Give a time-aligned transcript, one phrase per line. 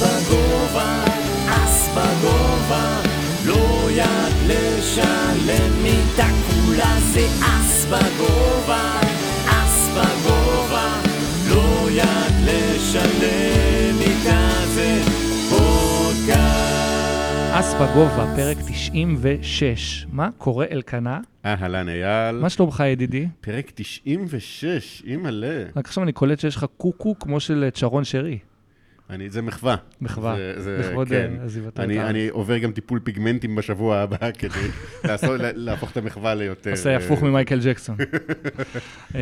[0.00, 1.04] אס בגובה,
[1.48, 3.00] אס בגובה,
[3.46, 9.00] לא יד לשלם מיטה כולה זה אס בגובה,
[9.46, 11.00] אס בגובה,
[11.50, 15.00] לא יד לשלם מיטה זה
[15.50, 16.40] פודקאסט.
[17.52, 20.06] אס בגובה, פרק 96.
[20.12, 21.18] מה קורה, אלקנה?
[21.44, 22.36] אהלן אייל.
[22.36, 23.26] מה שלומך, ידידי?
[23.40, 25.64] פרק 96, אימא'לה.
[25.76, 28.38] רק עכשיו אני קולט שיש לך קוקו כמו של צ'ארון שרי.
[29.10, 29.76] אני, זה מחווה.
[30.00, 31.32] מחווה, זה, זה, לכבוד כן.
[31.44, 31.82] עזיבתו.
[31.82, 32.04] אני.
[32.04, 34.68] אני עובר גם טיפול פיגמנטים בשבוע הבא כדי
[35.04, 36.70] לעשות, לה- להפוך את המחווה ליותר...
[36.70, 37.96] עושה אה, הפוך ממייקל ג'קסון.
[39.14, 39.20] אה,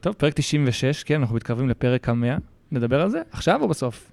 [0.00, 2.36] טוב, פרק 96, כן, אנחנו מתקרבים לפרק המאה.
[2.72, 3.22] נדבר על זה?
[3.32, 4.10] עכשיו או בסוף?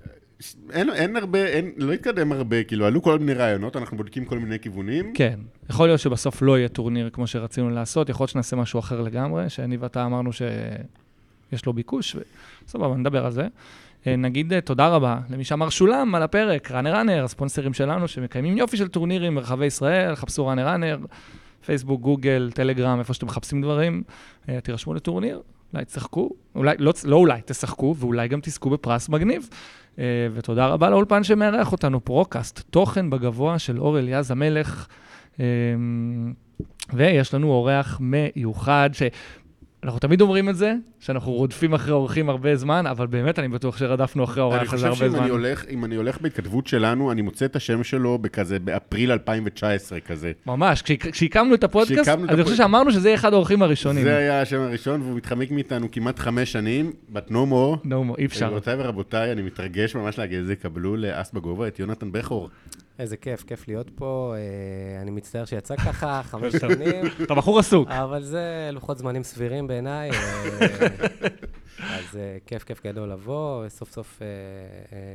[0.71, 4.39] אין, אין הרבה, אין, לא התקדם הרבה, כאילו, עלו כל מיני רעיונות, אנחנו בודקים כל
[4.39, 5.13] מיני כיוונים.
[5.13, 5.39] כן.
[5.69, 9.49] יכול להיות שבסוף לא יהיה טורניר כמו שרצינו לעשות, יכול להיות שנעשה משהו אחר לגמרי,
[9.49, 12.15] שאני ואתה אמרנו שיש לו ביקוש,
[12.67, 13.47] וסבבה, נדבר על זה.
[14.07, 18.77] אה, נגיד אה, תודה רבה למי שמשלם על הפרק, ראנר ראנר, הספונסרים שלנו, שמקיימים יופי
[18.77, 20.97] של טורנירים ברחבי ישראל, חפשו ראנר ראנר,
[21.65, 24.03] פייסבוק, גוגל, טלגרם, איפה שאתם מחפשים דברים,
[24.49, 25.41] אה, תירשמו לטורניר,
[25.73, 29.49] אולי תשחקו, אולי, לא, לא אולי, תשחקו, ואולי גם תזכו בפרס מגניב.
[30.33, 34.87] ותודה רבה לאולפן שמארח אותנו, פרוקאסט, תוכן בגובה של אור אליעז המלך.
[36.93, 38.89] ויש לנו אורח מיוחד,
[39.85, 43.77] שאנחנו תמיד אומרים את זה, שאנחנו רודפים אחרי אורחים הרבה זמן, אבל באמת אני בטוח
[43.77, 45.19] שרדפנו אחרי אני האורח הזה חושב הרבה שאם זמן.
[45.19, 49.99] אני, הולך, אם אני הולך בהתכתבות שלנו, אני מוצא את השם שלו בכזה, באפריל 2019
[49.99, 50.31] כזה.
[50.45, 54.03] ממש, כשהק- כשהקמנו את הפודקאסט, אני חושב הפוד- שאמרנו שזה יהיה אחד האורחים הראשונים.
[54.03, 57.77] זה היה השם הראשון, והוא מתחמק מאיתנו כמעט חמש שנים, בת נומו.
[57.83, 58.45] נו, אי אפשר.
[58.45, 62.49] גבירותיי ורבותיי, אני מתרגש ממש להגיד את זה, קבלו לאס בגובה את יונתן בכור.
[62.99, 64.33] איזה כיף, כיף להיות פה.
[64.37, 67.89] אה, אני מצטער שיצא ככה, חמש שנים, אתה בחור עסוק.
[67.89, 70.11] אבל זה לוחות זמנים סבירים בעיניי.
[70.11, 70.17] אה,
[71.97, 74.21] אז אה, כיף, כיף גדול לבוא, סוף סוף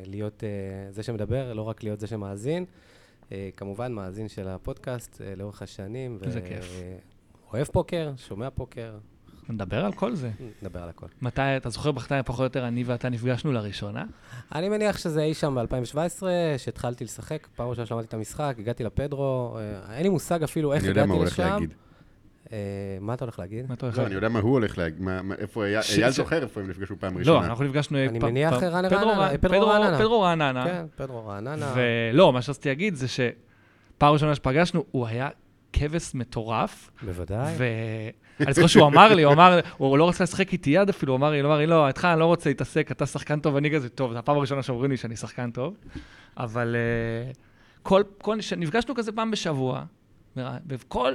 [0.06, 0.44] להיות
[0.90, 2.64] זה שמדבר, לא רק להיות זה שמאזין.
[3.56, 6.18] כמובן, מאזין של הפודקאסט לאורך השנים.
[6.22, 6.80] איזה כיף.
[7.52, 8.98] אוהב פוקר, שומע פוקר,
[9.52, 10.30] נדבר על כל זה.
[10.62, 11.06] נדבר על הכל.
[11.22, 14.04] מתי, אתה זוכר מתי פחות או יותר אני ואתה נפגשנו לראשונה?
[14.54, 16.22] אני מניח שזה אי שם ב-2017,
[16.58, 20.82] שהתחלתי לשחק, פעם ראשונה שלמדתי את המשחק, הגעתי לפדרו, אה, אין לי מושג אפילו איך
[20.82, 21.42] אני יודע מה הגעתי הוא הולך לשם.
[21.52, 21.74] להגיד.
[22.52, 22.58] אה,
[23.00, 23.68] מה אתה הולך להגיד?
[23.68, 24.16] מה אתה הולך לא, להגיד?
[24.16, 25.02] אני יודע מה הוא הולך להגיד,
[25.38, 27.46] איפה אייל, ש- אייל זוכר איפה הם נפגשו פעם לא, ראשונה.
[27.46, 27.98] אנחנו נפגשנו...
[27.98, 29.98] אני פ- מניח פדרו- רעננה.
[29.98, 30.64] פדרו רעננה.
[30.64, 31.74] כן, פדרו רעננה.
[31.76, 35.28] ולא, מה שרציתי להגיד זה שפעם ראשונה שפגשנו, הוא היה
[35.72, 37.54] כבש מטורף, בוודאי.
[38.40, 41.18] ואני זוכר שהוא אמר לי, הוא אמר, הוא לא רצה לשחק איתי יד אפילו, הוא
[41.18, 43.70] אמר לי, הוא אמר לי, לא, איתך אני לא רוצה להתעסק, אתה שחקן טוב, אני
[43.74, 45.74] כזה, טוב, זו הפעם הראשונה שאומרים לי שאני שחקן טוב,
[46.36, 47.32] אבל אה,
[47.82, 49.84] כל, כל, נפגשנו כזה פעם בשבוע,
[50.68, 51.14] וכל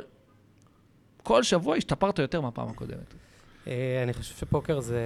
[1.24, 3.14] כל שבוע השתפרת יותר מהפעם הקודמת.
[3.68, 5.00] אה, אני חושב שפוקר זה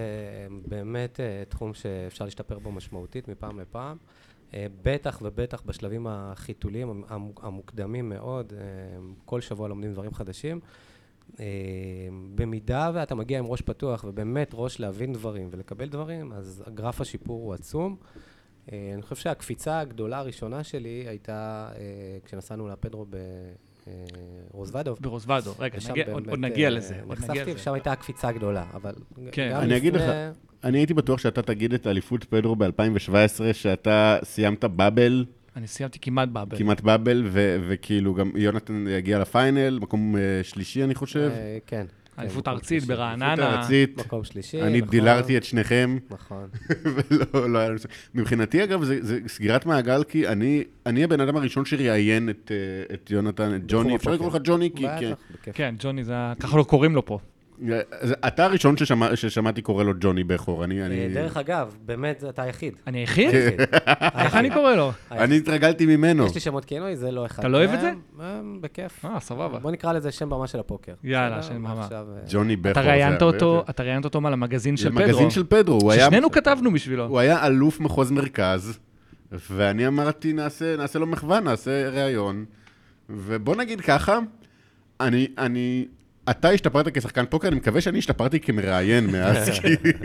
[0.67, 3.97] באמת אה, תחום שאפשר להשתפר בו משמעותית מפעם לפעם.
[4.83, 8.53] בטח ובטח בשלבים החיתוליים המ- המ- המוקדמים מאוד,
[9.25, 10.59] כל שבוע לומדים דברים חדשים.
[11.39, 11.45] אה,
[12.35, 17.43] במידה ואתה מגיע עם ראש פתוח ובאמת ראש להבין דברים ולקבל דברים, אז גרף השיפור
[17.45, 17.95] הוא עצום.
[18.71, 21.81] אה, אני חושב שהקפיצה הגדולה הראשונה שלי הייתה אה,
[22.25, 23.05] כשנסענו לפדרו
[24.53, 24.97] ברוזוודוב.
[25.01, 27.53] ברוזוודו, רגע, ושם נגיע, עוד, באמת, עוד נגיע לזה, עוד נגיע נחשפתי, לזה.
[27.55, 28.93] ושם הייתה הקפיצה הגדולה, אבל
[29.31, 29.49] כן.
[29.53, 30.13] גם אני אגיד לפני- לך,
[30.63, 33.11] אני הייתי בטוח שאתה תגיד את אליפות פדרו ב-2017,
[33.53, 36.57] שאתה סיימת באבל, אני סיימתי כמעט באבל.
[36.57, 41.29] כמעט באבל, ו- וכאילו גם יונתן יגיע לפיינל, מקום אה, שלישי אני חושב.
[41.33, 41.85] אה, כן.
[42.19, 42.83] אליפות כן, ארצית.
[42.83, 43.33] ברעננה.
[43.33, 44.89] אליפות ארצית, מקום שלישי, אני נכון.
[44.89, 46.47] דילרתי את שניכם, נכון.
[47.11, 47.77] ולא לא היה לנו...
[48.15, 52.95] מבחינתי אגב, זה, זה סגירת מעגל, כי אני, אני הבן אדם הראשון שראיין את, אה,
[52.95, 54.85] את יונתן, את ג'וני, אפשר לקרוא לך ג'וני, כי...
[54.87, 55.17] בכיף.
[55.53, 57.19] כן, ג'וני זה, ככה לא קוראים לו פה.
[58.27, 60.81] אתה הראשון ששמע, ששמעתי קורא לו ג'וני בכור, אני...
[60.81, 61.09] אה, אני...
[61.13, 62.73] דרך אגב, באמת, אתה היחיד.
[62.87, 63.31] אני היחיד?
[63.31, 63.63] כן.
[64.19, 64.91] איך אני קורא לו?
[65.11, 66.25] אני התרגלתי ממנו.
[66.25, 67.39] יש לי שמות כינוי, זה לא אחד.
[67.39, 67.91] אתה לא אוהב את זה?
[68.21, 69.05] אה, בכיף.
[69.05, 69.59] אה, סבבה.
[69.59, 70.93] בוא נקרא לזה שם במה של הפוקר.
[71.03, 71.43] יאללה?
[71.43, 71.87] שם במה.
[71.91, 72.71] אה, ג'וני בכור.
[73.69, 75.01] אתה ראיינת אותו, מה למגזין של פדרו.
[75.01, 75.91] למגזין של פדרו.
[75.93, 77.05] ששנינו כתבנו בשבילו.
[77.05, 78.79] הוא היה אלוף מחוז מרכז,
[79.31, 82.45] ואני אמרתי, נעשה, נעשה לו מחווה, נעשה ראיון.
[83.09, 84.19] ובוא נגיד ככה,
[84.99, 85.85] אני, אני,
[86.29, 89.49] אתה השתפרת כשחקן פוקר, אני מקווה שאני השתפרתי כמראיין מאז.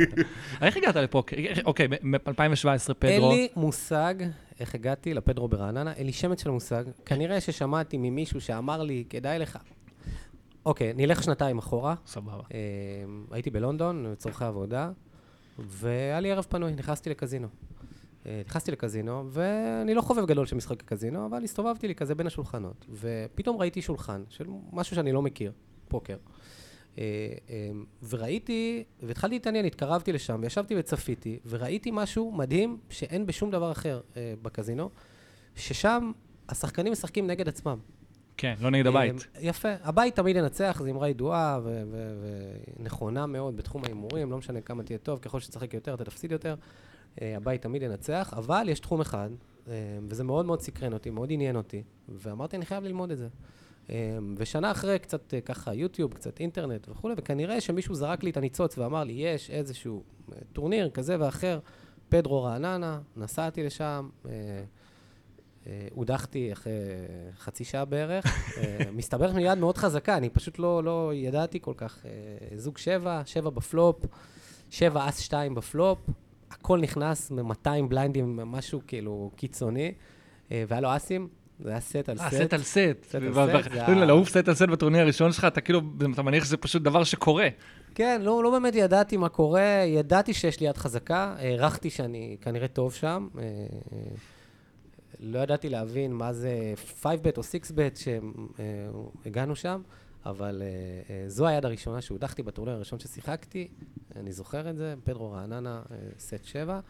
[0.62, 1.36] איך הגעת לפוקר?
[1.64, 3.32] אוקיי, ב-2017 אין פדרו.
[3.32, 4.14] לי מושג
[4.60, 6.84] איך הגעתי לפדרו ברעננה, אין לי שמץ של מושג.
[7.04, 9.58] כנראה ששמעתי ממישהו שאמר לי, כדאי לך.
[10.66, 11.94] אוקיי, נלך שנתיים אחורה.
[12.06, 12.42] סבבה.
[12.54, 12.58] אה,
[13.30, 14.90] הייתי בלונדון לצורכי עבודה,
[15.58, 17.48] והיה לי ערב פנוי, נכנסתי לקזינו.
[18.26, 22.26] אה, נכנסתי לקזינו, ואני לא חובב גדול של משחק קזינו, אבל הסתובבתי לי כזה בין
[22.26, 25.52] השולחנות, ופתאום ראיתי שולחן של משהו שאני לא מכיר,
[25.94, 26.16] פוקר.
[26.98, 27.04] אה,
[28.08, 34.00] וראיתי, והתחלתי להתעניין, התקרבתי לשם, וישבתי וצפיתי, וראיתי משהו מדהים שאין בשום דבר אחר
[34.42, 34.90] בקזינו,
[35.56, 36.12] ששם
[36.48, 37.78] השחקנים משחקים נגד עצמם.
[38.36, 39.26] כן, לא נגד הבית.
[39.40, 39.68] יפה.
[39.82, 41.60] הבית תמיד ינצח, זו אמרה ידועה
[42.78, 46.54] ונכונה מאוד בתחום ההימורים, לא משנה כמה תהיה טוב, ככל שתשחק יותר, אתה תפסיד יותר.
[47.18, 49.30] הבית תמיד ינצח, אבל יש תחום אחד,
[50.08, 53.28] וזה מאוד מאוד סקרן אותי, מאוד עניין אותי, ואמרתי, אני חייב ללמוד את זה.
[54.36, 59.04] ושנה אחרי, קצת ככה יוטיוב, קצת אינטרנט וכולי, וכנראה שמישהו זרק לי את הניצוץ ואמר
[59.04, 60.02] לי, יש איזשהו
[60.52, 61.58] טורניר כזה ואחר,
[62.08, 64.08] פדרו רעננה, נסעתי לשם,
[65.66, 66.72] אה, הודחתי אחרי
[67.38, 68.24] חצי שעה בערך.
[68.58, 72.06] אה, מסתבר שאני יד מאוד חזקה, אני פשוט לא, לא ידעתי כל כך.
[72.06, 74.06] אה, זוג שבע, שבע בפלופ,
[74.70, 75.98] שבע אס שתיים בפלופ,
[76.50, 79.94] הכל נכנס מ-200 בליינדים, משהו כאילו קיצוני,
[80.50, 81.28] והיה לו אסים.
[81.60, 82.24] זה היה סט על סט.
[82.30, 82.78] סט על סט.
[83.08, 83.88] סט על סט.
[83.88, 85.80] לעוף סט על סט בטורניר הראשון שלך, אתה כאילו,
[86.12, 87.48] אתה מניח שזה פשוט דבר שקורה.
[87.94, 92.68] כן, לא, לא באמת ידעתי מה קורה, ידעתי שיש לי יד חזקה, הערכתי שאני כנראה
[92.68, 93.28] טוב שם.
[95.20, 98.02] לא ידעתי להבין מה זה 5-bet או 6-bet
[99.24, 99.82] שהגענו שם,
[100.26, 100.62] אבל
[101.26, 103.68] זו היד הראשונה שהודחתי בטורניר הראשון ששיחקתי,
[104.16, 105.82] אני זוכר את זה, פדרו רעננה,
[106.18, 106.80] סט 7.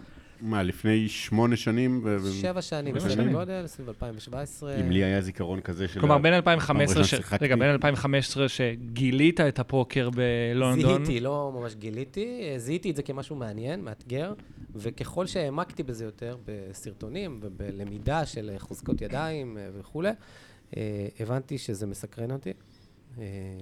[0.40, 2.04] מה, לפני שמונה שנים?
[2.40, 4.80] שבע שנים, בסדר גודל, סביב 2017.
[4.80, 6.00] אם לי היה זיכרון כזה של...
[6.00, 7.14] כלומר, בין 2015, ש...
[7.40, 11.04] רגע, בין 2015 שגילית את הפוקר בלונדון.
[11.04, 14.32] זיהיתי, לא ממש גיליתי, זיהיתי את זה כמשהו מעניין, מאתגר,
[14.74, 20.10] וככל שהעמקתי בזה יותר, בסרטונים ובלמידה של חוזקות ידיים וכולי,
[21.20, 22.52] הבנתי שזה מסקרן אותי.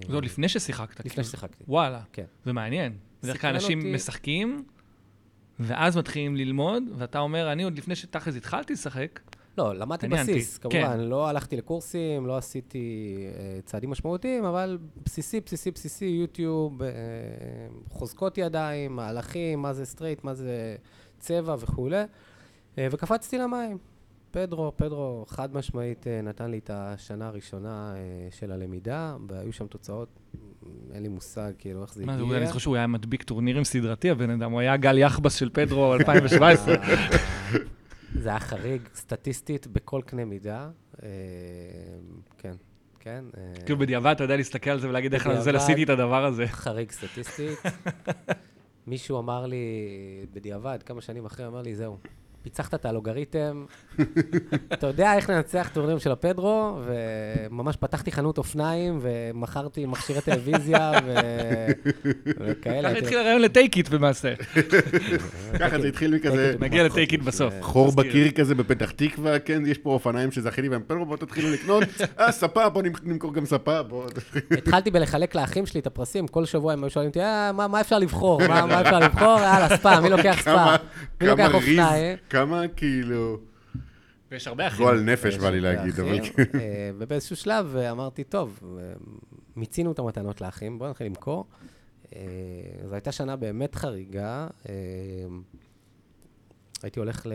[0.08, 1.00] זה עוד לפני ששיחקת.
[1.00, 1.24] לפני כאילו.
[1.24, 1.64] ששיחקתי.
[1.68, 2.00] וואלה.
[2.12, 2.24] כן.
[2.44, 2.92] זה מעניין.
[3.22, 4.64] בדרך כלל אנשים משחקים,
[5.60, 9.20] ואז מתחילים ללמוד, ואתה אומר, אני עוד לפני שתכלס התחלתי לשחק,
[9.58, 10.58] לא, למדתי בסיס.
[10.58, 10.78] כמובן.
[10.78, 11.00] כן.
[11.00, 16.84] לא הלכתי לקורסים, לא עשיתי אה, צעדים משמעותיים, אבל בסיסי, בסיסי, בסיסי, יוטיוב, אה,
[17.90, 20.76] חוזקות ידיים, מהלכים, מה זה סטרייט, מה זה
[21.18, 22.02] צבע וכולי.
[22.02, 23.78] אה, וקפצתי למים.
[24.32, 29.66] פדרו, פדרו חד משמעית אה, נתן לי את השנה הראשונה אה, של הלמידה, והיו שם
[29.66, 30.08] תוצאות,
[30.92, 32.16] אין לי מושג כאילו איך זה הגיע.
[32.16, 35.50] מה, אני זוכר שהוא היה מדביק טורנירים סדרתי, הבן אדם, הוא היה גל יחבס של
[35.52, 36.74] פדרו 2017.
[38.14, 40.70] זה היה חריג סטטיסטית בכל קנה מידה.
[41.02, 41.08] אה,
[42.38, 42.54] כן,
[43.00, 43.24] כן.
[43.36, 46.46] אה, כאילו בדיעבד אתה יודע להסתכל על זה ולהגיד איך לזה עשיתי את הדבר הזה.
[46.46, 47.58] חריג סטטיסטית.
[48.86, 49.56] מישהו אמר לי,
[50.32, 51.98] בדיעבד, כמה שנים אחרי, אמר לי, זהו,
[52.42, 53.64] פיצחת את האלוגריתם,
[54.72, 60.92] אתה יודע איך לנצח טורנירים של הפדרו, וממש פתחתי חנות אופניים, ומכרתי מכשירי טלוויזיה,
[62.40, 62.90] וכאלה.
[62.90, 64.34] ככה התחיל הרעיון לטייק איט במעשה.
[65.58, 66.54] ככה זה התחיל מכזה...
[66.60, 67.54] נגיע לטייק איט בסוף.
[67.72, 71.84] חור בקיר כזה בפתח תקווה, כן, יש פה אופניים שזכיתי בהם פדרו, בואו תתחילו לקנות,
[72.20, 74.06] אה, ספה, בואו נמכור גם ספה, בואו...
[74.50, 77.98] התחלתי בלחלק לאחים שלי את הפרסים, כל שבוע הם היו שואלים אותי, אה, מה אפשר
[77.98, 78.48] לבחור?
[78.48, 79.38] מה אפשר לבחור?
[79.40, 80.74] יאללה, ספה, מי לוקח ספה?
[81.20, 82.16] מי לוקח אופניים?
[82.32, 83.38] כמה כאילו...
[84.30, 84.84] ויש הרבה אחים.
[84.84, 86.18] גועל נפש בא לי להגיד, אבל.
[86.60, 88.60] אה, ובאיזשהו שלב אמרתי, טוב,
[89.56, 91.46] מיצינו את המתנות לאחים, בואו נתחיל למכור.
[92.16, 92.20] אה,
[92.88, 94.46] זו הייתה שנה באמת חריגה.
[94.68, 94.74] אה,
[96.82, 97.26] הייתי הולך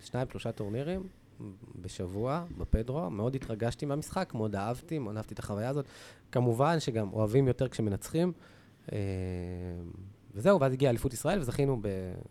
[0.00, 1.02] לשניים, שלושה טורנירים
[1.80, 3.10] בשבוע, בפדרו.
[3.10, 5.84] מאוד התרגשתי מהמשחק, מאוד אהבתי, מאוד אהבתי את החוויה הזאת.
[6.32, 8.32] כמובן שגם אוהבים יותר כשמנצחים.
[10.36, 11.80] וזהו, ואז הגיעה אליפות ישראל, וזכינו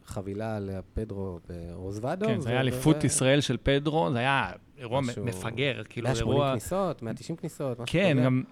[0.06, 2.26] בחבילה לפדרו ברוזוודו.
[2.26, 6.36] כן, זה היה אליפות ישראל של פדרו, זה היה אירוע מפגר, כאילו אירוע...
[6.36, 7.92] 180 כניסות, 190 כניסות, משהו כזה.
[7.92, 8.44] כן, גם...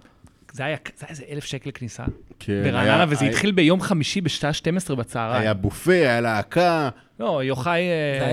[0.51, 2.03] זה היה, זה היה איזה אלף שקל כניסה.
[2.39, 5.41] כן, ברעננה, וזה התחיל ביום חמישי בשעה 12 בצהריים.
[5.41, 6.89] היה בופה, היה להקה.
[7.19, 7.81] לא, יוחאי,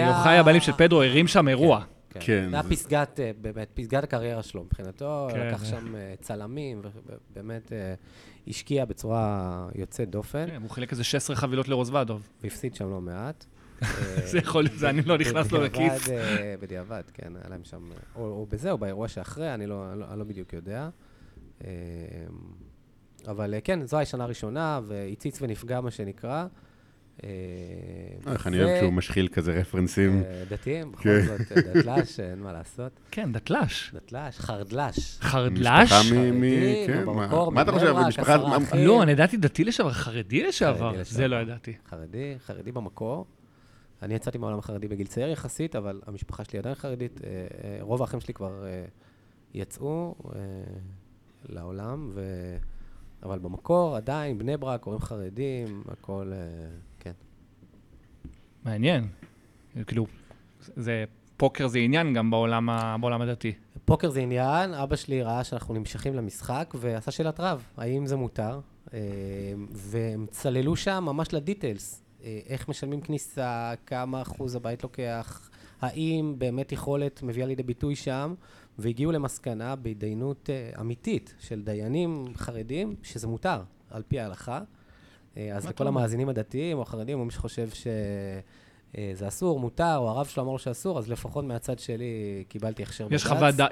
[0.07, 1.81] יוחאי הבעלים של פדרו, הרים שם אירוע.
[1.81, 2.00] כן.
[2.21, 2.51] כן.
[2.51, 5.47] זה היה פסגת, אה, באמת, פסגת הקריירה שלו מבחינתו, כן.
[5.47, 6.83] לקח שם אה, צלמים,
[7.31, 7.95] ובאמת אה,
[8.49, 10.47] השקיע בצורה יוצאת דופן.
[10.47, 12.29] כן, הוא חילק איזה 16 חבילות לרוזוודוב.
[12.43, 13.45] והפסיד שם לא מעט.
[14.31, 16.09] זה יכול להיות, זה אני לא נכנס לו לכיס.
[16.61, 20.53] בדיעבד, כן, היה להם שם, או בזה, או באירוע שאחרי, אני לא, לא, לא בדיוק
[20.53, 20.89] יודע.
[23.27, 26.47] אבל כן, זו השנה הראשונה, והציץ ונפגע, מה שנקרא.
[27.25, 30.23] אה, איך אני אוהב כשהוא משחיל כזה רפרנסים.
[30.23, 31.21] אה, דתיים, בכל כן.
[31.21, 32.93] זאת, אה, דתל"ש, אין מה לעשות.
[33.11, 33.95] כן, דתל"ש.
[33.95, 35.19] דתל"ש, חרדל"ש.
[35.21, 35.93] חרדל"ש?
[36.87, 37.05] כן,
[37.53, 37.95] מה אתה חושב?
[38.09, 38.37] משפחה...
[38.77, 40.93] לא, אני ידעתי דתי לשעבר, חרדי לשעבר.
[41.03, 41.75] זה לא ידעתי.
[41.91, 43.27] חרדי, חרדי במקור.
[44.03, 47.21] אני יצאתי מהעולם החרדי בגיל צעיר יחסית, אבל המשפחה שלי עדיין חרדית.
[47.81, 48.65] רוב האחים שלי כבר
[49.55, 50.15] יצאו
[51.49, 52.13] לעולם,
[53.23, 56.33] אבל במקור עדיין, בני ברק, הורים חרדים, הכל...
[58.65, 59.07] מעניין.
[59.87, 60.07] כאילו,
[60.61, 61.05] זה,
[61.37, 63.53] פוקר זה עניין גם בעולם, ה, בעולם הדתי.
[63.85, 68.61] פוקר זה עניין, אבא שלי ראה שאנחנו נמשכים למשחק ועשה שאלת רב, האם זה מותר?
[68.95, 68.99] אה,
[69.73, 72.03] והם צללו שם ממש לדיטיילס.
[72.25, 75.51] אה, איך משלמים כניסה, כמה אחוז הבית לוקח,
[75.81, 78.35] האם באמת יכולת מביאה לידי ביטוי שם,
[78.79, 84.61] והגיעו למסקנה בהתדיינות אה, אמיתית של דיינים חרדים, שזה מותר, על פי ההלכה.
[85.37, 85.87] אה, אז לכל?
[85.87, 87.69] המאזינים הדתיים או החרדים, או מי שחושב
[88.97, 92.05] שזה אסור, מותר, או הרב שלו אמר לו שאסור, אז לפחות מהצד שלי
[92.49, 93.13] קיבלתי הכשר בג"ץ.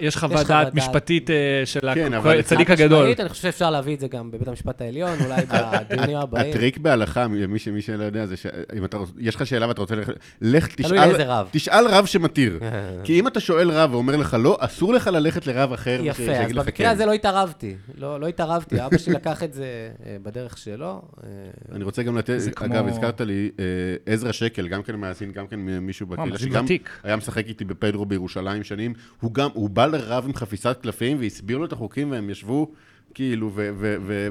[0.00, 0.74] יש חוות דעת-.
[0.74, 3.14] משפטית אה, של כן, אבל- הצדיק הגדול.
[3.20, 5.42] אני חושב שאפשר להביא את זה גם בבית המשפט העליון, אולי
[5.90, 6.50] בדיונים הבאים.
[6.50, 9.80] הטריק בהלכה, מי ש- מי שלא יודע, זה שאם אתה רוצ- יש לך שאלה ואתה
[9.80, 11.48] רוצה ללכת, לך תשאל, רב.
[11.52, 12.58] תשאל רב שמתיר.
[13.04, 16.52] כי אם אתה שואל רב ואומר לך לא, אסור לך ללכת לרב אחר יפה, אז
[16.52, 16.86] במקרה כן.
[16.88, 17.74] הזה לא התערבתי.
[17.98, 19.64] לא לא התערבתי, אבא שלי לקח את זה
[20.06, 21.02] אה, בדרך שלו.
[21.24, 21.28] אה,
[21.72, 23.64] אני רוצה גם לתת, זה אגב, הזכרת לי, אה,
[24.12, 26.90] עזרא שקל, גם כן מאזין, גם כן מישהו מה, בקהילה, שגם ותיק.
[27.02, 31.58] היה משחק איתי בפדרו בירושלים שנים, הוא גם, הוא בא לרב עם חפיסת קלפים והסביר
[31.58, 32.70] לו את החוקים והם ישבו,
[33.14, 34.28] כאילו, ו- ו- ו-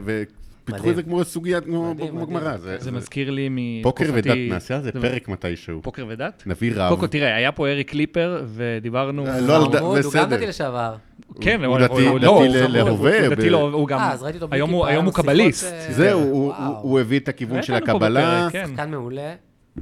[0.63, 0.89] ופיתחו.
[0.89, 1.93] את זה כמו סוגיה, כמו.
[2.29, 2.57] גמרא.
[2.57, 3.49] זה- זה מזכיר לי
[3.83, 4.29] פוקר מתקופתי...
[4.29, 5.81] ודת, נעשה על זה פרק מתישהו.
[5.81, 6.43] פוקר ודת?
[6.45, 6.89] נביא רב.
[6.89, 9.25] קודם כל, תראה, היה פה אריק קליפר, ודיברנו...
[9.25, 10.25] לא, לא חמוד, הוא גם בסדר.
[10.35, 10.95] דתי לשעבר.
[11.41, 13.99] כן, הוא דתי- לא, להווה, הוא דתי להווה, הוא גם...
[13.99, 14.69] אה, אז ראיתי אותו היום
[15.05, 15.65] הוא- קבליסט.
[15.73, 16.21] אה, זהו,
[16.81, 18.47] הוא- הביא את הכיוון של הקבלה.
[18.51, 18.65] כן.
[18.69, 19.33] שחקן מעולה.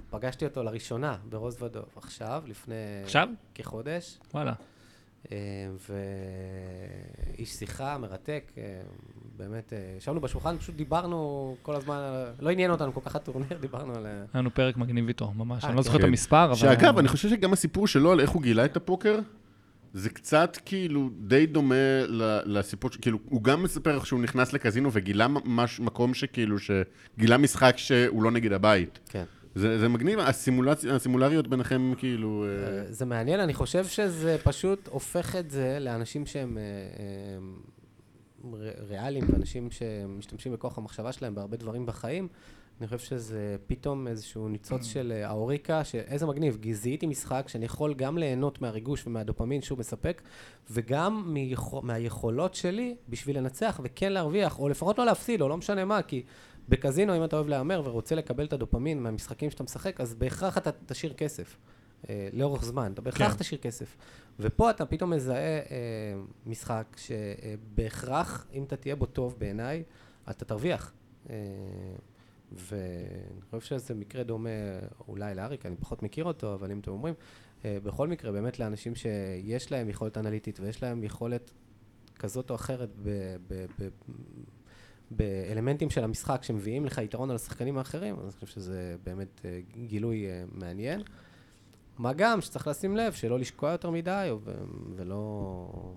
[0.09, 2.75] פגשתי אותו לראשונה ברוז ודוב, עכשיו, לפני...
[3.03, 3.27] עכשיו?
[3.55, 4.17] כחודש.
[4.33, 4.53] וואלה.
[5.31, 5.37] אה,
[7.37, 8.63] ואיש שיחה מרתק, אה,
[9.37, 12.01] באמת, אה, ישבנו בשולחן, פשוט דיברנו כל הזמן,
[12.39, 14.05] לא עניין אותנו כל כך הטורניר, דיברנו על...
[14.05, 15.65] היה לנו פרק מגניב איתו, ממש.
[15.65, 15.81] אני לא.
[15.81, 16.07] זוכר את כן.
[16.07, 16.55] המספר, אבל...
[16.55, 19.19] שאגב, אני חושב שגם הסיפור שלו על איך הוא גילה את הפוקר,
[19.93, 21.75] זה קצת כאילו די דומה
[22.45, 25.27] לסיפור, כאילו, הוא גם מספר איך שהוא נכנס לקזינו וגילה
[25.79, 28.99] מקום שכאילו, שגילה משחק שהוא לא נגד הבית.
[29.09, 29.23] כן.
[29.55, 32.45] זה, זה מגניב, הסימולציה, הסימולריות ביניכם כאילו...
[32.45, 36.63] אה, זה מעניין, אני חושב שזה פשוט הופך את זה לאנשים שהם אה,
[38.53, 42.27] אה, ריאליים, ואנשים שמשתמשים בכוח המחשבה שלהם בהרבה דברים בחיים.
[42.79, 47.93] אני חושב שזה פתאום איזשהו ניצוץ של האוריקה, שאיזה מגניב, כי זיהיתי משחק שאני יכול
[47.93, 50.21] גם ליהנות מהריגוש ומהדופמין שהוא מספק,
[50.71, 55.85] וגם מיכו, מהיכולות שלי בשביל לנצח וכן להרוויח, או לפחות לא להפסיד, או לא משנה
[55.85, 56.23] מה, כי
[56.69, 60.69] בקזינו, אם אתה אוהב להמר ורוצה לקבל את הדופמין מהמשחקים שאתה משחק, אז בהכרח אתה
[60.85, 61.57] תשאיר כסף.
[62.09, 63.37] אה, לאורך זמן, אתה בהכרח כן.
[63.37, 63.97] תשאיר כסף.
[64.39, 65.63] ופה אתה פתאום מזהה אה,
[66.45, 69.83] משחק שבהכרח, אם אתה תהיה בו טוב בעיניי,
[70.29, 70.93] אתה תרוויח.
[71.29, 71.35] אה,
[72.51, 74.49] ואני חושב שזה מקרה דומה
[75.07, 77.13] אולי לאריק, אני פחות מכיר אותו, אבל אם אתם אומרים,
[77.65, 81.51] אה, בכל מקרה, באמת לאנשים שיש להם יכולת אנליטית ויש להם יכולת
[82.19, 83.35] כזאת או אחרת ב...
[83.47, 83.89] ב, ב
[85.15, 89.59] באלמנטים של המשחק שמביאים לך יתרון על השחקנים האחרים, אז אני חושב שזה באמת אה,
[89.87, 91.01] גילוי אה, מעניין.
[91.97, 94.51] מה גם שצריך לשים לב שלא לשקוע יותר מדי, או- ו-
[94.95, 95.93] ולא...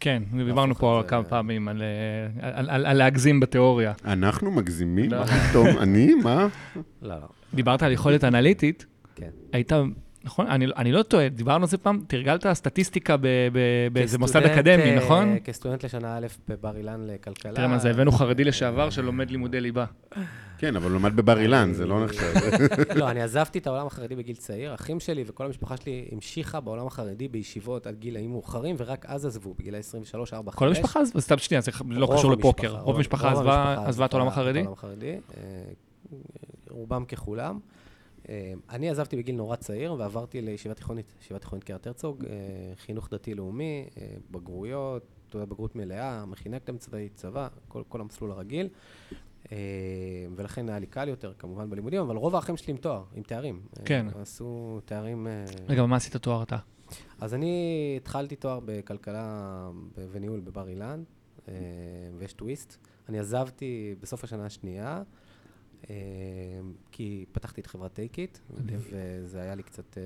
[0.00, 3.92] כן, דיברנו פה כמה פעמים על, אה, על, על, על להגזים בתיאוריה.
[4.04, 5.10] אנחנו מגזימים?
[5.10, 5.18] לא.
[5.18, 5.66] מה פתאום?
[5.78, 6.14] אני?
[6.14, 6.48] מה?
[7.02, 7.26] לא, לא.
[7.54, 9.30] דיברת על יכולת אנליטית, כן.
[9.52, 9.72] היית,
[10.26, 10.46] נכון?
[10.46, 13.58] אני, אני לא טועה, דיברנו על זה פעם, תרגלת סטטיסטיקה ב, ב,
[13.92, 15.38] באיזה מוסד אקדמי, אה, נכון?
[15.44, 17.52] כסטודנט לשנה א' בבר אילן לכלכלה.
[17.52, 19.84] תראה מה זה, הבאנו חרדי לשעבר שלומד לימודי ליבה.
[20.58, 22.32] כן, אבל הוא למד בבר אילן, זה לא נחשב.
[22.98, 24.74] לא, אני עזבתי את העולם החרדי בגיל צעיר.
[24.74, 29.54] אחים שלי וכל המשפחה שלי המשיכה בעולם החרדי בישיבות עד גילאים מאוחרים, ורק אז עזבו,
[29.58, 30.58] בגילאי 23, 4, 5.
[30.58, 32.76] כל המשפחה עזבה, סתם שנייה, זה לא קשור לפוקר.
[32.76, 33.32] רוב המשפחה
[33.86, 34.58] עזבה את העולם החרדי?
[34.58, 35.42] העולם החרדי, אה,
[36.70, 37.58] רובם ככולם.
[38.28, 42.30] אה, אני עזבתי בגיל נורא צעיר ועברתי לישיבה תיכונית, ישיבה תיכונית קריית הרצוג, אה,
[42.76, 48.68] חינוך דתי-לאומי, אה, בגרויות, תעודת בגרות מלאה, מכינה קדם צבאית, צבא, כל, כל המסלול הרגיל.
[49.52, 49.56] אה,
[50.36, 53.60] ולכן היה לי קל יותר, כמובן, בלימודים, אבל רוב האחים שלי עם תואר, עם תארים.
[53.84, 54.06] כן.
[54.20, 55.26] עשו תארים...
[55.68, 56.56] רגע, מה עשית תואר אתה?
[57.20, 59.70] אז אני התחלתי תואר בכלכלה
[60.12, 61.02] וניהול בבר אילן,
[62.18, 62.76] ויש טוויסט.
[63.08, 65.02] אני עזבתי בסוף השנה השנייה,
[66.90, 68.78] כי פתחתי את חברת טייק איט, מדהים.
[68.90, 69.98] וזה היה לי קצת...
[69.98, 70.02] אה,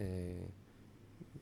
[0.00, 0.04] אה,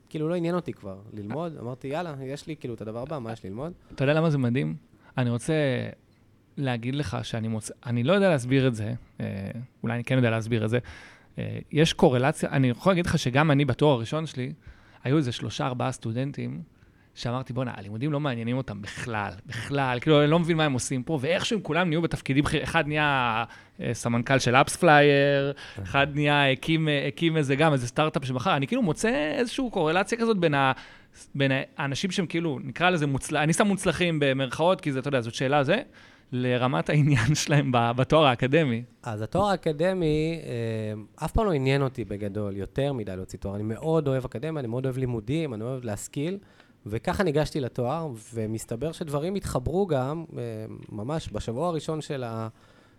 [0.08, 3.32] כאילו לא עניין אותי כבר ללמוד, אמרתי יאללה, יש לי כאילו את הדבר הבא, מה
[3.32, 3.72] יש ללמוד?
[3.94, 4.76] אתה יודע למה זה מדהים?
[5.18, 5.54] אני רוצה
[6.56, 9.50] להגיד לך שאני מוצא, אני לא יודע להסביר את זה, אה,
[9.82, 10.78] אולי אני כן יודע להסביר את זה.
[11.38, 14.52] אה, יש קורלציה, אני יכול להגיד לך שגם אני בתואר הראשון שלי,
[15.04, 16.62] היו איזה שלושה, ארבעה סטודנטים,
[17.14, 21.02] שאמרתי, בואנה, הלימודים לא מעניינים אותם בכלל, בכלל, כאילו, אני לא מבין מה הם עושים
[21.02, 23.44] פה, ואיכשהו הם כולם נהיו בתפקידים, בכיר- אחד נהיה
[23.80, 25.52] אה, סמנכ"ל של אפספלייר,
[25.82, 30.18] אחד נהיה, הקים, אה, הקים איזה גם, איזה סטארט-אפ שמכר, אני כאילו מוצא איזושהי קורלציה
[30.18, 30.72] כזאת בין ה...
[31.34, 35.20] בין האנשים שהם כאילו, נקרא לזה מוצלחים, אני שם מוצלחים במרכאות, כי זה, אתה יודע,
[35.20, 35.76] זאת שאלה זה,
[36.32, 38.82] לרמת העניין שלהם בתואר האקדמי.
[39.02, 43.54] אז התואר האקדמי, אה, אף פעם לא עניין אותי בגדול, יותר מדי להוציא תואר.
[43.54, 46.38] אני מאוד אוהב אקדמיה, אני מאוד אוהב לימודים, אני אוהב להשכיל,
[46.86, 50.42] וככה ניגשתי לתואר, ומסתבר שדברים התחברו גם, אה,
[50.88, 52.48] ממש בשבוע הראשון של, ה,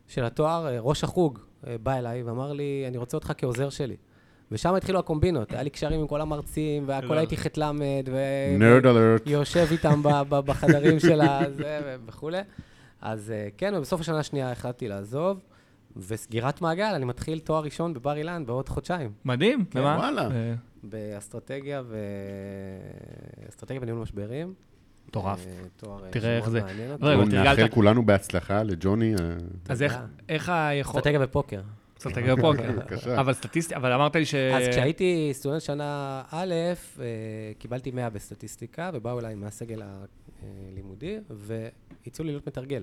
[0.07, 3.95] של התואר, אה, ראש החוג אה, בא אליי ואמר לי, אני רוצה אותך כעוזר שלי.
[4.51, 7.19] ושם התחילו הקומבינות, היה לי קשרים עם כל המרצים, והכל לא.
[7.19, 7.61] הייתי ח"ל,
[8.11, 8.17] ו...
[8.59, 9.21] נרד אלרט.
[9.25, 12.41] יושב איתם בחדרים של הזה וכולי.
[13.01, 15.39] אז כן, ובסוף השנה השנייה החלטתי לעזוב,
[15.97, 19.95] וסגירת מעגל, אני מתחיל תואר ראשון בבר אילן בעוד חודשיים, מדהים, כן, במה?
[20.00, 20.29] וואלה.
[20.83, 21.97] באסטרטגיה ו...
[23.50, 24.53] אסטרטגיה וניהול משברים.
[25.07, 25.45] מטורף.
[25.47, 25.51] אה,
[25.93, 26.62] אה, תראה איך זה.
[27.25, 29.13] נאחל כולנו בהצלחה לג'וני.
[29.13, 29.35] אה,
[29.69, 29.81] אז
[30.29, 31.00] איך- היכול...
[31.00, 31.62] אסטרטגיה ופוקר.
[31.97, 32.71] אסטרטגיה פוקר.
[32.71, 33.19] בבקשה.
[33.19, 34.35] אבל סטטיסטי, אבל אמרת לי ש...
[34.35, 36.53] אז כשהייתי סטודנט שנה א',
[37.57, 39.81] קיבלתי 100 בסטטיסטיקה, ובאו אליי מהסגל
[40.71, 42.81] הלימודי, והציעו לי להיות מתרגל.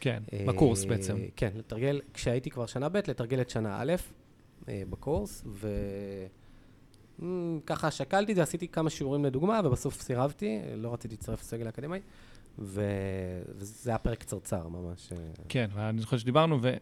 [0.00, 1.16] כן, אה, בקורס בעצם.
[1.36, 3.92] כן, לתרגל, כשהייתי כבר שנה ב', לתרגל את שנה א'
[4.68, 5.44] אה, בקורס,
[7.18, 11.98] וככה שקלתי את זה, עשיתי כמה שיעורים לדוגמה, ובסוף סירבתי, לא רציתי להצטרף לסגל האקדמי,
[12.58, 12.82] ו...
[13.56, 15.12] וזה היה פרק קצרצר ממש.
[15.12, 15.16] אה.
[15.48, 16.74] כן, ואני זוכר שדיברנו, ו...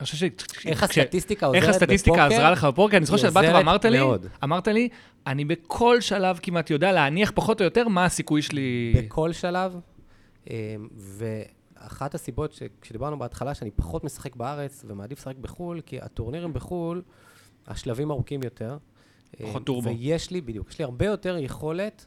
[0.00, 0.24] אני חושב ש...
[0.66, 1.84] איך הסטטיסטיקה עוזרת איך בפוקר?
[1.84, 2.96] הסטטיסטיקה עזרה לך בפוקר?
[2.96, 3.98] אני זוכר שבאת ואמרת לי.
[4.44, 4.88] אמרת לי,
[5.26, 8.94] אני בכל שלב כמעט יודע להניח פחות או יותר מה הסיכוי שלי...
[8.96, 9.76] בכל שלב,
[10.50, 10.76] אה,
[11.84, 17.02] ואחת הסיבות שכשדיברנו בהתחלה שאני פחות משחק בארץ ומעדיף לשחק בחו"ל, כי הטורנירים בחו"ל,
[17.66, 18.78] השלבים ארוכים יותר.
[19.40, 19.88] אה, פחות טורבו.
[19.88, 22.06] ויש לי, בדיוק, יש לי הרבה יותר יכולת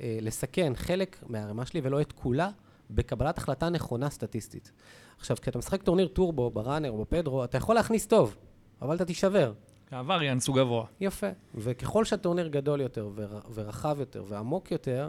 [0.00, 2.50] אה, לסכן חלק מהערימה שלי ולא את כולה,
[2.90, 4.72] בקבלת החלטה נכונה סטטיסטית.
[5.18, 8.36] עכשיו, כשאתה משחק טורניר טורבו, בראנר או בפדרו, אתה יכול להכניס טוב,
[8.82, 9.52] אבל אתה תישבר.
[9.92, 10.84] הווריאנס הוא גבוה.
[11.00, 11.26] יפה.
[11.54, 15.08] וככל שהטורניר גדול יותר ור, ורחב יותר ועמוק יותר,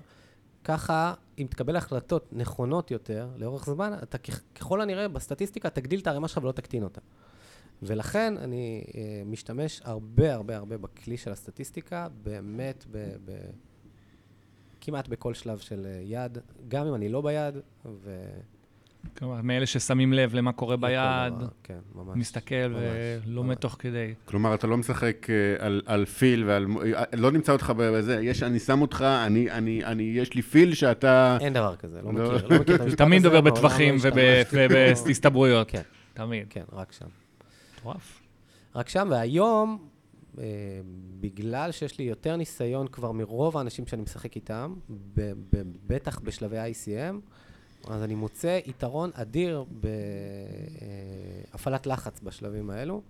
[0.68, 4.18] ככה, אם תקבל החלטות נכונות יותר לאורך זמן, אתה
[4.56, 7.02] ככל הנראה בסטטיסטיקה תגדיל את הערימה שלך ולא תקטין אותה.
[7.82, 12.98] ולכן אני אה, משתמש הרבה הרבה הרבה בכלי של הסטטיסטיקה, באמת ב...
[13.26, 13.32] ב
[14.82, 17.56] כמעט בכל שלב של אה, יד, גם אם אני לא ביד,
[17.86, 18.22] ו...
[19.18, 21.34] כלומר, מאלה ששמים לב למה קורה ביד.
[21.64, 22.18] כן, ממש.
[22.18, 22.82] מסתכל ממש,
[23.28, 23.58] ולומד ממש.
[23.60, 24.14] תוך כדי.
[24.26, 26.66] כלומר, אתה לא משחק אה, על, על פיל ועל...
[26.96, 30.74] אה, לא נמצא אותך בזה, יש, אני שם אותך, אני, אני, אני, יש לי פיל
[30.74, 31.38] שאתה...
[31.42, 32.32] אין דבר כזה, לא לא.
[32.36, 32.48] מכיר.
[32.48, 34.08] לא מכיר את המשפט תמיד הזה, לא בטווחים בו.
[34.54, 35.72] ובהסתברויות.
[35.72, 35.82] כן,
[36.14, 36.48] תמיד.
[36.50, 37.06] כן, רק שם.
[37.80, 38.22] מטורף.
[38.76, 39.88] רק שם, והיום,
[40.40, 40.44] אה,
[41.20, 46.58] בגלל שיש לי יותר ניסיון כבר מרוב האנשים שאני משחק איתם, ב- ב- בטח בשלבי
[46.58, 47.16] ICM,
[47.88, 49.66] אז אני מוצא יתרון אדיר
[51.52, 53.02] בהפעלת לחץ בשלבים האלו,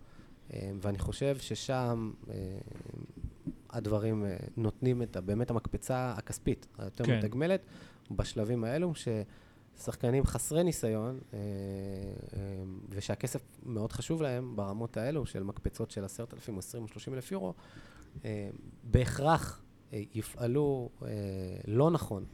[0.54, 2.36] אה, ואני חושב ששם אה,
[3.70, 7.18] הדברים אה, נותנים את באמת המקפצה הכספית, היותר כן.
[7.18, 7.62] מתגמלת,
[8.12, 8.94] בשלבים האלו,
[9.76, 11.20] ששחקנים חסרי ניסיון,
[12.90, 17.32] ושהכסף מאוד חשוב להם ברמות האלו של מקפצות של 10,000 או 20 או 30 אלף
[17.32, 17.54] יורו,
[18.84, 20.90] בהכרח יפעלו
[21.68, 22.26] לא נכון.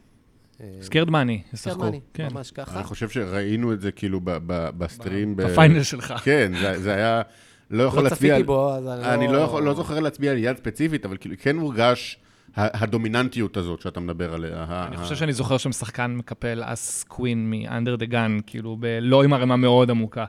[0.80, 1.90] scared money, ישחקו.
[2.14, 2.28] כן.
[2.32, 2.76] ממש ככה.
[2.76, 5.36] אני חושב שראינו את זה כאילו ב, ב, ב stream.
[5.36, 6.14] ב final שלך.
[6.24, 7.22] כן, זה, זה היה...
[7.70, 8.16] לא יכול לא להצביע...
[8.18, 11.16] צפיתי על- בו, אז אני אני לא, יכול, לא זוכר להצביע על יד ספציפית, אבל
[11.16, 12.18] כאילו כן מורגש
[12.56, 14.64] הדומיננטיות הזאת שאתה מדבר עליה.
[14.88, 18.98] אני חושב שאני זוכר שם שחקן מקפל אס queen מ under the gun, כאילו, ב-
[19.02, 20.24] לא עם ערימה מאוד עמוקה.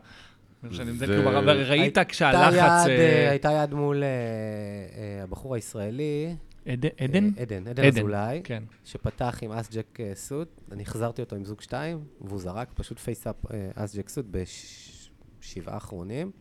[0.70, 1.30] כאילו,
[1.68, 2.88] ראית כשהלחץ...
[2.88, 6.36] אה, הייתה יד מול אה, אה, הבחור הישראלי.
[6.66, 6.90] עדן?
[6.98, 7.26] עדן?
[7.38, 8.42] אה, עדן, עדן עדן, אזולאי.
[8.44, 8.64] כן.
[8.84, 13.00] שפתח עם אס ג'ק אה, suit, אני החזרתי אותו עם זוג שתיים, והוא זרק פשוט
[13.00, 13.36] face up
[13.76, 16.32] אס jack suit בשבעה אחרונים.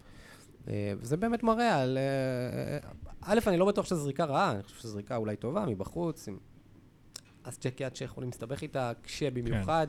[0.68, 1.98] אה, וזה באמת מראה על...
[1.98, 6.28] אה, א', אני לא בטוח שזו זריקה רעה, אני חושב שזו זריקה אולי טובה, מבחוץ,
[6.28, 6.38] עם
[7.42, 9.86] אס ג'ק יד שיכולים להסתבך איתה, כשבמיוחד.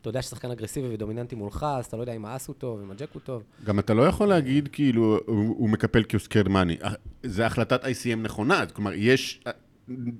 [0.00, 2.90] אתה יודע ששחקן אגרסיבי ודומיננטי מולך, אז אתה לא יודע אם האס הוא טוב, אם
[2.90, 3.42] הג'ק הוא טוב.
[3.64, 6.76] גם אתה לא יכול להגיד כאילו, הוא, הוא מקפל כי הוא scared money.
[7.22, 9.52] זה החלטת ICM נכונה, כלומר, יש אה,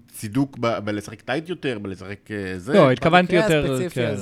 [0.08, 2.72] צידוק ב- בלשחק tight יותר, בלשחק אה, זה.
[2.72, 4.14] לא, התכוונתי יותר, כן.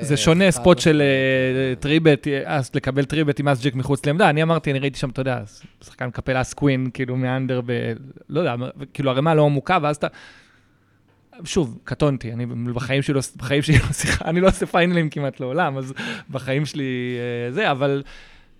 [0.00, 1.74] זה שונה spot של אה.
[1.74, 4.30] three-bet, אה, אז לקבל three-bet עם אס ג'ק מחוץ לעמדה.
[4.30, 5.42] אני אמרתי, אני ראיתי שם, אתה יודע,
[5.84, 7.92] שחקן מקפל אס קווין, כאילו מאנדר ב...
[8.28, 8.54] לא יודע,
[8.94, 10.06] כאילו ערימה לא עמוקה, ואז אתה...
[11.44, 15.40] שוב, קטונתי, אני בחיים שלי לא, בחיים שלי לא שיחה, אני לא עושה פיינלים כמעט
[15.40, 15.94] לעולם, אז
[16.30, 18.02] בחיים שלי אה, זה, אבל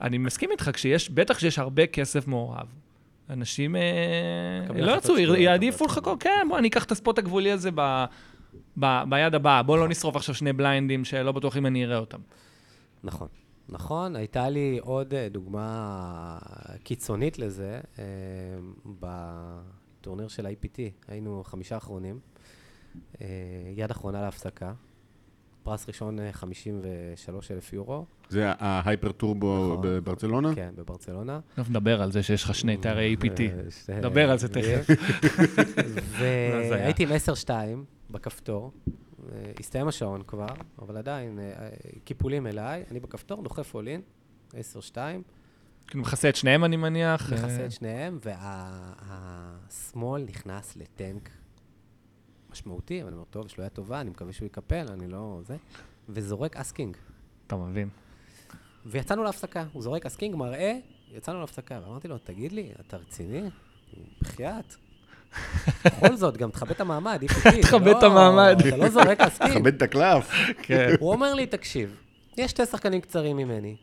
[0.01, 2.67] אני מסכים איתך, כשיש, בטח כשיש הרבה כסף מעורב.
[3.31, 3.81] אנשים אה,
[4.75, 8.05] לא ירצו, יעדיפו לחכות, כן, בוא, אני אקח את הספוט הגבולי הזה ב,
[8.81, 12.19] ב, ביד הבאה, בוא לא נשרוף עכשיו שני בליינדים שלא בטוח אם אני אראה אותם.
[13.05, 13.29] נכון,
[13.69, 14.17] נכון.
[14.17, 16.39] הייתה לי עוד אה, דוגמה
[16.85, 17.81] קיצונית לזה,
[19.01, 22.19] בטורניר של IPT, היינו חמישה אחרונים,
[23.77, 24.73] יד אחרונה להפסקה,
[25.63, 28.05] פרס ראשון אה, 53 אלף יורו.
[28.29, 29.85] זה ההייפר טורבו נכון.
[29.89, 30.55] בברצלונה?
[30.55, 31.41] כן, בברצלונה.
[31.55, 33.41] טוב, נדבר על זה שיש לך שני תארי APT.
[33.41, 34.87] אה, שתי- נדבר על זה תכף.
[36.71, 37.51] והייתי עם 10-2
[38.11, 38.73] בכפתור.
[39.33, 40.47] אה, הסתיים השעון כבר,
[40.83, 41.69] אבל עדיין, אה, אה,
[42.05, 44.01] קיפולים אליי, אני בכפתור, דוחף all-in,
[44.51, 44.53] 10-2,
[45.87, 47.33] כאילו מכסה את שניהם, אני מניח.
[47.33, 51.31] מכסה אה, את שניהם, והשמאל נכנס לטנק
[52.57, 55.41] משמעותי, אבל אני אומר, טוב, יש לו יד טובה, אני מקווה שהוא יקפל, אני לא...
[55.43, 55.57] זה,
[56.09, 56.97] וזורק אס king.
[57.47, 57.89] אתה מבין.
[58.87, 60.79] ויצאנו להפסקה, הוא זורק אס king, מראה,
[61.15, 63.51] יצאנו להפסקה, ואמרתי לו, תגיד לי, אתה רציני?
[64.23, 64.75] בחייאת.
[65.85, 67.63] בכל זאת, גם תכבד את המעמד, EPT.
[67.63, 68.57] תכבד את המעמד.
[68.67, 69.59] אתה לא זורק אס king.
[69.59, 70.31] כבד את הקלף.
[70.63, 70.95] כן.
[71.01, 71.97] הוא אומר לי, תקשיב,
[72.37, 73.77] יש שתי שחקנים קצרים ממני,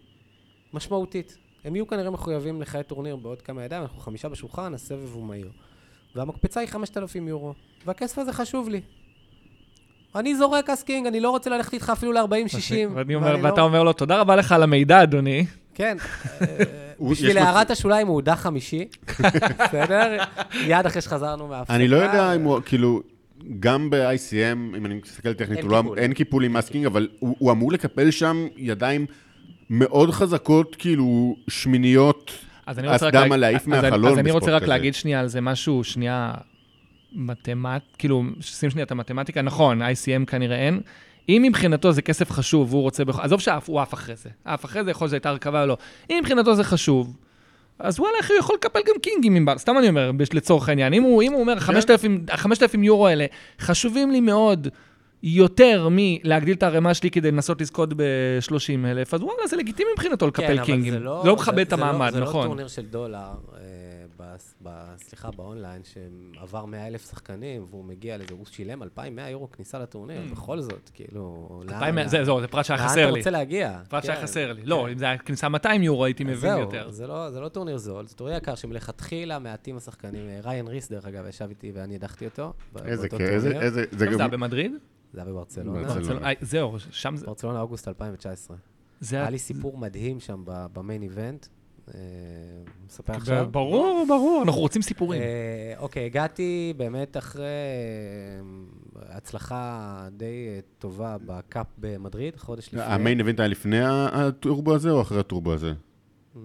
[0.74, 1.38] משמעותית.
[1.64, 5.52] הם יהיו כנראה מחויבים לחיי טורניר בעוד כמה ידיים, אנחנו חמישה בשולחן, הסבב הוא מהיר.
[6.16, 7.54] והמקפצה היא 5,000 יורו,
[7.86, 8.82] והכסף הזה חשוב לי.
[10.16, 12.26] אני זורק אס king, אני לא רוצה ללכת איתך אפילו ל-40-60.
[12.96, 15.46] ואני אומר- ואתה אומר לו, תודה רבה לך על המידע, אדוני.
[15.74, 15.98] כן.
[16.42, 16.48] אה,
[17.12, 18.88] בשביל הערת השוליים הוא הודח חמישי,
[19.64, 20.18] בסדר?
[20.68, 21.76] מיד אחרי שחזרנו מההפסקה.
[21.76, 23.02] אני לא יודע אם הוא, כאילו,
[23.60, 25.68] גם ב-ICM, אם אני מסתכל טכנית, אין
[26.10, 26.44] לא- קיפול.
[26.46, 29.06] עם אס king, אבל הוא אמור לקפל שם ידיים
[29.70, 32.32] מאוד חזקות, כאילו, שמיניות,
[32.66, 33.14] אז אני רוצה רק...
[33.16, 34.70] להג- להעיף אז אני- מהחלון אז אני רוצה ב spot רק כזה.
[34.70, 36.34] להגיד שנייה על זה משהו, שנייה,
[37.16, 37.82] מתמט...
[37.98, 40.82] כאילו, שים שנייה את המתמטיקה, נכון, ICM כנראה אין.
[41.30, 43.06] אם מבחינתו זה כסף חשוב, והוא רוצה...
[43.06, 44.30] בכ- עזוב שהוא עף אחרי זה.
[44.46, 45.78] עף אחרי זה, יכול להיות שזו הייתה הרכבה או לא.
[46.10, 47.18] אם מבחינתו זה חשוב,
[47.80, 49.58] אז וואלה, איך הוא יכול לקפל גם קינגים עם בר...
[49.58, 50.94] סתם אני אומר, לצורך העניין.
[50.94, 53.26] אם הוא, אם הוא אומר, 5,000 5,000 יורו האלה
[53.60, 54.68] חשובים לי מאוד
[55.24, 58.52] יותר מלהגדיל את הערימה שלי כדי לנסות לזכות ב-30
[58.86, 60.94] אלף, אז וואלה, זה לגיטימי מבחינתו לקפל כן, אבל קינגים.
[60.94, 61.24] זה לא...
[61.26, 62.46] לא מכבד זה- את זה לא- המעמד, זה לא נכון.
[62.48, 63.60] טורניר של דולר, אה,
[64.64, 69.80] ב- סליחה, באונליין, שעבר 100 אלף שחקנים, והוא מגיע לזה, הוא שילם 2,100 יורו כניסה
[69.80, 71.50] לטורניר, בכל זאת, כאילו...
[71.66, 72.10] לאן- 2,100, לאן- Mm.
[72.12, 73.18] זה, זהו, זה פרט שהיה לאן חסר אתה לי.
[73.18, 73.80] רוצה להגיע?
[73.90, 74.24] פרט שהיה כן.
[74.24, 74.62] חסר לי.
[74.66, 76.90] לא, אם זה היה כניסה 200 יורו, הייתי אז מבין זהו, יותר.
[76.92, 80.22] זה לא, זה לא טורניר זול, זה טורניר יקר שמלכתחילה מעטים השחקנים.
[80.30, 82.54] אה, ריין ריס, דרך אגב, ישב איתי ואני הדחתי אותו.
[82.86, 84.10] איזה כיף, איזה, זה זה.
[84.20, 84.72] היה במדריד?
[85.14, 85.80] זה היה בברצלונה.
[85.80, 86.00] ברצלונה.
[86.00, 86.28] ברצלונה.
[86.28, 87.26] אה, זהו, שם זה...
[87.26, 88.58] ברצלונה, אוגוסט 2019.
[89.00, 91.46] זה היה לי סיפור מדהים שם ב- ב main event.
[91.94, 92.00] אה,
[92.86, 93.48] מספר ב- עכשיו?
[93.52, 95.22] ברור, ברור, אנחנו רוצים סיפורים.
[95.22, 97.46] אה, אוקיי, הגעתי באמת אחרי
[98.96, 100.48] הצלחה די
[100.80, 102.82] טובה בקאפ במדריד, חודש לפני.
[102.82, 103.80] המיין איבנט היה לפני
[104.12, 105.74] הטורבו הזה או אחרי הטורבו הזה?
[106.36, 106.42] אמ,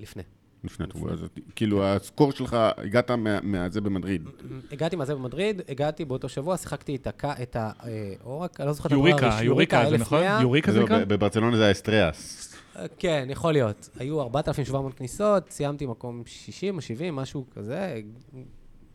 [0.00, 0.22] לפני.
[0.66, 1.26] לפני הטורבו הזה.
[1.56, 4.28] כאילו, הסקור שלך, הגעת מה- מהזה במדריד.
[4.72, 7.42] הגעתי מהזה במדריד, הגעתי באותו שבוע, שיחקתי את ה...
[7.42, 7.70] את ה...
[7.84, 10.18] אה, אורק, אני לא זוכר את הדבר יוריקה, הראשון, יוריקה זה נכון?
[10.18, 10.42] 1100.
[10.42, 11.04] יוריקה זה נקרא?
[11.04, 12.54] בברצלונה זה היה אסטריאס.
[12.76, 13.88] אה, כן, יכול להיות.
[13.98, 18.00] היו 4,700 כניסות, סיימתי מקום 60 או 70, משהו כזה.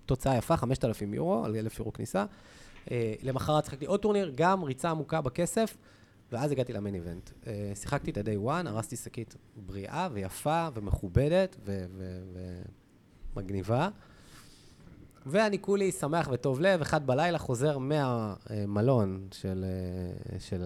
[0.05, 2.25] תוצאה יפה, 5,000 יורו, על 1,000 יורו כניסה.
[2.91, 5.77] אה, למחרת שיחקתי עוד טורניר, גם ריצה עמוקה בכסף,
[6.31, 7.29] ואז הגעתי ל main event.
[7.47, 11.57] אה, שיחקתי את ה-day one, ארזתי שקית בריאה ויפה ומכובדת
[13.35, 13.89] ומגניבה.
[15.25, 20.63] ואני כולי שמח וטוב לב, אחד בלילה חוזר מהמלון של, אה, של,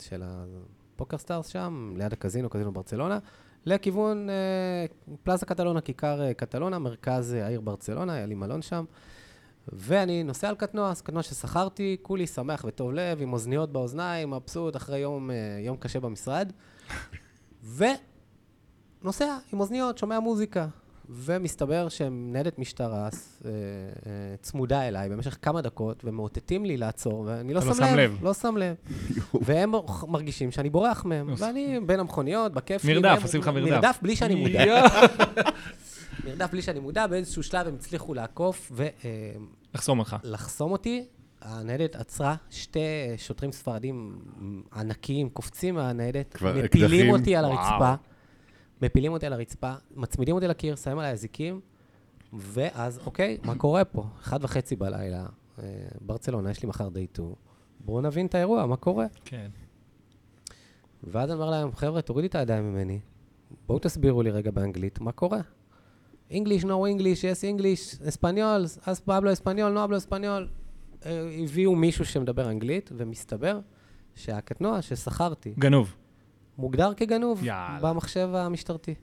[0.00, 3.18] של הפוקר סטארס שם, ליד הקזינו, קזינו ברצלונה,
[3.66, 4.86] לכיוון אה,
[5.22, 8.84] פלאזה קטלונה, כיכר קטלונה, מרכז העיר ברצלונה, היה לי מלון שם.
[9.72, 14.76] ואני נוסע על קטנוע, אז קטנוע ששכרתי, כולי שמח וטוב לב, עם אוזניות באוזניים, מבסוט,
[14.76, 16.52] אחרי יום, אה, יום קשה במשרד.
[17.76, 20.66] ונוסע עם אוזניות, שומע מוזיקה.
[21.08, 23.08] ומסתבר שמנהלת משטרה אה,
[23.44, 23.50] אה,
[24.42, 27.96] צמודה אליי במשך כמה דקות, ומאותתים לי לעצור, ואני לא לא שם שם לב.
[27.96, 28.24] לב.
[28.24, 28.74] לא שם לב.
[29.46, 29.72] והם
[30.08, 32.84] מרגישים שאני בורח מהם, ואני בין המכוניות, בכיף.
[32.84, 33.70] מרדף, עושים לך מרדף.
[33.70, 34.64] מרדף בלי שאני מודע.
[36.26, 38.72] מרדף בלי שאני מודע, באיזשהו שלב הם הצליחו לעקוף
[39.74, 40.16] לחסום אותך.
[40.24, 41.06] ולחסום אותי.
[41.40, 42.80] הניידת עצרה, שתי
[43.16, 44.18] שוטרים ספרדים
[44.74, 47.10] ענקיים קופצים מהניידת, מפילים אקדחים.
[47.10, 47.58] אותי על וואו.
[47.58, 47.94] הרצפה,
[48.82, 51.60] מפילים אותי על הרצפה, מצמידים אותי לקיר, שמים עליי אזיקים,
[52.32, 54.04] ואז, אוקיי, מה קורה פה?
[54.20, 55.26] אחד וחצי בלילה,
[55.58, 55.64] אה,
[56.00, 57.36] ברצלונה, יש לי מחר דייטור,
[57.80, 59.06] בואו נבין את האירוע, מה קורה?
[59.24, 59.48] כן.
[61.04, 63.00] ואז אני אומר להם, חבר'ה, תורידי את הידיים ממני,
[63.66, 65.40] בואו תסבירו לי רגע באנגלית, מה קורה?
[66.30, 70.48] English, no English, yes English, אספניול, אז פבלו אספניול, נו אבלו אספניול.
[71.06, 73.60] אה, הביאו מישהו שמדבר אנגלית, ומסתבר
[74.14, 75.94] שהקטנוע ששכרתי גנוב.
[76.58, 77.78] מוגדר כגנוב יאללה.
[77.82, 78.94] במחשב המשטרתי.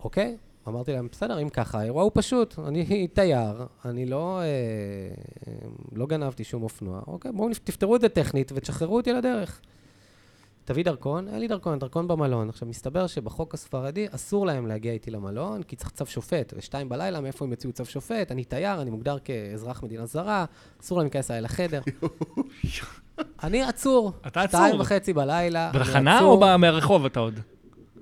[0.00, 0.36] אוקיי?
[0.68, 2.58] אמרתי להם, בסדר, אם ככה, האירוע הוא פשוט.
[2.58, 4.44] אני תייר, אני לא, אה,
[5.92, 7.00] לא גנבתי שום אופנוע.
[7.06, 9.60] אוקיי, בואו תפתרו את זה טכנית ותשחררו אותי לדרך.
[10.66, 12.48] תביא דרכון, אין לי דרכון, דרכון במלון.
[12.48, 16.54] עכשיו, מסתבר שבחוק הספרדי אסור להם להגיע איתי למלון, כי צריך צו שופט.
[16.56, 18.32] ושתיים בלילה, מאיפה הם יוציאו צו שופט?
[18.32, 20.44] אני תייר, אני מוגדר כאזרח מדינה זרה,
[20.82, 21.80] אסור להם להיכנס אליי לחדר.
[23.44, 24.12] אני עצור.
[24.26, 24.60] אתה עצור.
[24.60, 25.70] שתיים וחצי בלילה.
[26.18, 26.32] עצור.
[26.32, 27.40] או ב- מהרחוב אתה עוד?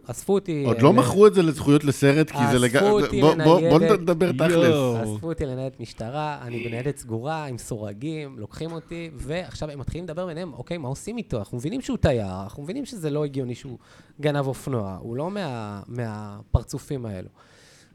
[0.06, 0.64] אספו אותי...
[0.66, 2.90] עוד אה, לא ל- מכרו את זה לזכויות לסרט, כי זה אספו לגמרי...
[3.02, 4.00] אותי בוא- בוא לניידת.
[4.00, 4.74] נדבר תכלס.
[5.14, 10.26] אספו אותי לניידת משטרה, אני בניידת סגורה, עם סורגים, לוקחים אותי, ועכשיו הם מתחילים לדבר
[10.26, 11.38] ביניהם, אוקיי, מה עושים איתו?
[11.38, 13.78] אנחנו מבינים שהוא תייר, אנחנו מבינים שזה לא הגיוני שהוא
[14.20, 17.28] גנב אופנוע, הוא לא מה, מהפרצופים האלו.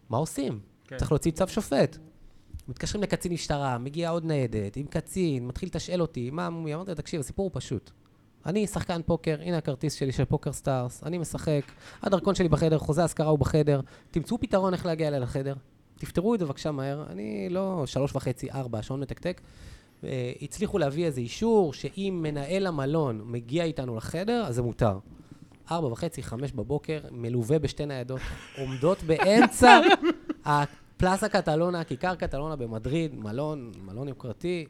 [0.10, 0.60] מה עושים?
[0.88, 0.98] כן.
[0.98, 1.98] צריך להוציא צו שופט.
[2.68, 6.48] מתקשרים לקצין משטרה, מגיעה עוד ניידת, עם קצין, מתחיל לתשאל אותי, מה?
[6.48, 7.92] אמרתי לו, תקשיב, הסיפור הוא פשוט.
[8.46, 11.62] אני שחקן פוקר, הנה הכרטיס שלי של פוקר סטארס, אני משחק,
[12.02, 15.54] הדרכון שלי בחדר, חוזה השכרה הוא בחדר, תמצאו פתרון איך להגיע אליי לחדר,
[15.98, 19.42] תפתרו את זה בבקשה מהר, אני לא שלוש וחצי, ארבע, השעון מתקתק.
[20.04, 25.00] אה, הצליחו להביא איזה אישור שאם מנהל המלון מגיע איתנו לחדר, אז זה מותר.
[25.72, 28.22] ארבע וחצי, חמש בבוקר, מלווה בשתי ניידות,
[28.58, 29.80] עומדות באמצע
[30.46, 34.66] הפלאסה קטלונה, כיכר קטלונה במדריד, מלון, מלון יוקרתי.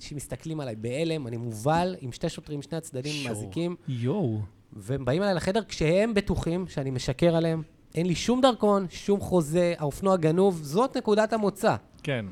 [0.00, 3.34] אנשים מסתכלים עליי בהלם, אני מובל עם שתי שוטרים, שני הצדדים שואו.
[3.34, 4.40] מאזיקים, יואו.
[4.72, 7.62] והם באים אליי לחדר כשהם בטוחים שאני משקר עליהם.
[7.94, 11.76] אין לי שום דרכון, שום חוזה, האופנוע גנוב, זאת נקודת המוצא.
[12.02, 12.26] כן.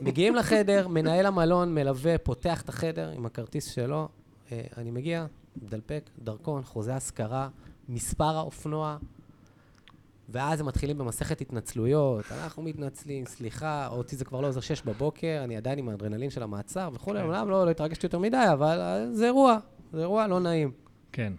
[0.00, 4.08] מגיעים לחדר, מנהל המלון מלווה, פותח את החדר עם הכרטיס שלו.
[4.52, 5.26] אה, אני מגיע,
[5.62, 7.48] מדלפק, דרכון, חוזה השכרה,
[7.88, 8.96] מספר האופנוע,
[10.28, 12.24] ואז הם מתחילים במסכת התנצלויות.
[12.32, 16.42] אנחנו מתנצלים, סליחה, אותי זה כבר לא עוזר שש בבוקר, אני עדיין עם האדרנלין של
[16.42, 17.24] המעצר וכולי, כן.
[17.24, 19.58] אומנם לא, לא התרגשתי יותר מדי, אבל אה, זה אירוע,
[19.92, 20.70] זה אירוע לא נעים.
[21.12, 21.32] כן.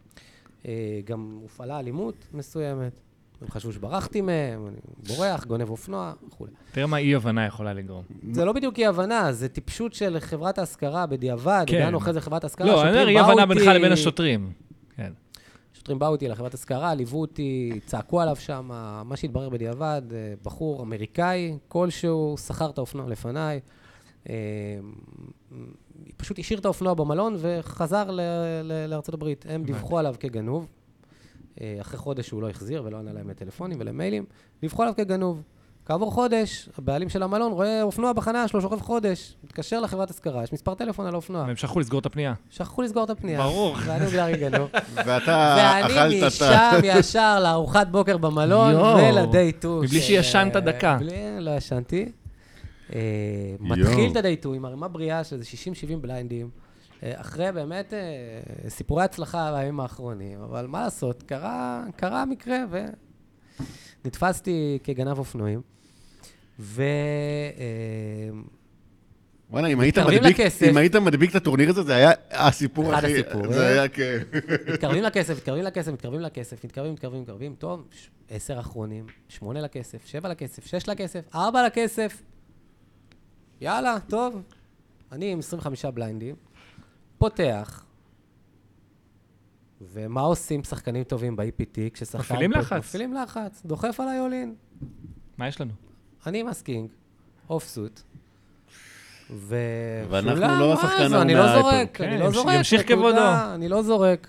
[0.66, 3.02] אה, גם הופעלה אלימות מסוימת.
[3.42, 6.52] הם חשבו שברחתי מהם, אני בורח, גונב אופנוע וכולי.
[6.72, 8.04] תראה מה אי-הבנה יכולה לגרום.
[8.32, 11.78] זה לא בדיוק אי-הבנה, זה טיפשות של חברת ההשכרה בדיעבד, כן.
[11.78, 14.52] הגענו אחרי זה חברת השכרה, לא, אני אומר אי-הבנה בינך לבין השוטרים.
[15.80, 18.66] שוטרים באו איתי לחברת השכרה, ליוו אותי, צעקו עליו שם,
[19.06, 23.60] מה שהתברר בדיעבד, אה, בחור אמריקאי כלשהו, שכר את האופנוע לפניי,
[24.30, 24.36] אה,
[26.18, 28.10] פשוט השאיר את האופנוע במלון וחזר
[28.88, 29.46] לארצות הברית.
[29.50, 30.68] הם דיווחו עליו כגנוב.
[31.62, 34.26] אה, אחרי חודש הוא לא החזיר ולא ענה להם לטלפונים ולמיילים,
[34.62, 35.42] דיווחו עליו כגנוב.
[35.90, 40.54] כעבור חודש, הבעלים של המלון רואה אופנוע בחניה שלו שוכב חודש, מתקשר לחברת השכרה, יש
[40.54, 41.44] מספר טלפון על האופנוע.
[41.48, 42.34] והם שכחו לסגור את הפנייה.
[42.50, 43.42] שכחו לסגור את הפנייה.
[43.42, 43.76] ברור.
[43.86, 44.70] ואני מוגדר כגנוב.
[45.06, 46.72] ואתה ואני אכלת את ה...
[46.78, 48.76] משם ישר לארוחת בוקר במלון.
[48.76, 49.82] ולדייטו.
[49.84, 50.98] מבלי של- שישנת דקה.
[51.00, 52.12] בלי, לא ישנתי.
[52.96, 53.00] אה.
[53.60, 55.50] מתחיל את הדייטו עם ערימה בריאה של איזה
[55.94, 56.50] 60-70 בליינדים.
[57.04, 58.00] אה, אחרי באמת אה,
[58.70, 62.60] סיפורי הצלחה בימים האחרונים, אבל מה לעשות, קרה, קרה מקרה
[64.04, 65.79] ונתפסתי כגנב אופנועים.
[66.60, 66.82] ו...
[67.58, 68.40] אה,
[69.50, 70.66] וואלה, אם היית מדביק- לכסף.
[70.70, 73.14] אם היית מדביק את הטורניר הזה, זה היה הסיפור אחד הכי...
[73.14, 73.54] הסיפורים.
[73.54, 74.18] זה היה כן.
[74.74, 77.88] מתקרבים לכסף, מתקרבים לכסף, מתקרבים לכסף, מתקרבים, מתקרבים, מתקרבים, טוב,
[78.30, 82.22] עשר אחרונים, שמונה לכסף, שבע לכסף, שש לכסף, ארבע לכסף.
[83.62, 84.42] יאללה, טוב.
[85.12, 86.36] אני עם 25 בליינדים,
[87.18, 87.86] פותח,
[89.82, 92.20] ומה עושים שחקנים טובים ב-EPT כששחקן...
[92.20, 92.78] מפעילים לחץ.
[92.78, 94.56] מפעילים לחץ, דוחף עליי all-in.
[95.38, 95.72] מה יש לנו?
[96.28, 96.90] אני עם אס king,
[97.50, 98.02] off suit.
[99.32, 99.56] ו...
[100.10, 101.62] ואנחנו לא השחקן זה, אני העונה לא.
[101.62, 103.22] זורק, כן, אני לא ימש- זורק, ימשיך כבודו.
[103.56, 104.28] אני לא זורק.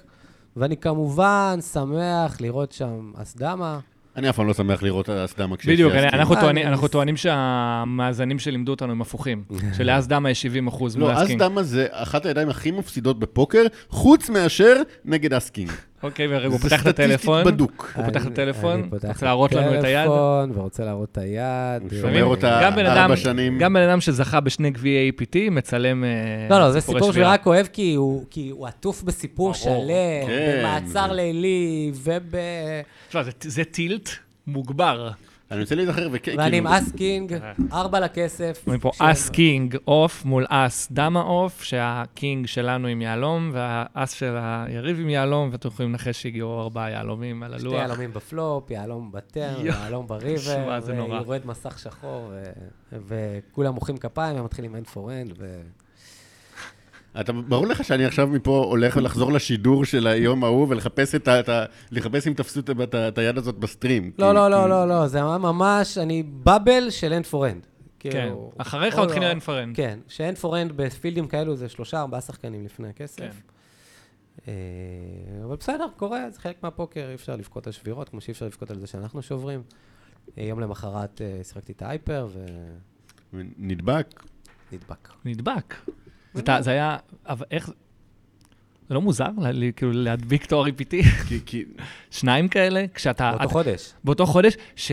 [0.57, 3.79] ואני כמובן שמח לראות שם אס דמה.
[4.17, 5.93] אני אף פעם לא שמח לראות אס דמה כשיש בדיוק.
[5.93, 9.45] אנחנו אני- טוענים- אנחנו טוענים שהמאזנים שלימדו אותנו הם הפוכים.
[9.77, 11.43] שלאס דמה יש 70 אחוז מול לא, אס king.
[11.43, 14.75] אס דמה זה אחת הידיים הכי מפסידות בפוקר, חוץ מאשר
[15.05, 15.71] נגד אס king.
[16.03, 17.41] אוקיי, ורגע, הוא זה פותח את הטלפון.
[17.41, 17.93] סטטיסטית בדוק.
[17.97, 20.09] הוא פותח את הטלפון, רוצה להראות לנו את היד.
[20.55, 21.83] ורוצה להראות את היד.
[21.83, 22.69] הוא שומר אותה
[23.03, 23.59] ארבע שנים.
[23.59, 26.09] גם בן אדם שזכה בשני גביעי EPT, מצלם אה,
[26.51, 27.31] לא, לא, זה סיפור שבירה.
[27.31, 29.55] שרק אוהב כי הוא כי הוא עטוף בסיפור.
[29.55, 29.71] שלם,
[30.27, 30.59] כן.
[30.63, 32.35] במעצר לילי, וב...
[33.09, 34.09] תשמע, זה- זה tilt
[34.47, 35.11] מוגבר.
[35.51, 37.35] אני רוצה להיזכר, וכן, ואני עם כאילו, אס king,
[37.73, 38.63] ארבע לכסף.
[38.67, 43.51] אומרים פה של- אס king off מול אס דמה off, שה king שלנו עם יהלום,
[43.53, 47.81] והאס של היריב עם יהלום, ואתם יכולים לנחש שהגיעו ארבעה יהלומים על שתי הלוח.
[47.81, 49.67] יהלומים בפלופ, יהלום ב turn.
[49.67, 51.15] יהלום ב river, שמע, זה נורא.
[51.21, 52.33] ויורד מסך שחור,
[52.93, 55.61] ו- וכולם מוחאים כפיים ומתחילים end for end, ו...
[57.21, 61.41] אתה, ברור לך שאני עכשיו מפה הולך לחזור לשידור של היום ההוא ולחפש את ה...
[61.41, 64.11] את ה- לחפש אם תפסו את את היד הזאת בסטרים.
[64.19, 67.37] לא, כי- לא, כי- לא, לא, לא, זה היה ממש, אני בבל של end for
[67.37, 67.67] end.
[67.99, 69.73] כן, כאילו, אחריך או מתחיל לא- אין פרן.
[69.75, 73.19] כן, ש-end for end בפילדים כאלו זה שלושה, ארבעה שחקנים לפני הכסף.
[73.19, 73.31] כן.
[74.49, 74.53] אה,
[75.45, 78.71] אבל בסדר, קורה, זה חלק מהפוקר, אי אפשר לבכות על שבירות, כמו שאי אפשר לבכות
[78.71, 79.63] על זה שאנחנו שוברים.
[80.39, 82.29] אה, יום למחרת אה, שיחקתי את ההייפר
[83.59, 84.23] נדבק.
[84.73, 85.09] ונדבק.
[85.25, 85.75] נדבק.
[86.35, 87.71] זה היה, אבל איך...
[88.89, 89.27] זה לא מוזר,
[89.77, 90.95] כאילו, להדביק תואר EPT?
[91.47, 91.65] כי,
[92.11, 93.31] שניים כאלה, כשאתה...
[93.31, 93.93] באותו אתה- חודש.
[94.05, 94.93] באותו חודש, ש...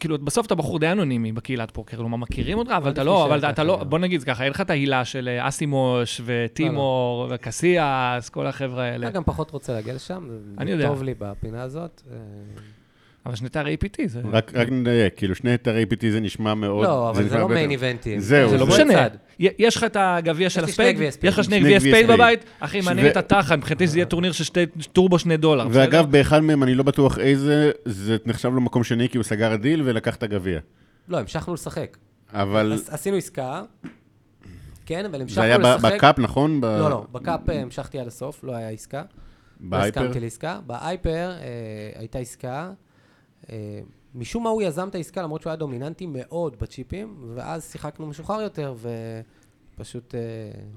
[0.00, 3.50] כאילו, בסוף אתה בחור די אנונימי בקהילת פוקר, כלומר, מכירים אותך, אבל אתה לא, אבל
[3.50, 3.84] אתה לא, לא.
[3.84, 7.34] בוא נגיד זה ככה, אין לך את ההילה של אה, אסימוש וטימור לא.
[7.34, 9.06] וקסיאס, כל החבר'ה האלה.
[9.06, 10.88] אני גם פחות רוצה להגיע לשם, זה אני יודע.
[10.88, 12.02] טוב לי בפינה הזאת.
[13.28, 14.20] אבל שני תארי EPT זה...
[14.32, 16.84] רק, רק נדייק, כאילו שני תארי EPT זה נשמע מאוד...
[16.86, 18.20] לא, אבל זה נשמע לא main event ים.
[18.20, 18.92] זהו, זה לא זה- משנה.
[18.92, 19.10] צד.
[19.40, 21.00] י- יש לך את הגביע של ה spade.
[21.00, 22.10] יש לך שני גביעי spade.
[22.10, 25.66] בבית, אחי, מעניין את התחת, מבחינתי זה יהיה טורניר של שתי, טורבו שני דולר.
[25.70, 29.56] ואגב, באחד מהם, אני לא בטוח איזה, זה נחשב לו מקום שני, כי הוא סגר
[29.56, 30.60] דיל ולקח את הגביע.
[31.08, 31.96] לא, המשכנו לשחק.
[32.32, 33.62] אבל עשינו עסקה,
[34.86, 35.92] כן, אבל זה המשכנו היה ב- לשחק.
[35.94, 36.60] ב cup, נכון?
[36.62, 38.98] לא, לא, ב cup אה, המשכתי עד הסוף, לא היה עסקה.
[38.98, 39.04] לא
[39.70, 40.00] בהייפר?
[40.00, 40.58] הסכמתי לעסקה.
[40.66, 41.10] בהייפר
[41.40, 41.44] אה,
[42.00, 42.70] הייתה עסקה.
[43.52, 43.80] אה,
[44.14, 48.40] משום מה הוא יזם את העסקה, למרות שהוא היה דומיננטי מאוד בצ'יפים, ואז שיחקנו משוחרר
[48.40, 48.74] יותר,
[49.74, 50.14] ופשוט...
[50.14, 50.20] אה,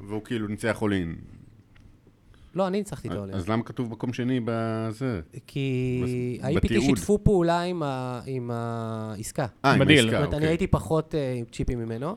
[0.07, 1.15] והוא כאילו ניצח אולין.
[2.55, 3.34] לא, אני ניצחתי את העולם.
[3.34, 5.21] אז למה כתוב מקום שני בזה?
[5.47, 6.81] כי ה-IPT.
[6.81, 9.45] שיתפו פעולה עם ה- עם העסקה.
[9.65, 9.81] אה, עם.
[9.81, 10.47] העסקה, זאת אומרת, אני אוקיי.
[10.47, 12.15] הייתי פחות אה, עם צ'יפים ממנו.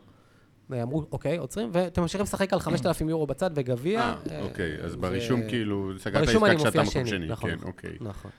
[0.70, 4.00] ואמרו, אוקיי, עוצרים, ואתם ממשיכים לשחק על 5,000 יורו בצד וגביע.
[4.30, 7.26] אה, אוקיי, אז ברישום כאילו, סגרת ברישום עסקה אני כשאתה מקום שני.
[7.26, 7.50] נכון.
[7.50, 7.96] כן, אוקיי.
[8.00, 8.30] נכון.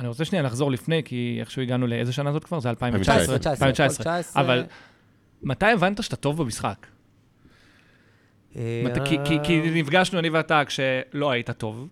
[0.00, 2.60] אני רוצה שנייה לחזור לפני, כי איכשהו הגענו לאיזה שנה זאת כבר?
[2.60, 3.34] זה 2019.
[3.34, 3.52] 2019.
[3.68, 4.12] 2019.
[4.18, 4.42] 2019.
[4.42, 4.64] אבל
[5.42, 6.86] מתי הבנת שאתה טוב במשחק?
[8.56, 8.82] אה,
[9.42, 11.88] כי- נפגשנו אני ואתה כשלא היית טוב.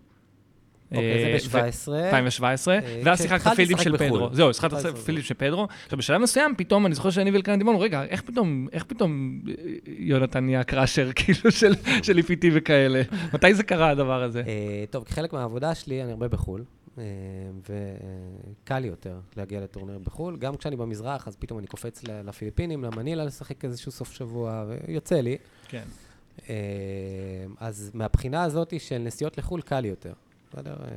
[0.91, 1.91] אוקיי, אה, זה ב-17.
[2.05, 4.07] 2017, אה, ואז שיחקת פילדים של בחו"ל.
[4.07, 4.29] פדרו.
[4.35, 4.73] זהו, שיחקת
[5.05, 5.67] פילדים של פדרו.
[5.83, 9.41] עכשיו, בשלב מסוים, פתאום, אני זוכר שאני ולקרן דיברנו, רגע, איך פתאום, איך פתאום
[9.87, 13.01] יונתן נהיה קראשר, כאילו, של- של EPT וכאלה?
[13.33, 14.43] מתי זה קרה, הדבר הזה?
[14.89, 16.63] טוב, כחלק מהעבודה שלי, אני הרבה בחו"ל,
[16.97, 20.37] וקל לי יותר להגיע לטורניר בחו"ל.
[20.37, 25.37] גם כשאני במזרח, אז פתאום אני קופץ לפיליפינים, למנילה לשחק איזשהו סוף שבוע, ויוצא לי.
[25.67, 25.83] כן.
[26.49, 26.55] אה,
[27.57, 30.13] אז מהבחינה הזאת של נסיעות לחו"ל, קל יותר.
[30.49, 30.75] בסדר?
[30.83, 30.87] אה,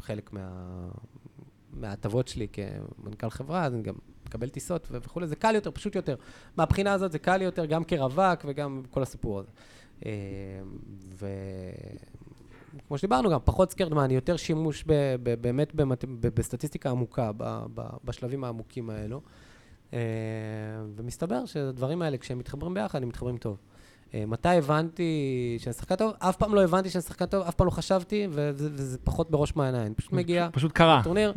[0.00, 0.50] חלק מה...
[1.72, 3.94] מההטבות שלי כמנכ"ל חברה, אז אני גם
[4.26, 6.16] מקבל טיסות ו- וכולי, זה קל יותר, פשוט יותר.
[6.56, 9.50] מהבחינה הזאת זה קל יותר, גם כרווק וגם כל הסיפור הזה.
[12.76, 16.04] וכמו שדיברנו גם, פחות סקרדמן, יותר שימוש ב- ב- באמת במת...
[16.04, 19.20] ב- בסטטיסטיקה עמוקה, ב- ב- בשלבים העמוקים האלו.
[19.92, 19.98] אה,
[20.96, 23.56] ומסתבר שהדברים האלה, כשהם מתחברים ביחד, הם מתחברים טוב.
[24.14, 26.12] אה, מתי הבנתי שאני שחקן טוב?
[26.18, 29.56] אף פעם לא הבנתי שאני שחקן טוב, אף פעם לא חשבתי, וזה, וזה פחות בראש
[29.56, 29.86] מעייניי.
[29.86, 30.98] אני פשוט מגיע פשוט קרה.
[31.00, 31.32] לטורניר,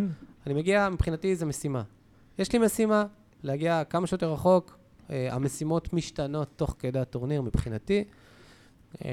[0.46, 1.84] אני מגיע, מבחינתי זה משימה.
[2.40, 3.06] יש לי משימה,
[3.44, 4.78] להגיע כמה שיותר רחוק.
[5.10, 8.04] אה, המשימות משתנות תוך כדי הטורניר מבחינתי.
[9.06, 9.10] אה,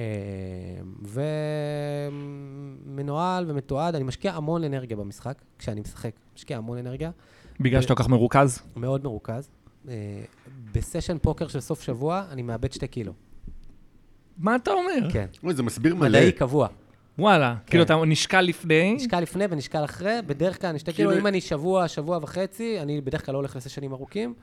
[2.86, 7.10] ומנוהל ומתועד, אני משקיע המון אנרגיה במשחק, כשאני משחק, משקיע המון אנרגיה.
[7.60, 8.62] בגלל שאתה כל כך מרוכז?
[8.76, 9.48] מאוד מרוכז.
[9.88, 9.94] אה,
[10.72, 13.12] בסשן פוקר של סוף שבוע, אני מאבד שתי קילו.
[14.38, 15.10] מה אתה אומר?
[15.12, 15.26] כן.
[15.44, 16.08] אוי, זה מסביר מלא.
[16.08, 16.68] מדעי קבוע.
[17.18, 17.54] וואלה.
[17.66, 17.70] כן.
[17.70, 21.26] כאילו, אתה נשקל לפני, נשקל לפני ונשקל אחרי, בדרך כלל אני שתי כאילו- קילו, אם
[21.26, 24.34] אני שבוע, שבוע וחצי, אני בדרך כלל לא הולך לסשנים ארוכים,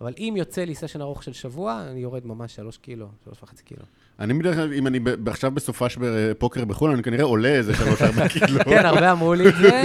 [0.00, 3.62] אבל אם יוצא לי סשן ארוך של שבוע, אני יורד ממש שלוש קילו, שלוש וחצי
[3.64, 3.82] קילו.
[4.20, 8.64] אני בדרך כלל, אם אני עכשיו בסופש בפוקר בחו"ל, אני כנראה עולה איזה שלוש-ארבע קילו.
[8.64, 9.82] כן, הרבה אמרו לי את זה,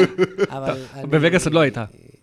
[0.50, 0.74] אבל.
[1.10, 1.78] בווגאס עוד לא היית.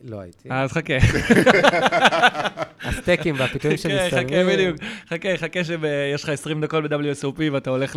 [0.05, 0.49] לא הייתי.
[0.51, 0.95] אז חכה.
[2.89, 4.49] הסטייקים והפיתויים חכה, חכה שמסביב.
[4.53, 4.77] בדיוק.
[5.09, 7.97] חכה, חכה שיש לך 20 דקות ב-WSOP ואתה הולך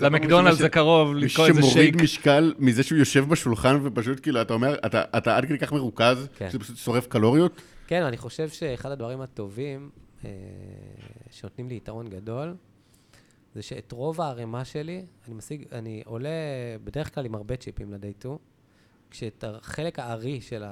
[0.00, 2.02] למקדונלדס הקרוב, לקרוא איזה שמוריד שייק.
[2.02, 6.28] משקל מזה שהוא יושב בשולחן ופשוט כאילו, אתה אומר, אתה, אתה עד כדי כך מרוכז,
[6.38, 6.48] כן.
[6.50, 7.62] שזה פשוט שורף קלוריות.
[7.86, 9.90] כן, אני חושב שאחד הדברים הטובים
[10.24, 10.30] אה,
[11.30, 12.56] שנותנים לי יתרון גדול,
[13.54, 16.28] זה שאת רוב הערימה שלי, אני משיג, אני עולה
[16.84, 18.36] בדרך כלל עם הרבה צ'יפים לדיי 2,
[19.10, 20.64] כשאת החלק הארי של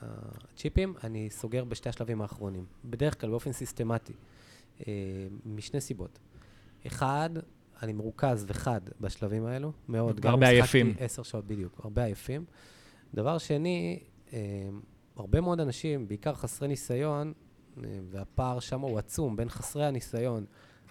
[0.00, 2.64] הצ'יפים, אני סוגר בשתי השלבים האחרונים.
[2.84, 4.12] בדרך כלל, באופן סיסטמטי.
[4.80, 4.92] אה,
[5.44, 6.18] משני סיבות.
[6.86, 7.30] אחד,
[7.82, 10.26] אני מרוכז וחד בשלבים האלו, מאוד.
[10.26, 10.94] הרבה עייפים.
[10.98, 12.44] עשר שעות בדיוק, הרבה עייפים.
[13.14, 13.98] דבר שני,
[14.32, 14.38] אה,
[15.16, 17.32] הרבה מאוד אנשים, בעיקר חסרי ניסיון,
[18.10, 20.44] והפער שם הוא עצום בין חסרי הניסיון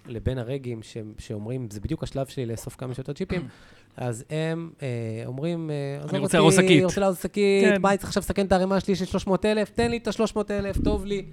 [0.06, 3.48] לבין הרגים ש- שאומרים, זה בדיוק השלב שלי לאסוף כמה שיותר צ'יפים,
[3.96, 7.82] אז הם אה, אומרים, אה, עזוב אני רוצה לארוז שקית." רוצה לארוז שקית, כן.
[7.82, 9.70] מה, אני צריך עכשיו לסכן את הערימה שלי של 300,000?
[9.70, 11.26] תן לי את ה-300,000, טוב לי.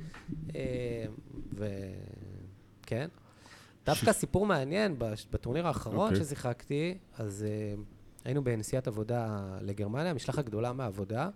[0.55, 1.05] אה,
[1.53, 3.07] וכן.
[3.85, 4.95] דווקא סיפור מעניין,
[5.31, 6.25] בטורניר האחרון אוקיי.
[6.25, 7.81] ששיחקתי, אז אה,
[8.25, 11.29] היינו בנסיעת עבודה לגרמניה, משלחת גדולה מהעבודה,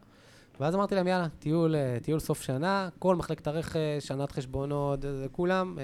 [0.60, 5.10] ואז אמרתי להם, יאללה, טיול, אה, טיול סוף שנה, כל מחלקת הרכש, שנת חשבונות, אה,
[5.32, 5.84] כולם אה,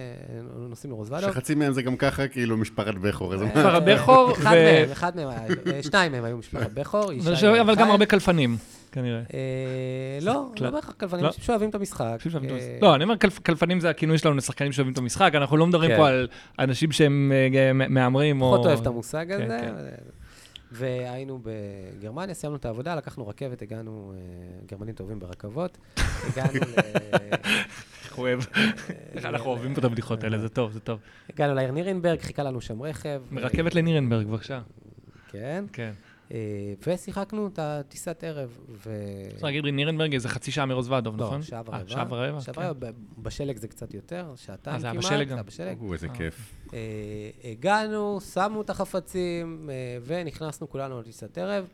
[0.70, 1.32] נוסעים לרוזוולדוב.
[1.32, 3.36] שחצי מהם זה גם ככה, כאילו, משפחת בכור.
[3.36, 5.30] משפחת בכור, אחד ו- מהם, אחד מהם,
[5.82, 7.12] שניים מהם היו משפחת בכור,
[7.62, 7.92] אבל גם.
[7.92, 8.58] הרבה קלפנים,
[8.92, 9.20] כנראה.
[9.20, 10.46] אה, לא.
[10.62, 11.28] לא בהכרח כלבנים, לא?
[11.30, 12.18] אנשים שאוהבים את המשחק.
[12.82, 15.92] לא, אני אומר, כלפ- כלפנים זה הכינוי שלנו לשחקנים שאוהבים את המשחק, אנחנו לא מדברים
[15.92, 15.98] כן.
[15.98, 16.28] פה על
[16.60, 17.32] אנשים שהם
[17.90, 18.52] מהמרים או...
[18.54, 19.90] פחות אוהב את המושג כן, הזה.
[20.74, 24.20] והיינו בגרמניה, סיימנו את העבודה, לקחנו רכבת, הגענו, אה,
[24.66, 25.78] גרמנים טובים ברכבות,
[26.28, 26.80] הגענו ל...
[28.06, 28.40] איך הוא אוהב.
[29.14, 31.00] איך אנחנו אוהבים פה את הבדיחות האלה, זה טוב, זה טוב.
[31.30, 33.22] הגענו לעיר נירנברג, חיכה לנו שם רכב.
[33.32, 34.62] מרכבת לנירנברג, בבקשה.
[35.32, 35.66] כן.
[35.74, 35.92] כן.
[36.32, 36.38] אה,
[36.88, 38.58] ושיחקנו את הטיסת ערב.
[38.70, 38.90] ו...
[39.30, 41.42] צריך להגיד, ניר-אנברג זה חצי שעה מרוזוודוב, לא, נכון?
[41.42, 41.84] שעה אה, ורבע.
[41.88, 42.42] שעה ורבע?
[42.42, 42.62] שעה כן.
[42.62, 45.06] ורבע, ב- בשלג זה קצת יותר, שעתיים אה, זה היה כמעט.
[45.06, 45.28] בשלג גם?
[45.28, 45.78] זה היה בשלג.
[45.82, 46.14] או, איזה אה.
[46.14, 46.56] כיף.
[47.44, 49.70] הגענו, שמנו את החפצים,
[50.06, 51.68] ונכנסנו כולנו לטיסת ערב.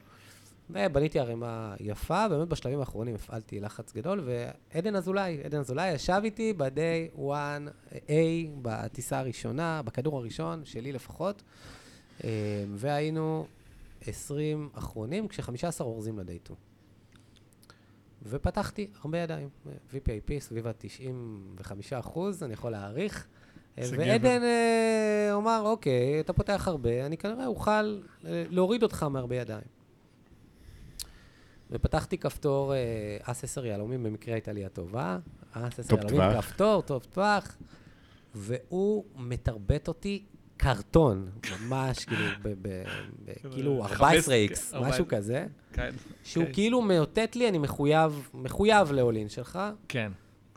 [0.69, 6.53] ובניתי ערימה יפה, באמת בשלבים האחרונים הפעלתי לחץ גדול, ועדן אזולאי, עדן אזולאי ישב איתי
[6.57, 8.11] ב-day 1A,
[8.61, 11.43] בטיסה הראשונה, בכדור הראשון, שלי לפחות,
[12.75, 13.47] והיינו
[14.01, 16.59] 20 אחרונים, כש-15 אורזים 2.
[18.23, 19.49] ופתחתי הרבה ידיים,
[19.91, 23.27] VPIP סביב ה-95 אחוז, אני יכול להעריך.
[23.77, 29.79] ועדן אה, אמר, אוקיי, אתה פותח הרבה, אני כנראה אוכל אה, להוריד אותך מהרבה ידיים.
[31.71, 35.19] ופתחתי כפתור אה, אס 10 יהלומים, במקרה הייתה לי הטובה.
[35.51, 36.41] אס 10 טוב יהלומים.
[36.41, 37.57] כפתור, טוב טווח,
[38.35, 40.25] והוא מתרבט אותי
[40.59, 41.29] קרטון,
[41.61, 42.23] ממש, כאילו,
[43.51, 45.05] כאילו לחפש, 14X, כן, משהו 14.
[45.05, 45.89] כזה, כן.
[46.23, 46.53] שהוא כן.
[46.53, 50.11] כאילו מאותת לי, אני מחויב, מחויב לאולין שלך, כן.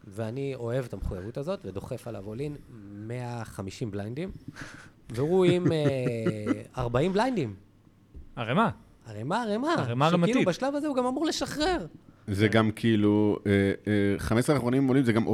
[0.07, 2.57] ואני אוהב את המחויבות הזאת, ודוחף עליו אולין
[2.93, 4.31] 150 בליינדים,
[5.11, 5.83] והוא עם אה,
[6.83, 7.55] 40 בליינדים.
[8.37, 8.71] ערימה.
[9.07, 9.75] ערימה, ערימה.
[9.75, 10.47] ערימה שכאילו רמתית.
[10.49, 11.87] בשלב הזה הוא גם אמור לשחרר.
[12.29, 13.53] זה גם כאילו, אה,
[13.87, 15.25] אה, 15 האחרונים עולים, זה גם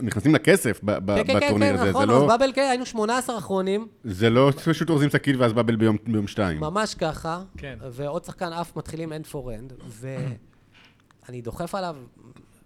[0.00, 1.84] נכנסים לכסף כן, כן, כן, בטורניר כן, הזה.
[1.84, 5.52] זה נכון, לא- אז באבל כן, היינו 18 אחרונים, זה לא פשוט אורזים שקית ואז
[5.52, 6.60] באבל ביום שתיים.
[6.60, 7.78] ממש ככה, כן.
[7.90, 11.96] ועוד שחקן אף מתחילים end for end, ואני דוחף עליו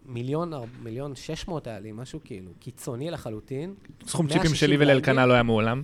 [0.06, 0.52] מיליון,
[0.82, 3.74] מיליון 600 היה לי, משהו כאילו קיצוני לחלוטין,
[4.06, 5.26] סכום 160 צ'יפים שלי ולאלקנה.
[5.26, 5.82] לא היה מעולם.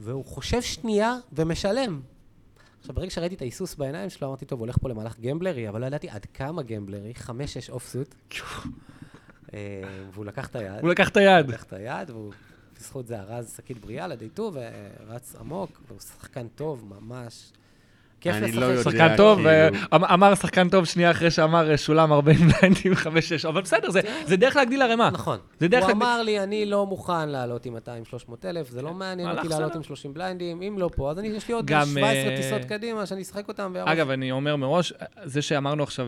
[0.00, 2.00] והוא חושב שנייה ומשלם.
[2.86, 5.86] עכשיו, ברגע שראיתי את ההיסוס בעיניים שלו, אמרתי, טוב, הולך פה למהלך גמבלרי, אבל לא
[5.86, 8.14] ידעתי עד כמה גמבלרי, חמש-שש אופסוט.
[9.54, 9.58] אה,
[10.12, 10.80] והוא לקח את היד.
[10.80, 11.48] הוא לקח את היד.
[11.48, 12.32] לקח את היד, והוא
[12.76, 17.52] בזכות זה ארז שקית בריאה לדייטו, ורץ עמוק, והוא שחקן טוב, ממש.
[18.20, 18.60] כיף אני לשחק.
[18.60, 19.50] לא יודע, שחקן טוב, כאילו.
[19.50, 23.06] אה, אמ- אמר שחקן טוב שנייה אחרי שאמר אה, שולם 40 בליינדים 5-6,
[23.48, 25.10] אבל בסדר, זה- זה דרך להגדיל ערימה.
[25.10, 25.38] נכון.
[25.60, 27.80] זה דרך הוא להגדיל- אמר לי, אני לא מוכן לעלות עם 200-300
[28.44, 29.74] אלף, זה לא מעניין מהלך אותי לעלות.
[29.76, 32.64] עם 30 בליינדים, אם לא פה, אז אני, יש לי עוד גם, 17 אה, טיסות
[32.64, 33.72] קדימה, שאני אשחק אותם.
[33.84, 34.92] אגב, אני אומר מראש,
[35.24, 36.06] זה שאמרנו עכשיו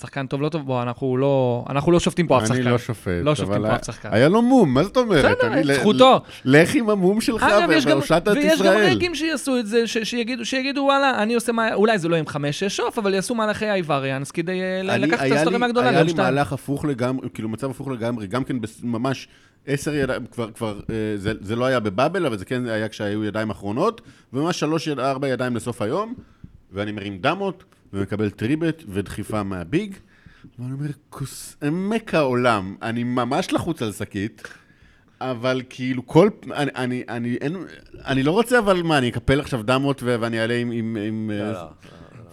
[0.00, 2.54] שחקן טוב, לא טוב, בוא, אנחנו לא אנחנו לא שופטים פה אף שחקן.
[2.54, 3.08] אני לא שופט.
[3.22, 4.08] לא שופטים אבל פה אף שחקן.
[4.12, 5.36] היה לו מום, מה זאת אומרת?
[5.38, 6.20] בסדר, זכותו.
[6.44, 8.90] לך עם המום שלך אגב, יש גם, והושעת את ויש גם ישראל.
[8.90, 11.74] רגעים שיעשו את זה, ש- שיגידו, שיגידו, וואלה, אני עושה מה...
[11.74, 15.34] אולי זה לא עם חמש-שש עוף, אבל יעשו מהלכי אייבריאנס כדי אה, לקחת את היה
[15.40, 16.12] הסטורים לי- הגדולה, היה לי.
[16.12, 19.28] מהלך הפוך לגמרי, כאילו מצב הפוך לגמרי, גם כן ממש
[19.66, 23.24] עשר ידיים, כבר, כבר, אה, זה, זה לא היה בבאבל, אבל זה כן היה כשהיו
[23.24, 24.00] ידיים אחרונות,
[24.32, 26.14] וממש שלוש, ארבע ידיים לסוף היום,
[26.72, 29.94] ואני מרים דמות, ומקבל טריבט ודחיפה מהביג,
[30.58, 34.48] ואני אומר, כוס עמק העולם, אני ממש לחוץ על שקית.
[35.20, 37.56] אבל כאילו כל, אני, אני, אני, אין,
[38.06, 41.30] אני לא רוצה, אבל מה, אני אקפל עכשיו דמות ו- ואני אעלה עם, עם, עם
[41.34, 41.68] לא, אה, לא.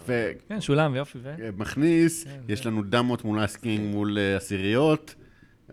[0.08, 1.34] ו- כן, שולם, יופי, ו...
[1.56, 5.14] מכניס, יש לנו דמות מול אסקינג מול אה, עשיריות,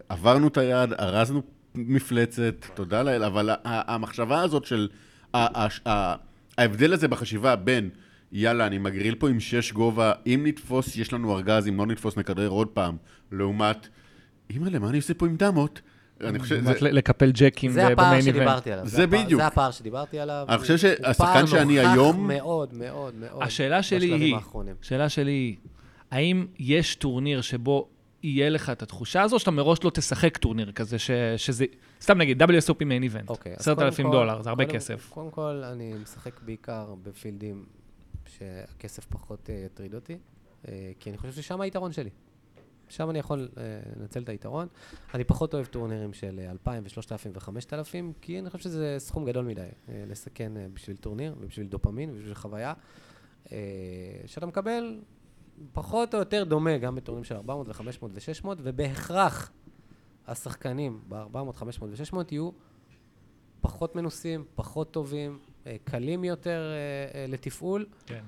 [0.09, 1.41] עברנו את היד, ארזנו
[1.75, 4.87] מפלצת, תודה לאל, אבל ה- ה- המחשבה הזאת של,
[5.33, 6.15] ה- ה- ה-
[6.57, 7.89] ההבדל הזה בחשיבה בין,
[8.31, 12.17] יאללה, אני מגריל פה עם שש גובה, אם נתפוס, יש לנו ארגז, אם לא נתפוס,
[12.17, 12.97] נכדרר עוד פעם,
[13.31, 13.87] לעומת,
[14.49, 15.81] אימא'לה, מה אני עושה פה עם דמות?
[16.21, 18.35] אני חושב, זה- ל- לקפל ג'קים זה הפער במיין איבנט.
[18.35, 18.87] שדיברתי עליו.
[18.87, 19.41] זה הפער- בדיוק.
[19.41, 20.45] זה הפער שדיברתי עליו.
[20.49, 23.43] אני חושב שהשחקן הוא פער שאני נוכח היום- מאוד, מאוד, מאוד.
[23.43, 24.75] השאלה שלי היא, האחרונים.
[24.81, 25.55] השאלה שלי היא,
[26.11, 27.87] האם יש טורניר שבו
[28.23, 31.65] יהיה לך את התחושה הזו, שאתה מראש לא תשחק טורניר כזה, ש- שזה,
[32.01, 35.09] סתם נגיד, WSOP main event, אוקיי, אז עשרת אלפים כל- דולר, זה הרבה קודם- כסף.
[35.09, 37.65] קודם כל, אני משחק בעיקר ב field ים
[38.37, 40.17] שהכסף פחות אה, יטריד אותי,
[40.67, 42.09] אה, כי אני חושב ששם היתרון שלי.
[42.89, 43.63] שם אני יכול אה,
[43.99, 44.67] לנצל את היתרון.
[45.13, 49.45] אני פחות אוהב טורנירים של אה, 2,000 ו-3,000 ו-5,000, כי אני חושב שזה סכום גדול
[49.45, 52.73] מדי אה, לסכן אה, בשביל טורניר ובשביל דופמין ובשביל חוויה.
[53.51, 53.57] אה,
[54.25, 55.01] שאתה מקבל
[55.73, 59.51] פחות או יותר דומה גם בטורנירים של 400 ו-500 ו-600, ובהכרח
[60.27, 62.49] השחקנים ב-400, 500 ו-600 יהיו
[63.61, 68.23] פחות מנוסים, פחות טובים, אה, קלים יותר אה, אה, לתפעול, כן.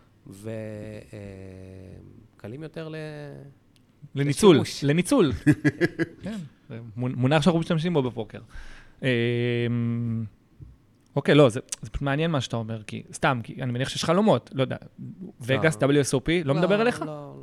[2.36, 2.96] וקלים יותר ל...
[4.16, 4.60] לניצול.
[4.84, 5.32] לניצול.
[6.24, 6.38] כן,
[6.70, 8.40] זה מונ- מונח שאנחנו משתמשים בו בפוקר.
[9.04, 9.10] אה,
[11.16, 14.04] אוקיי, לא, זה זה פשוט מעניין מה שאתה אומר, כי סתם, כי אני מניח שיש
[14.04, 14.78] חלומות, לא יודע,
[15.42, 17.02] וגאס, WSOP, לא מדבר אליך?
[17.02, 17.37] לא,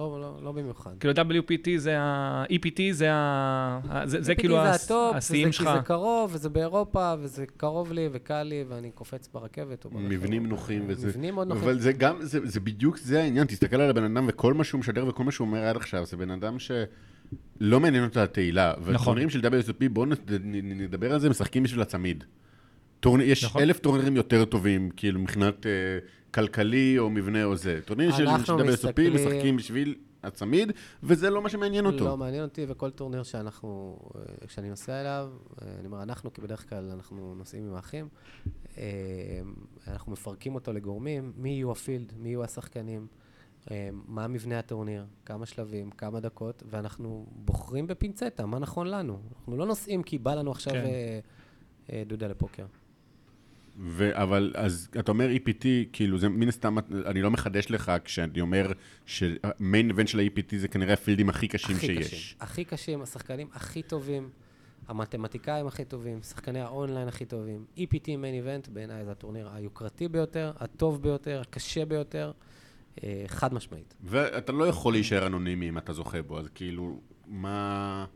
[0.00, 0.90] לא, לא, לא, לא במיוחד.
[1.00, 2.44] כאילו WPT זה ה...
[2.50, 4.02] EPT זה ה...
[4.04, 5.68] זה זה PPT כאילו זה הס- הטופ, השיאים וזה שלך.
[5.68, 9.86] כי זה קרוב, וזה באירופה, וזה קרוב לי וקל לי, ואני קופץ ברכבת.
[9.92, 11.08] מבנים נוחים וזה.
[11.08, 11.62] מבנים מאוד נוחים.
[11.62, 14.78] אבל זה גם, זה, זה בדיוק, זה העניין, תסתכל על הבן אדם וכל מה שהוא
[14.78, 18.72] משדר וכל מה שהוא אומר עד עכשיו, זה בן אדם שלא מעניין אותו התהילה.
[18.80, 18.94] נכון.
[18.94, 20.06] וטורנירים של WSOP, בואו
[20.64, 22.24] נדבר על זה, משחקים בשביל הצמיד.
[23.00, 23.62] טורניר, יש נכון.
[23.62, 25.70] אלף טורנירים יותר טובים, כאילו מבחינת אה,
[26.34, 27.80] כלכלי או מבנה או זה.
[27.84, 30.72] טורנירים של, WSOP משחקים בשביל הצמיד,
[31.02, 32.04] וזה לא מה שמעניין אותו.
[32.04, 35.30] לא מעניין אותי, וכל טורניר שאנחנו, אה, כשאני נוסע אליו,
[35.62, 38.08] אה, אני אומר, אנחנו, כי בדרך כלל אנחנו נוסעים עם האחים,
[38.78, 39.40] אה,
[39.86, 43.06] אנחנו מפרקים אותו לגורמים, מי יהיו ה field, מי יהיו השחקנים,
[44.08, 49.20] מה מבנה הטורניר, כמה שלבים, כמה דקות, ואנחנו בוחרים בפינצטה, מה נכון לנו.
[49.32, 52.02] אנחנו לא נוסעים כי בא לנו עכשיו כן.
[52.06, 52.64] דודה לפוקר.
[53.82, 56.76] ו- אבל אז אתה אומר EPT, כאילו זה מן הסתם,
[57.06, 58.72] אני לא מחדש לך כשאני אומר
[59.06, 62.06] שהמיין איבנט של ה-EPT זה כנראה הפילדים הכי קשים הכי שיש.
[62.06, 62.36] קשים.
[62.40, 64.28] הכי קשים, השחקנים הכי טובים,
[64.88, 67.64] המתמטיקאים הכי טובים, שחקני האונליין הכי טובים.
[67.78, 72.32] EPT מיין איבנט בעיניי זה הטורניר היוקרתי ביותר, הטוב ביותר, הקשה ביותר,
[73.04, 73.94] אה, חד משמעית.
[74.04, 78.06] ואתה לא יכול להישאר אנונימי אם אתה זוכה בו, אז כאילו, מה...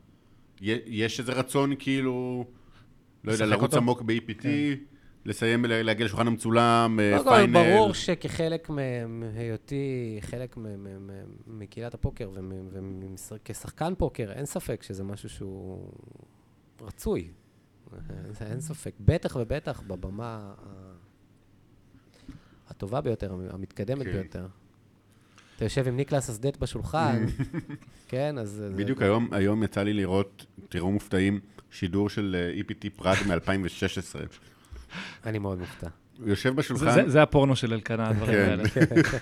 [0.61, 2.45] יש איזה רצון כאילו,
[3.25, 3.75] לא יודע, לרוץ?
[3.75, 4.45] עמוק ב-EPT,
[5.27, 7.53] לסיים, להגיע לשולחן המצולם, אה, פיינל.
[7.53, 8.70] ברור שכחלק
[9.09, 10.57] מהיותי חלק
[11.47, 12.31] מקהילת הפוקר
[13.33, 15.91] וכשחקן פוקר, אין ספק שזה משהו שהוא
[16.81, 17.29] רצוי.
[18.31, 18.93] זה אין ספק.
[19.01, 20.55] בטח ובטח בבמה
[22.68, 24.12] הטובה ביותר, המתקדמת כן.
[24.12, 24.47] ביותר.
[25.57, 27.25] אתה יושב עם ניקלס אסדט בשולחן,
[28.09, 28.51] כן, אז...
[28.51, 34.37] זה- בדיוק היום, היום יצא לי לראות, תראו מופתעים, שידור של אה, EPT פראג מ-2016.
[35.27, 35.87] אני מאוד מופתע.
[36.21, 38.49] הוא יושב בשולחן, זה- זה הפורנו של אלקנה, הדברים כן.
[38.51, 38.63] האלה.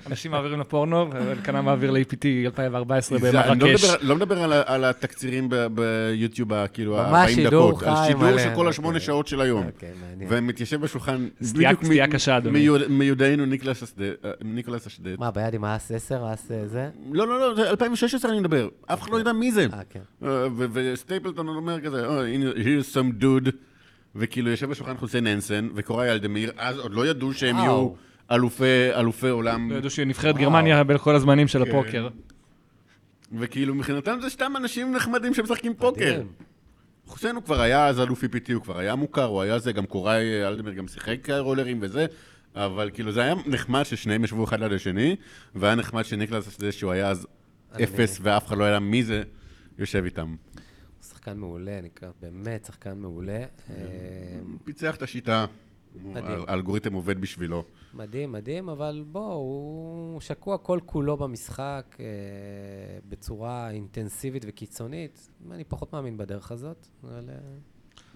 [0.06, 3.84] אנשים מעבירים לפורנו, ואלקנה מעביר ל-EPT 2014 זה- אני לא במרקש.
[3.84, 7.82] מדבר- לא מדבר על התקצירים ב- ביוטיוב, כאילו, ממש ה-40 שידור דקות.
[7.82, 9.06] על שידור של כל השמונה אוקיי.
[9.06, 9.66] שעות של היום.
[9.66, 9.90] אוקיי.
[10.28, 12.58] ומתיישב בשולחן, סטייה- בדיוק מ- סטייה קשה, אדוני.
[12.58, 14.88] מיוד- מיודענו ניקלס אסד- אה, ניקולס.
[15.18, 16.88] מה, ביד עם האס 10, האס אה, זה?
[17.12, 18.68] לא, לא, לא, זה 2016 אני מדבר.
[18.86, 19.66] אף אחד לא ידע מי זה.
[19.72, 20.00] אה, כן.
[20.72, 23.50] וסטייפלטון אומר כזה, "Oh, הנה, here's some dude,
[24.16, 27.66] וכאילו יושב בשולחן חוסיין הנסן וקוראי אלדמיר, אז עוד לא ידעו שהם וואו.
[27.66, 27.90] יהיו
[28.30, 30.44] אלופי, אלופי עולם, לא ידעו שנבחרת וואו.
[30.44, 31.70] גרמניה בין כל הזמנים של כן.
[31.70, 32.08] הפוקר.
[33.38, 36.22] וכאילו מבחינתם זה סתם אנשים נחמדים שמשחקים פוקר.
[37.06, 39.86] חוסיין הוא כבר היה אז אלוף EPT, הוא כבר היה מוכר, הוא היה זה, גם
[39.86, 42.06] קוראי אלדמיר גם שיחק רולרים וזה,
[42.54, 45.16] אבל כאילו זה היה נחמד ששניהם ישבו אחד ליד השני,
[45.54, 47.26] והיה נחמד שניקלס זה שהוא היה אז
[47.84, 49.22] אפס ואף אחד לא ידע מי זה,
[49.78, 50.34] יושב איתם.
[51.22, 53.38] הוא שחקן מעולה, נקרא, באמת שחקן מעולה.
[53.70, 53.76] אה,
[54.42, 55.46] הוא פיצח את השיטה,
[55.94, 56.38] מדהים.
[56.48, 57.64] האלגוריתם עובד בשבילו.
[57.94, 62.04] מדהים, מדהים, אבל בוא, הוא שקוע כל כולו במשחק אה,
[63.08, 65.30] בצורה אינטנסיבית וקיצונית.
[65.50, 67.34] אני פחות מאמין בדרך הזאת, אבל אה,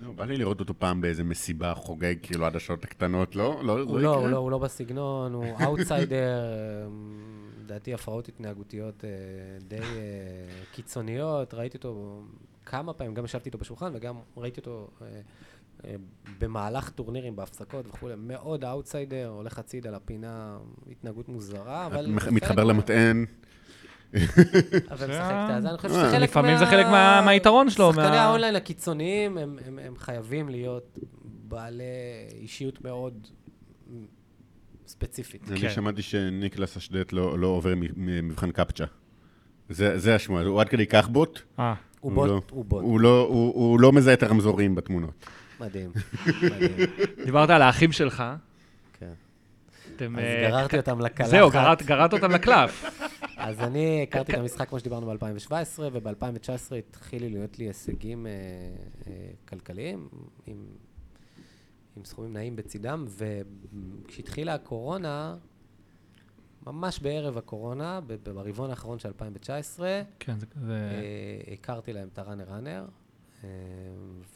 [0.03, 3.61] לא, בא לי לראות אותו פעם באיזה מסיבה חוגג, כאילו עד השעות הקטנות, לא?
[3.65, 4.15] לא, הוא זה לא?
[4.15, 6.89] הוא לא, הוא לא בסגנון, הוא אאוטסיידר, אה,
[7.65, 9.11] לדעתי הפרעות התנהגותיות אה,
[9.69, 9.83] די אה,
[10.73, 11.55] קיצוניות.
[11.55, 12.23] ראיתי אותו
[12.67, 15.07] כמה פעמים, גם ישבתי איתו בשולחן וגם ראיתי אותו אה,
[15.85, 15.95] אה,
[16.39, 18.15] במהלך טורנירים בהפסקות וכולי.
[18.17, 20.59] מאוד אאוטסיידר, הולך הצידה לפינה,
[20.91, 22.07] התנהגות מוזרה, אבל...
[22.31, 23.25] מתחבר מה- למטען.
[24.91, 25.69] אבל משחק את זה.
[25.71, 29.39] אני חושב אה, שזה חלק לפעמים זה חלק מה- מהיתרון שלו, שחקני מה- האונליין הקיצוניים,
[29.39, 29.59] הם-
[29.99, 31.85] חייבים להיות בעלי
[32.41, 33.27] אישיות מאוד
[34.87, 35.51] ספציפית.
[35.51, 35.71] אני כן.
[35.71, 38.85] שמעתי שניקלס אשדט לא לא עובר מ- מבחן קפצ'ה.
[39.69, 41.41] זה זה השמועה, הוא עד כדי כך בוט.
[42.15, 42.83] הוא לא- בוט, הוא בוט.
[42.83, 45.27] הוא לא- הוא הוא לא מזהה את הרמזורים בתמונות.
[45.61, 45.91] מדהים,
[46.27, 46.87] מדהים.
[47.25, 48.25] דיברת על האחים שלך.
[48.99, 49.13] כן.
[49.97, 50.17] אתם...
[50.19, 51.31] אז אה, גררתי אותם לקלחת.
[51.31, 52.85] זהו, גררת- גררת אותם לקלף.
[53.37, 55.53] אז אני הכרתי את המשחק כמו שדיברנו ב-2017,
[55.93, 58.31] וב-2019 התחילו להיות לי הישגים אה,
[59.07, 59.13] אה,
[59.49, 60.09] כלכליים,
[60.47, 60.57] עם,
[61.97, 65.35] עם סכומים נעים בצידם, וכשהתחילה הקורונה,
[66.67, 70.47] ממש בערב הקורונה, ברבעון האחרון של 2019, כן, זה...
[70.67, 70.73] זה-
[71.49, 72.85] אה, הכרתי להם את הראנר ראנר,
[73.45, 73.49] אה,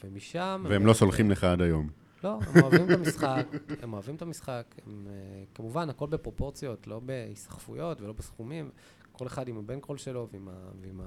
[0.05, 0.65] ומשם...
[0.69, 1.89] והם לא סולחים לך עד היום.
[2.25, 3.47] לא, הם אוהבים את המשחק,
[3.83, 4.75] הם אוהבים את המשחק.
[4.87, 5.15] הם, אה,
[5.55, 8.71] כמובן, הכל בפרופורציות, לא בהיסחפויות ולא בסכומים.
[9.13, 11.01] כל אחד עם הבנקרול שלו ועם, ה, ועם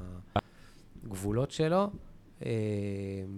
[1.05, 1.89] הגבולות שלו.
[2.45, 2.49] אה,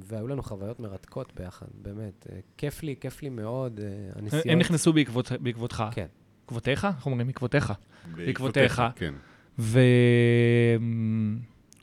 [0.04, 2.28] והיו לנו חוויות מרתקות ביחד, באמת.
[2.32, 3.80] אה, כיף לי, כיף לי מאוד.
[3.80, 4.46] אה, הנסיעות...
[4.50, 5.84] הם נכנסו בעקבות- בעקבותך.
[5.92, 6.08] כן.
[6.46, 6.88] בעקבותיך?
[6.98, 7.28] איך אומרים?
[7.28, 7.74] בעקבותיך.
[8.16, 8.82] בעקבותיך.
[8.96, 9.14] כן.
[9.60, 9.80] ו...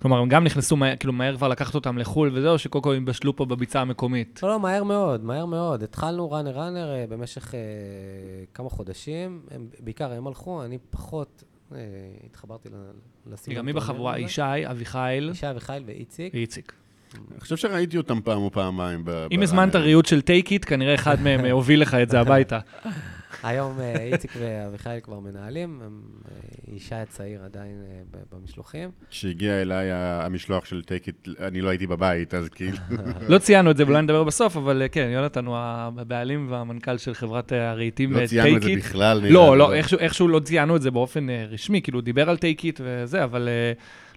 [0.02, 3.04] כלומר, הם גם נכנסו, מהר, כאילו, מהר כבר לקחת אותם לחו"ל וזהו, שקודם כל הם
[3.04, 4.40] בשלו פה בביצה המקומית.
[4.42, 5.82] לא, לא, מהר מאוד, מהר מאוד.
[5.82, 7.60] התחלנו ראנר ראנר אה, במשך אה,
[8.54, 9.42] כמה חודשים.
[9.50, 11.44] הם, בעיקר הם הלכו, אני פחות
[11.74, 11.78] אה,
[12.26, 13.56] התחברתי ל- לסיום.
[13.56, 14.18] גם מי בחבורה?
[14.18, 16.34] ישי, אביחיל ישי אביחיל ואיציק.
[16.34, 16.72] ואיציק.
[17.32, 19.04] אני חושב שראיתי אותם פעם או פעמיים.
[19.32, 22.58] אם הזמנת ריהוט של טייק איט, כנראה אחד מהם אה, הוביל לך את זה הביתה.
[23.42, 26.36] היום אה, איציק ואביחיל כבר מנהלים, הם, אה,
[26.76, 27.76] ישי הצעיר עדיין
[28.10, 28.90] ב- במשלוחים.
[29.10, 32.76] כשהגיע אליי המשלוח של טייק איט, אני לא הייתי בבית, אז כאילו...
[33.28, 37.52] לא ציינו את זה, ואולי נדבר בסוף, אבל כן, יונתן הוא הבעלים והמנכ"ל של חברת
[37.52, 38.84] הרהיטים לא ציינו את זה טייק איט.
[38.84, 39.20] בכלל.
[39.30, 42.80] לא, לא, איכשהו- לא ציינו את זה באופן רשמי, כאילו, הוא דיבר על טייק איט
[42.84, 43.48] וזה, אבל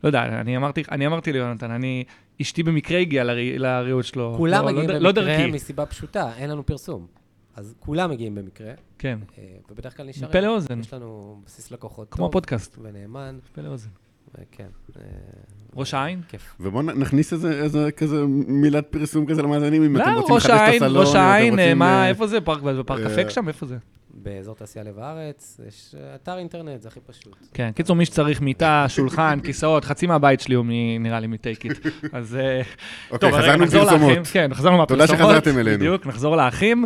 [0.03, 2.03] לא יודע, אני אמרתי, אני אמרתי ליונתן, אני,
[2.41, 4.33] אשתי במקרה הגיעה לרי- לריהוט שלו.
[4.37, 5.51] כולם לא- לא מגיעים לא במקרה דרכי.
[5.51, 7.07] מסיבה פשוטה, אין לנו פרסום.
[7.55, 10.29] אז כולם מגיעים במקרה, כן, אה, ובדרך כלל נשארים.
[10.29, 13.89] מפה לאוזן, יש לנו בסיס לקוחות כמו טוב הפודקאסט, ונאמן, פה לאוזן.
[14.39, 14.67] וכן.
[14.97, 15.01] אה,
[15.75, 16.21] ראש העין?
[16.27, 16.55] כיף.
[16.59, 20.75] ובואו נכניס איזה, איזה כזה מילת פרסום כזה למאזינים, אם אתם לא, רוצים ראש לחדש
[20.77, 22.41] את הסלון, ראש אם אתם העין, אה, רוצים, מה, אה, איפה זה?
[22.41, 23.47] פארק, בפארק אה, אפק שם?
[23.47, 23.77] איפה זה?
[24.13, 27.35] באזור תעשייה לב הארץ, יש אתר אינטרנט, זה הכי פשוט.
[27.53, 30.65] כן, קיצור, מי שצריך מיטה, שולחן, כיסאות, חצי מהבית שלי הוא
[30.99, 31.79] נראה לי מטייק איט.
[32.13, 32.37] אז...
[33.11, 34.17] אוקיי, חזרנו נחזור לפרסומות.
[34.31, 35.35] כן, חזרנו תודה מהפרסומות.
[35.35, 35.77] שחזרתם אלינו.
[35.77, 36.85] בדיוק, נחזור לאחים.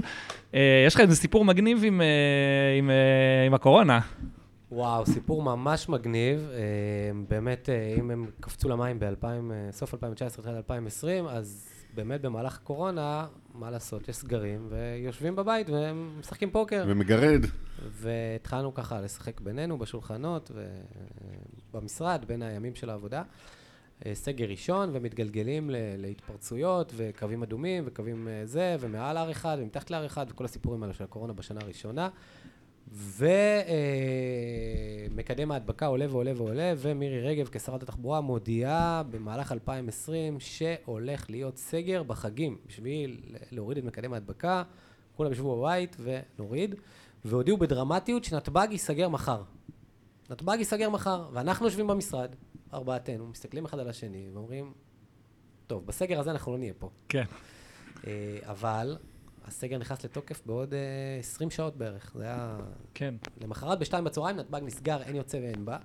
[0.88, 2.02] יש לך איזה סיפור מגניב עם,
[2.78, 2.90] עם,
[3.48, 4.00] עם הקורונה.
[4.72, 6.50] וואו, סיפור ממש מגניב.
[6.52, 6.60] אה,
[7.28, 13.72] באמת, אה, אם הם קפצו למים בסוף 2019, תחילת 2020, אז באמת במהלך הקורונה, מה
[13.72, 16.84] לעשות, יש סגרים, ויושבים בבית והם משחקים פוקר.
[16.88, 17.46] ומגרד.
[17.92, 20.52] והתחלנו ככה לשחק בינינו בשולחנות
[21.74, 23.24] ובמשרד, בין הימים של העבודה.
[24.06, 30.46] אה, סגר ראשון, ומתגלגלים להתפרצויות, וקווים אדומים, וקווים אה, זה, ומעל R1, ומתחת ל-R1, וכל
[30.46, 32.10] הסיפורים האלה של הקורונה בשנה הראשונה.
[35.10, 42.04] ומקדם ההדבקה עולה ועולה ועולה, ומירי רגב כשרת התחבורה מודיעה במהלך 2020 שהולך להיות סגר
[42.04, 43.22] בחגים בשביל
[43.52, 44.64] להוריד את מקדם ההדבקה.
[45.16, 46.76] כולם ישבו בבית ונוריד,
[47.26, 49.44] והודיעו בדרמטיות שנתב"ג ייסגר מחר.
[50.30, 52.36] נתב"ג ייסגר מחר, ואנחנו יושבים במשרד,
[52.74, 54.74] ארבעתנו, מסתכלים אחד על השני ואומרים,
[55.68, 56.90] טוב, בסגר הזה אנחנו לא נהיה פה.
[57.10, 57.24] כן.
[58.08, 58.98] אה, אבל
[59.50, 60.80] הסגר נכנס לתוקף בעוד אה,
[61.20, 62.12] 20 שעות בערך.
[62.16, 62.58] זה היה...
[62.94, 63.16] כן.
[63.42, 65.78] למחרת בשתיים בצהריים נתב"ג נסגר, אין יוצא ואין בא.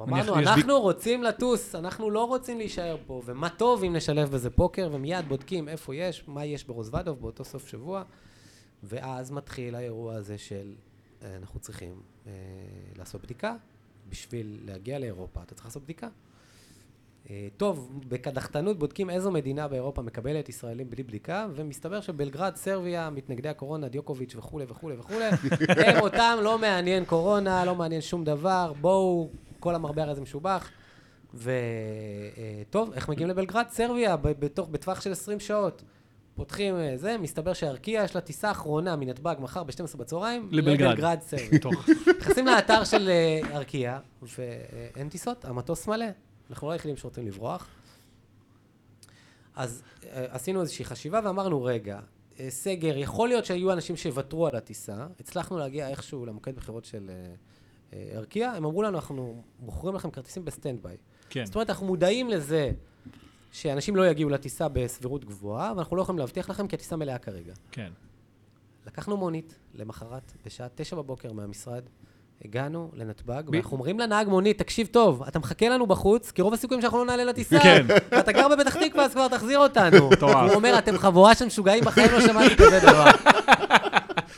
[0.00, 4.88] אמרנו, אנחנו רוצים לטוס, אנחנו לא רוצים להישאר פה, ומה טוב אם נשלב בזה פוקר,
[4.92, 8.02] ומיד בודקים איפה יש, מה יש ברוזוודוב באותו סוף שבוע,
[8.82, 10.74] ואז מתחיל האירוע הזה של
[11.22, 12.32] אה, אנחנו צריכים אה,
[12.96, 13.56] לעשות בדיקה,
[14.08, 16.08] בשביל להגיע לאירופה אתה צריך לעשות בדיקה.
[17.30, 23.48] אה, טוב, בקדחתנות בודקים איזו מדינה באירופה מקבלת ישראלים בלי בדיקה, ומסתבר שבלגרד, סרביה, מתנגדי
[23.48, 25.24] הקורונה, דיוקוביץ' וכולי וכולי וכולי,
[25.86, 30.70] הם אותם, לא מעניין קורונה, לא מעניין שום דבר, בואו, כל המרבה הרי זה משובח.
[31.34, 33.64] וטוב, איך מגיעים לבלגרד?
[33.70, 35.82] סרביה, בתוך, בטווח של 20 שעות.
[36.34, 40.48] פותחים אה, זה, מסתבר שארקיע יש לה טיסה אחרונה מנתב"ג מחר ב-12 בצהריים.
[40.50, 40.90] לבלגרד.
[40.90, 41.60] לבלגרד סרביה.
[42.20, 46.06] נכנסים לאתר של אה, ארקיע, ואין טיסות, המטוס מלא.
[46.50, 47.68] אנחנו לא היחידים שרוצים לברוח.
[49.56, 52.00] אז אה, עשינו איזושהי חשיבה ואמרנו, רגע,
[52.40, 57.10] אה, סגר, יכול להיות שהיו אנשים שיוותרו על הטיסה, הצלחנו להגיע איכשהו למוקד בחירות של
[57.10, 57.34] אה,
[57.92, 60.96] אה, ארקיע, הם אמרו לנו, אנחנו מוכרים לכם כרטיסים ב standby.
[61.30, 61.46] כן.
[61.46, 62.70] זאת אומרת, אנחנו מודעים לזה
[63.52, 67.54] שאנשים לא יגיעו לטיסה בסבירות גבוהה, ואנחנו לא יכולים להבטיח לכם כי הטיסה מלאה כרגע.
[67.70, 67.92] כן.
[68.86, 71.84] לקחנו מונית למחרת, בשעה תשע בבוקר מהמשרד,
[72.44, 76.80] הגענו לנתב"ג, ואנחנו אומרים לנהג מונית, תקשיב טוב, אתה מחכה לנו בחוץ, כי רוב הסיכויים
[76.80, 77.58] שאנחנו לא נעלה לטיסה.
[77.60, 77.86] כן.
[78.10, 80.10] ואתה גר בפתח תקווה, אז כבר תחזיר אותנו.
[80.20, 83.10] הוא אומר, אתם חבורה של משוגעים, בחיים לא שמעתי כזה דבר.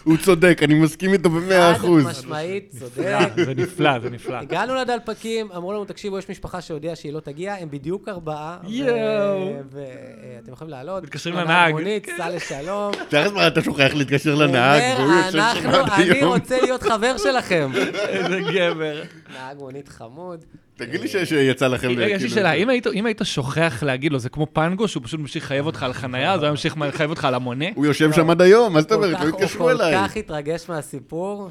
[0.05, 2.05] הוא צודק, אני מסכים איתו במאה אחוז.
[2.05, 3.19] חד משמעית, צודק.
[3.37, 4.37] נפלא, זה נפלא, זה נפלא.
[4.37, 8.59] הגענו לדלפקים, אמרו לנו, תקשיבו, יש משפחה שהודיעה שהיא לא תגיע, הם בדיוק ארבעה.
[8.69, 9.53] יואו.
[9.71, 11.03] ואתם יכולים לעלות.
[11.03, 11.73] מתקשרים לנהג.
[11.73, 12.93] מונית, סע לשלום.
[13.09, 15.31] תאר לעצמך, אתה שוכח להתקשר לנהג, והוא יושב
[15.63, 16.33] שם עד אני היום.
[16.33, 17.71] רוצה להיות חבר שלכם.
[18.09, 19.03] איזה גבר.
[19.35, 20.45] נהג מונית חמוד.
[20.81, 21.89] תגיד לי שיצא לכם...
[21.89, 24.89] רגע, יש לי כאילו- שאלה, אם היית- אם היית שוכח להגיד לו, זה כמו פנגו,
[24.89, 27.65] שהוא פשוט ממשיך לחייב אותך על חנייה, אז הוא היה ממשיך לחייב אותך על המונה?
[27.75, 29.13] הוא יושב שם עד היום, מה זאת כל אומרת?
[29.13, 29.95] לא הוא התקשרו כל אליי.
[30.09, 31.49] כך התרגש מהסיפור,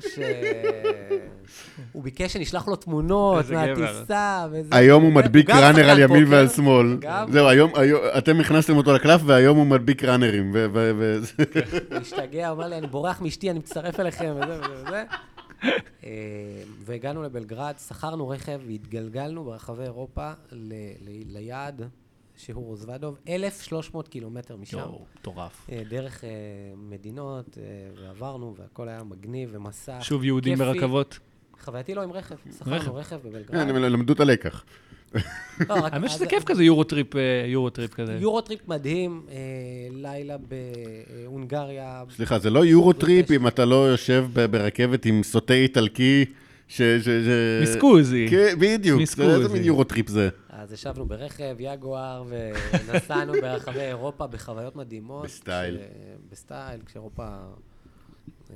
[1.93, 3.45] שהוא ביקש שנשלח לו תמונות.
[3.51, 4.45] מהטיסה.
[4.51, 4.69] וזה.
[4.75, 6.97] היום הוא מדביק ראנר על ימין ועל שמאל.
[7.31, 7.71] זהו, היום,
[8.17, 10.53] אתם הכנסתם אותו לקלף והיום הוא מדביק ראנרים.
[10.55, 15.03] הוא השתגע, הוא אמר לי, אני בורח מאשתי, אני מצטרף אליכם, וזה וזה וזה.
[16.03, 16.09] אה,
[16.79, 21.81] והגענו לבלגרד, שכרנו רכב והתגלגלנו ברחבי אירופה ל- ל- ליעד
[22.37, 24.77] שהוא רוזוודוב, 1,300 קילומטר משם.
[24.77, 25.67] יואו, מטורף.
[25.71, 26.29] אה, דרך אה,
[26.77, 27.57] מדינות,
[27.95, 29.97] ועברנו, והכל היה מגניב ומסע.
[30.01, 30.65] שוב יהודים כיפי.
[30.65, 31.19] ברכבות.
[31.61, 32.35] חווייתי לא עם רכב.
[32.57, 33.69] שכרנו רכב בבלגרד.
[33.69, 34.63] הם למדו את הלקח.
[35.15, 35.21] לא,
[35.73, 38.17] רק- האמת שזה כיף כזה יורו טריפ, אה, יורו טריפ כזה.
[38.21, 39.35] יורו טריפ מדהים, אה,
[39.91, 42.03] לילה בהונגריה.
[42.15, 46.25] סליחה, זה לא יורו טריפ אם אתה לא יושב ברכבת עם סוטה איטלקי,
[46.67, 46.81] ש...
[46.81, 48.27] ש- ש- mi scusi.
[48.29, 49.01] כן, בדיוק.
[49.01, 49.27] mi scusi.
[49.29, 50.29] זה- איזה מין Euro trip זה?
[50.49, 52.23] אז ישבנו ברכב, יגואר,
[52.87, 55.23] ונסענו ברחבי אירופה בחוויות מדהימות.
[55.25, 55.77] ב style.
[56.31, 57.27] ב style, כשאירופה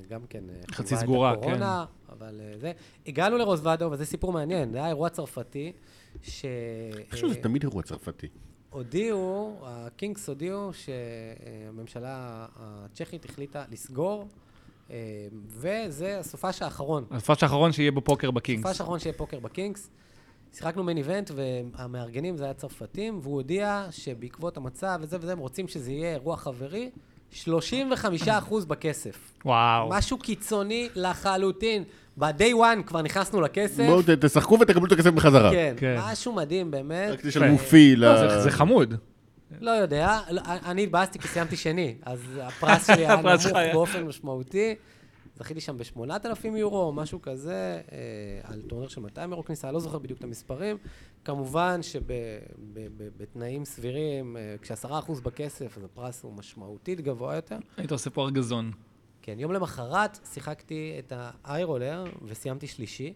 [0.10, 1.40] גם כן אה, חצי סגורה, כן.
[1.40, 1.86] הקורונה,
[2.20, 2.72] אבל אה, זה.
[3.08, 5.72] הגענו לרוזוודו, וזה סיפור מעניין, זה היה אירוע צרפתי,
[6.22, 6.46] ש...
[6.96, 8.28] אני חושב שזה אה, תמיד אירוע צרפתי.
[8.70, 14.28] הודיעו, הקינגס הודיעו שהממשלה הצ'כית החליטה לסגור,
[14.92, 17.06] אה, וזה הסופש האחרון.
[17.12, 18.66] הסופש האחרון שיהיה בפוקר בקינגס.
[18.66, 19.90] הסופש האחרון שיהיה פוקר בקינגס.
[20.54, 25.68] שיחקנו מיין איבנט, והמארגנים זה היה צרפתים, והוא הודיע שבעקבות המצב וזה וזה, הם רוצים
[25.68, 26.90] שזה יהיה אירוע חברי,
[27.34, 27.48] 35%
[28.68, 29.32] בכסף.
[29.46, 29.90] וואו.
[29.90, 31.84] משהו קיצוני לחלוטין.
[32.18, 33.84] ב-day one כבר נכנסנו לכסף.
[33.88, 35.52] בואו תשחקו ותקבלו את הכסף בחזרה.
[35.52, 35.96] כן, כן.
[36.00, 37.10] משהו מדהים באמת.
[37.12, 38.00] רק תשלמו פי ל...
[38.06, 38.94] לא, זה- זה חמוד.
[39.62, 43.46] לא יודע, לא, אני התבאסתי כי סיימתי שני, אז הפרס שלי היה נמוך.
[43.74, 44.76] באופן משמעותי.
[45.36, 47.98] זכיתי שם ב-8,000 יורו או משהו כזה, אה,
[48.44, 50.78] על טורניר של 200 יורו כניסה, אני לא זוכר בדיוק את המספרים.
[51.26, 57.58] כמובן שבתנאים סבירים, אה, כש-10% בכסף, אז הפרס הוא משמעותית גבוה יותר.
[57.78, 58.72] היית עושה פה ארגזון.
[59.22, 63.14] כן, יום למחרת שיחקתי את האיירולר וסיימתי שלישי,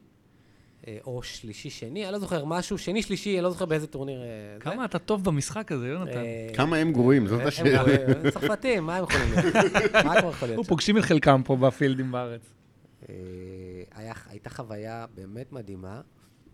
[1.05, 4.59] או שלישי-שני, אני לא זוכר משהו, שני-שלישי, אני לא זוכר באיזה טורניר אה.
[4.59, 6.17] כמה אתה טוב במשחק הזה, יונתן.
[6.17, 7.83] אה, כמה הם גרועים, זאת השאלה.
[8.31, 9.55] צרפתים, מה הם יכולים להיות?
[10.05, 10.67] מה כבר יכול להיות?
[10.67, 12.53] פוגשים את חלקם פה בפילדים בארץ.
[13.09, 13.15] אה,
[14.29, 16.01] הייתה חוויה באמת מדהימה,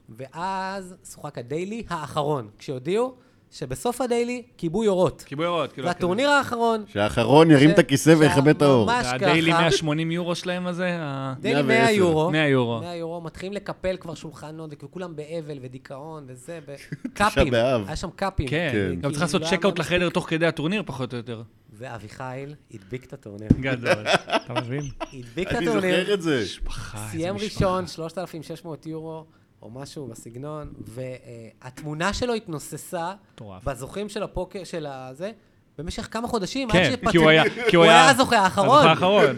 [0.09, 3.15] ואז שוחק ה daily האחרון, כשהודיעו
[3.53, 5.23] שבסוף ה daily כיבוי אורות.
[5.27, 5.87] כיבוי אורות, כאילו...
[5.87, 6.83] זה הטורניר האחרון.
[6.87, 8.89] שהאחרון ירים ש- את הכיסא ויכבה את האור.
[8.91, 9.61] שממש זה ה daily ככה.
[9.61, 10.97] 180 יורו שלהם הזה?
[11.39, 11.91] daily 100 110.
[11.93, 12.31] יורו.
[12.31, 12.79] 100 יורו.
[12.79, 16.59] 100 יורו, מתחילים לקפל כבר שולחנות, וכולם באבל ודיכאון וזה,
[17.05, 17.53] וקאפים.
[17.87, 18.47] היה שם קאפים.
[18.47, 18.89] כן, כן.
[18.89, 21.41] גם כאילו, צריך לעשות לא checkout מה לחדר תוך כדי הטורניר, פחות או יותר.
[21.73, 23.49] ואביחיל הדביק את הטורניר.
[23.59, 24.03] גדול.
[24.45, 24.81] אתה מבין?
[25.13, 25.99] הדביק את אני הטורניר.
[25.99, 26.41] זוכר את זה.
[26.43, 27.35] משפחה, איזה סיים.
[27.37, 29.25] ראשון, 3,600 יורו,
[29.63, 33.63] או משהו בסגנון, והתמונה שלו התנוססה מטורף.
[33.63, 35.31] בזוכים של הפוקר, של הזה,
[35.77, 37.11] במשך כמה חודשים, עד כן, שפתחו...
[37.11, 37.43] כי הוא היה...
[37.69, 38.77] כי הוא היה הזוכה האחרון.
[38.77, 39.35] הזוכה האחרון.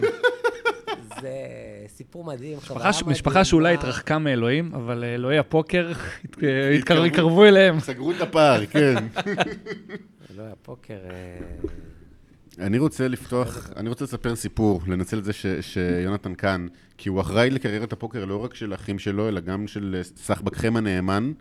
[1.20, 1.30] זה
[1.88, 3.12] סיפור מדהים, משפחה חוויה ש- מדהימה.
[3.12, 5.90] משפחה שאולי התרחקה מאלוהים, אבל אה, אלוהי הפוקר
[6.24, 6.36] הת-
[6.80, 7.80] התקר- התקרבו אליהם.
[7.80, 8.94] סגרו את הפער, כן.
[10.36, 10.98] לא, הפוקר...
[12.60, 16.66] אה, אני רוצה לפתוח, אני רוצה לספר סיפור, לנצל את זה ש- שיונתן כאן,
[16.98, 20.76] כי הוא אחראי לקריירת הפוקר לא רק של האחים שלו, אלא גם של אה, סחבקכם
[20.76, 21.32] הנאמן,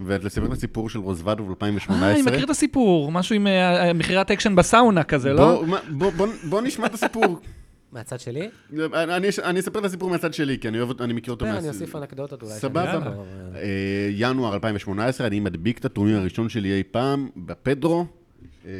[0.00, 1.90] ולספר את הסיפור של רוזוודוב ב-2018.
[1.92, 5.64] אה, אני מכיר את הסיפור, משהו עם אה, מכירת אקשן בסאונה כזה, לא?
[6.48, 7.38] בוא, נשמע את הסיפור.
[7.92, 8.48] מהצד שלי?
[8.94, 11.52] אני, אני אספר את הסיפור מהצד שלי, כי אני אוהב, אותו- אני מכיר אותו כן,
[11.52, 12.52] מה- אני אוסיף אנקדוטות אולי.
[12.54, 12.94] סבבה.
[13.06, 13.12] אה,
[13.60, 18.06] אה, ינואר 2018, אני מדביק את הטורניר הראשון שלי אי פעם, בפדרו.
[18.68, 18.72] אה,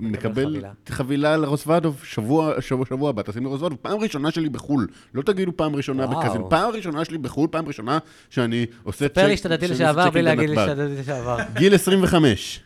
[0.00, 0.56] מקבל
[0.88, 1.36] חבילה.
[1.36, 4.86] לרוסוודוב, שבוע, שבוע, שבוע הבא, טסים לרוסוודוב, פעם ראשונה שלי בחו"ל.
[5.14, 6.06] לא תגידו פעם ראשונה.
[6.06, 7.98] בקזין, פעם ראשונה שלי בחו"ל, פעם ראשונה
[8.30, 10.70] שאני עושה ספר לי צ'ק- שאתה דתי לשעבר צ'קים בלי להגיד לי בנתב"ג.
[10.72, 11.36] שאתה דתי לשעבר.
[11.58, 12.60] גיל 25.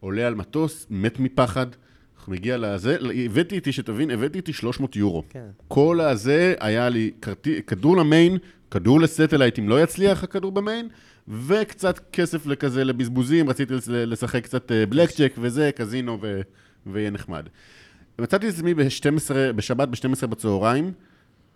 [0.00, 1.66] עולה על מטוס, מת מפחד,
[2.28, 5.22] מגיע לזה, הבאתי איתי, שתבין, הבאתי איתי 300 יורו.
[5.30, 5.44] כן.
[5.68, 7.10] כל הזה היה לי
[7.66, 8.38] כדור ל main,
[8.70, 10.88] כדור ל satellite אם לא יצליח הכדור ב main,
[11.28, 16.40] וקצת כסף לכזה לבזבוזים, רציתי לשחק קצת אה, Black Jack וזה, קזינו ו...
[16.86, 17.48] ויהיה נחמד.
[18.18, 20.92] מצאתי את עצמי ב-12, בשבת ב-12 בצהריים,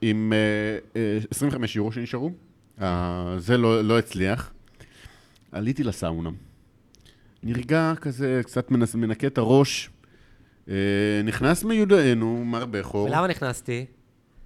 [0.01, 2.31] עם אה, אה, 25 יורו שנשארו,
[2.81, 4.53] אה, זה לא, לא הצליח.
[5.53, 6.31] עליתי לסאונה,
[7.43, 9.91] נרגע כזה, קצת מנס, מנקה את הראש,
[10.69, 10.75] אה,
[11.25, 13.07] נכנס מיודענו, מר בכור.
[13.07, 13.87] ולמה נכנסתי?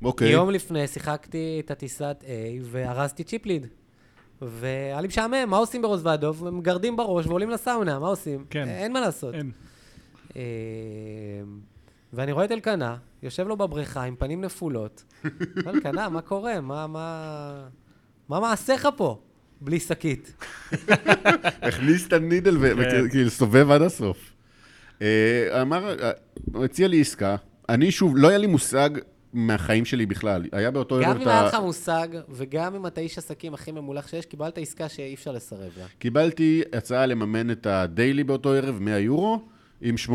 [0.03, 0.33] אוקיי.
[0.33, 2.27] יום לפני שיחקתי את הטיסת A
[2.63, 3.67] וארזתי צ'יפ ליד.
[4.49, 6.47] והיה לי משעמם, מה עושים ברוזוודוב?
[6.47, 8.45] הם מגרדים בראש ועולים לסאונה, מה עושים?
[8.51, 8.69] כן.
[8.69, 9.35] אין מה לעשות.
[9.35, 9.51] אין.
[10.37, 10.43] אה,
[12.13, 15.05] ואני רואה את אלקנה, יושב לו בבריכה עם פנים נפולות.
[15.69, 16.61] אלקנה, מה קורה?
[16.61, 17.69] מה, מה...
[18.29, 19.19] מה מעשיך פה?
[19.61, 20.45] בלי שקית.
[21.69, 23.05] הכניס את הנידל כן.
[23.07, 24.33] וכאילו סובב עד הסוף.
[25.03, 26.11] אה, אמר, אה,
[26.53, 27.37] הוא הציע לי עסקה,
[27.69, 28.91] אני שוב, לא היה לי מושג
[29.35, 30.45] מהחיים שלי בכלל.
[30.53, 31.47] היה באותו גם ערב אם את היה ה...
[31.47, 35.71] לך מושג, וגם אם אתה איש עסקים הכי ממולח שיש, קיבלת עסקה שאי אפשר לסרב
[35.79, 35.85] לה.
[35.99, 39.41] קיבלתי הצעה לממן את ה daily באותו ערב, 100 יורו,
[39.81, 40.11] עם 80-20.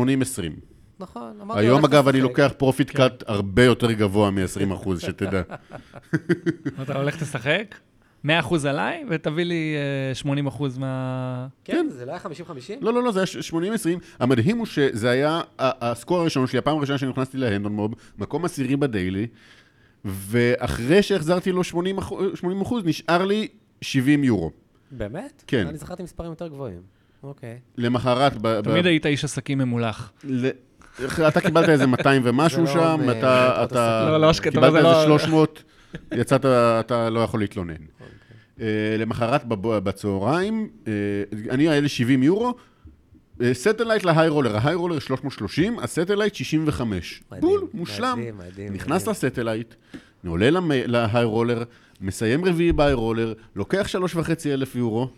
[1.00, 2.20] נכון, אמרתי, היום אגב אני.
[2.20, 5.42] לוקח profit cut הרבה יותר גבוה מ-20 אחוז, שתדע.
[6.82, 7.74] אתה הולך לשחק?
[8.26, 8.28] 100%
[8.68, 9.74] עליי, ותביא לי
[10.26, 11.46] אה, 80% מה...
[11.64, 12.26] כן, זה לא היה 50-50?
[12.80, 13.26] לא, לא, לא, זה היה
[13.74, 13.86] 80-20.
[14.20, 18.44] המדהים הוא שזה היה ה- הסקור הראשון שלי, הפעם הראשונה שאני נכנסתי להנדון מוב, מקום
[18.44, 19.26] עשירי בדיילי,
[20.04, 23.48] ואחרי שהחזרתי לו 80 אחוז, 80 אחוז, נשאר לי
[23.82, 24.50] 70 יורו.
[24.90, 25.44] באמת?
[25.46, 25.66] כן.
[25.66, 26.80] אני זכרתי מספרים יותר גבוהים.
[27.22, 27.58] אוקיי.
[27.78, 30.12] למחרת, ב- ב- תמיד היית איש עסקים ממולח.
[30.24, 30.48] ל-
[31.28, 34.06] אתה קיבלת איזה 200 ומשהו שם, אתה.
[34.08, 35.62] לא, לא, קיבלת זה איזה לא- 300,
[36.14, 36.44] יצאת,
[36.80, 37.74] אתה לא יכול להתלונן.
[38.60, 38.66] אה,
[38.98, 40.92] למחרת בצהריים, אה,
[41.50, 42.54] אני היה לי 70 יורו,
[43.52, 47.22] satellite ל high roller, ההיי רולר 330, ה satellite 65.
[47.32, 48.18] מדהים, בול, מושלם.
[48.18, 49.10] מדהים, מדהים, נכנס מדהים.
[49.26, 49.74] ל satellite,
[50.26, 51.62] עולה למ- להיי רולר,
[52.00, 55.08] מסיים רביעי בהיי רולר, לוקח שלוש וחצי אלף יורו.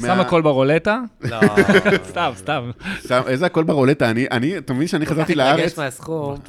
[0.00, 1.00] שם הכל ברולטה?
[1.22, 1.40] לא.
[2.10, 2.70] סתם, סתם.
[3.08, 5.78] שם, איזה הכל ברולטה, אני, אני, אתה מבין שאני חזרתי לארץ.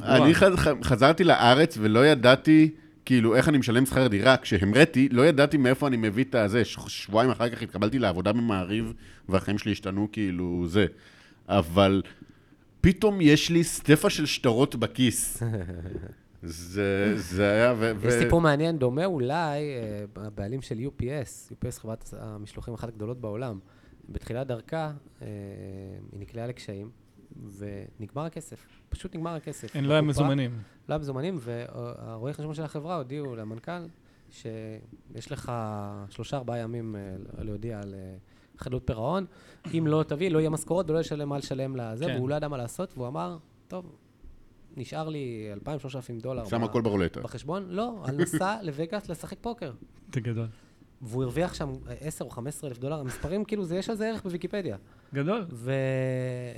[0.02, 0.52] אני חז,
[0.82, 2.70] חזרתי לארץ ולא ידעתי,
[3.06, 4.36] כאילו, איך אני משלם שכר דירה.
[4.36, 6.64] כשהמראתי, לא ידעתי מאיפה אני מביא את הזה.
[6.64, 8.92] שבועיים אחר כך התקבלתי לעבודה במעריב,
[9.28, 10.86] והחיים שלי השתנו כאילו זה.
[11.48, 12.02] אבל
[12.80, 15.42] פתאום יש לי סטפה של שטרות בכיס.
[16.42, 17.92] זה, זה היה, ו...
[18.02, 23.20] יש ו- סיפור מעניין, דומה אולי, אה, הבעלים של UPS, UPS חברת המשלוחים אחת הגדולות
[23.20, 23.58] בעולם.
[24.08, 24.92] בתחילת דרכה,
[25.22, 25.26] אה,
[26.12, 26.90] היא נקלעה לקשיים,
[27.58, 28.66] ונגמר הכסף.
[28.88, 29.76] פשוט נגמר הכסף.
[29.76, 30.50] אין, לא היה בקופה, מזומנים.
[30.88, 33.86] לא היה מזומנים, והרואי חשבון של החברה הודיעו למנכ"ל
[34.30, 35.52] שיש לך
[36.10, 38.16] שלושה, ארבעה ימים אה, להודיע על אה,
[38.58, 39.26] חדלות פירעון.
[39.78, 42.16] אם לא תביא, לא יהיה משכורות ולא ישלם מה לשלם לזה, כן.
[42.16, 43.96] והוא לא ידע מה לעשות, והוא אמר, טוב,
[44.76, 46.44] נשאר לי 2,000-3,000 דולר.
[46.44, 47.20] שם הכל ברולטה.
[47.20, 47.66] בחשבון?
[47.68, 49.72] לא, על נסע לווגאס לשחק פוקר.
[50.14, 50.46] זה גדול.
[51.02, 54.22] והוא הרוויח שם 10 או 15 אלף דולר, המספרים כאילו, זה יש על זה ערך
[54.22, 54.76] בוויקיפדיה.
[55.14, 55.46] גדול.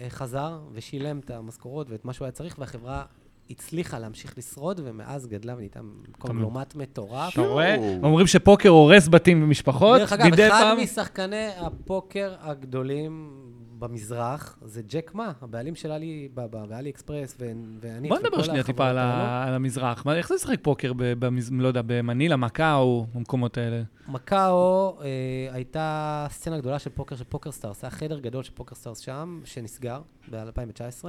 [0.06, 3.04] וחזר ושילם את המשכורות ואת מה שהוא היה צריך, והחברה
[3.50, 5.80] הצליחה להמשיך לשרוד, ומאז גדלה ונהייתה
[6.18, 7.32] קונגלומט מטורף.
[7.32, 7.76] אתה רואה?
[8.02, 9.98] אומרים שפוקר הורס בתים ומשפחות.
[10.00, 13.30] דרך אגב, אחד משחקני הפוקר הגדולים
[13.78, 17.36] במזרח זה ג'ק מה, הבעלים של עלי בבא ואלי אקספרס,
[17.80, 18.08] ואני...
[18.08, 18.98] בוא נדבר שנייה טיפה על
[19.54, 20.06] המזרח.
[20.06, 20.92] מה- איך זה לשחק פוקר,
[21.50, 23.82] לא יודע, במנילה, מקאו, במקומות האלה?
[24.08, 25.06] מקאו אה,
[25.52, 29.40] הייתה סצנה גדולה של פוקר של פוקר סטארס, היה חדר גדול של פוקר סטארס שם,
[29.44, 31.04] שנסגר ב-2019.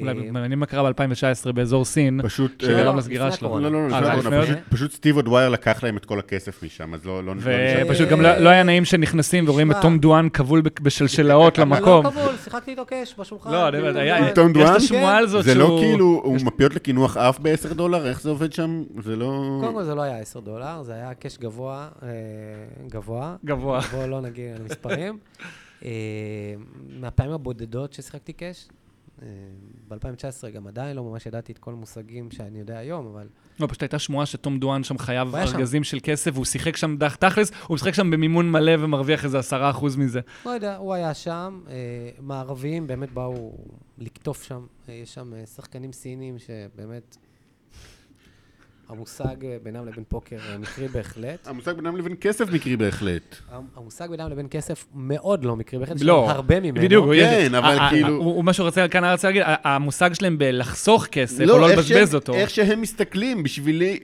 [0.00, 2.60] אולי מעניין מה קרה ב-2019 באזור סין, פשוט...
[2.60, 3.58] שגרם אה, לא, לסגירה לפני שלו.
[3.60, 4.16] לא, לא, לא, אה.
[4.16, 7.32] לפני פשוט- סטיב אודוויר לקח להם את כל הכסף משם, אז לא לא.
[7.86, 9.76] ופשוט גם לא לא היה נעים שנכנסים ורואים את.
[9.82, 12.04] תום דואן כבול ב- בשלשלאות למקום.
[12.06, 13.50] לא כבול, שיחקתי איתו cash בשולחן.
[13.52, 14.70] לא, אני כאילו, היה- לא- עם תום יש דואן?
[14.70, 15.80] את השמועה על זאת זה לא שהוא...
[15.80, 18.06] כאילו, הוא מפיות לקינוח אף ב-10 דולר?
[18.08, 18.82] איך זה עובד שם?
[19.02, 19.58] זה לא...
[19.60, 22.08] קודם כל זה לא היה 10 דולר, זה היה קאש גבוה, אה,
[22.88, 23.36] גבוה.
[23.44, 23.80] גבוה.
[23.92, 25.18] בואו לא נגיע למספרים.
[25.84, 25.90] אה,
[27.00, 28.74] מהפעמים הבודדות ששיחקתי קאש, אה,
[29.88, 33.28] ב-2019 גם עדיין לא ממש ידעתי את כל המושגים שאני יודע היום, אבל
[33.60, 35.34] לא, פשוט הייתה שמועה שתום דואן שם חייב.
[35.34, 39.38] ארגזים של כסף, והוא שיחק שם דח תכלס, הוא משחק שם במימון מלא ומרוויח איזה
[39.38, 40.20] עשרה אחוז מזה.
[40.46, 41.60] לא יודע, הוא היה שם.
[41.68, 41.74] אה,
[42.20, 43.52] מערביים באמת באו
[43.98, 44.66] לקטוף שם.
[44.88, 47.16] אה, יש שם אה, שחקנים סינים שבאמת...
[48.88, 51.46] המושג אה, בינם לבין פוקר אה, מקרי בהחלט.
[51.48, 53.36] המושג בינם לבין כסף מקרי בהחלט.
[53.76, 56.84] המושג בינם לבין כסף מאוד לא מקרי בהחלט, יש לא, הרבה ממנו.
[56.84, 57.54] בדיוק, הוא כן.
[57.54, 61.06] אבל ה- ה- כאילו- הוא- הוא- מה שהוא רוצה, כאן רצה להגיד, המושג שלהם בלחסוך
[61.06, 62.34] כסף, או לא לבזבז שהם- אותו.
[62.34, 63.98] איך שהם מסתכלים, בשבילי,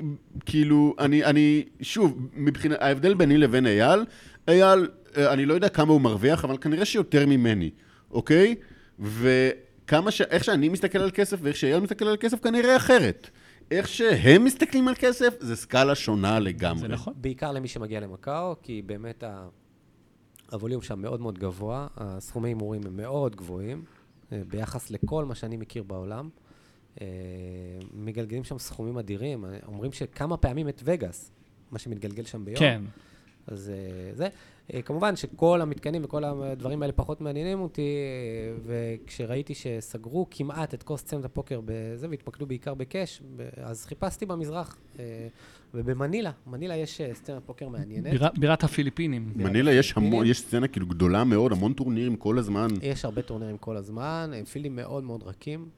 [0.47, 4.05] כאילו, אני, אני, שוב, מבחינת, ההבדל ביני לבין אייל,
[4.49, 7.71] אייל, אה, אני לא יודע כמה הוא מרוויח, אבל כנראה שיותר ממני,
[8.11, 8.55] אוקיי?
[9.01, 10.21] וכמה ש...
[10.21, 13.31] איך שאני מסתכל על כסף ואיך שאייל מסתכל על כסף, כנראה אחרת.
[13.79, 16.81] איך שהם מסתכלים על כסף, זה סקאלה שונה לגמרי.
[16.81, 17.15] זה נכון.
[17.17, 19.49] בעיקר למי שמגיע למקאו, כי באמת ה-
[20.53, 23.85] הווליום שם מאוד מאוד גבוה, הסכומי הימורים הם מאוד גבוהים,
[24.33, 26.29] אה, ביחס לכל מה שאני מכיר בעולם.
[27.01, 27.07] אה,
[27.95, 31.33] מגלגלים שם סכומים אדירים, אומרים שכמה פעמים את וגאס,
[31.71, 32.59] מה שמתגלגל שם ביום.
[32.59, 32.83] כן.
[33.47, 34.29] אז אה, זה.
[34.75, 40.83] אה, כמובן שכל המתקנים וכל הדברים האלה פחות מעניינים אותי, אה, וכשראיתי שסגרו כמעט את
[40.83, 43.23] כל סצנת הפוקר בזה, והתמקדו בעיקר בקאש,
[43.57, 44.77] אז חיפשתי במזרח,
[45.75, 48.07] ובמנילה, מנילה יש סצנת פוקר מעניינת.
[48.13, 49.33] בירה- בירת הפיליפינים.
[49.37, 50.27] מנילה יש המון.
[50.27, 52.69] יש סצנה כאילו גדולה מאוד, המון טורנירים כל הזמן.
[52.83, 55.69] יש הרבה טורנירים כל הזמן, הם פילדים מאוד מאוד רכים.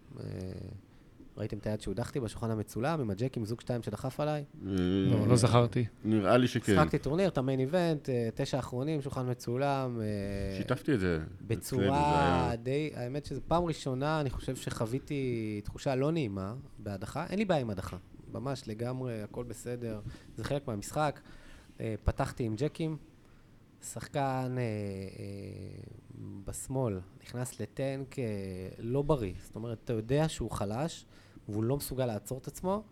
[1.37, 4.45] אה, ראיתם את היד שהודחתי בשולחן המצולם עם הג'ק עם זוג שתיים שדחף עליי?
[4.63, 5.85] לא, לא זכרתי.
[6.05, 6.73] נראה לי שכן.
[6.75, 10.01] שיחקתי טורניר, את המיין איבנט, אה, תשע אחרונים, שולחן מצולם.
[10.01, 11.19] אה, שיתפתי את זה.
[11.41, 17.27] בצורה די, האמת שזו פעם ראשונה, אני חושב שחוויתי תחושה לא נעימה בהדחה.
[17.27, 17.97] אין לי בעיה עם הדחה,
[18.33, 20.01] ממש לגמרי, הכל בסדר,
[20.37, 21.21] זה חלק מהמשחק.
[21.81, 22.97] אה, פתחתי עם ג'קים,
[23.93, 28.25] שחקן אה, אה, בשמאל נכנס לטנק אה,
[28.79, 31.07] לא בריא, זאת אומרת, אתה יודע שהוא חלש,
[31.49, 32.83] והוא לא מסוגל לעצור את עצמו,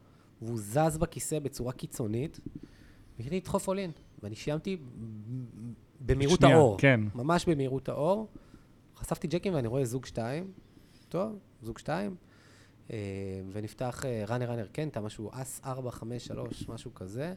[0.43, 2.41] והוא זז בכיסא בצורה קיצונית,
[3.19, 3.91] והחליט לדחוף אולין,
[4.23, 4.77] ואני סיימתי
[6.01, 6.79] במהירות שנייה, האור.
[6.79, 7.01] כן.
[7.15, 8.29] ממש במהירות האור.
[8.97, 10.53] חשפתי ג'קים ואני רואה זוג שתיים.
[11.09, 12.17] טוב, זוג שתיים.
[12.91, 12.97] אה,
[13.53, 17.35] ונפתח ראנר ראנר קנטה, משהו אס 4, 5, 3, משהו כזה.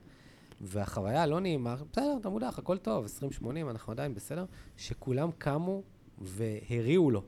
[0.61, 3.05] והחוויה לא נעימה, בסדר, אתה מודח, הכל טוב,
[3.41, 4.45] 20-80, אנחנו עדיין בסדר,
[4.77, 5.81] שכולם קמו
[6.17, 7.21] והריעו לו.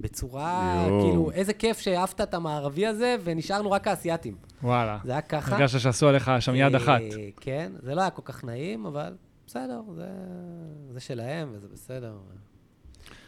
[0.00, 1.00] בצורה, יואו.
[1.00, 4.36] כאילו, איזה כיף שהעפת את המערבי הזה, ונשארנו רק האסייתים.
[4.62, 4.98] וואלה.
[5.04, 5.56] זה היה ככה.
[5.56, 7.00] הרגשת שעשו עליך שם יד אה, אחת.
[7.40, 9.14] כן, זה לא היה כל כך נעים, אבל
[9.46, 10.08] בסדר, זה,
[10.92, 12.16] זה שלהם וזה בסדר.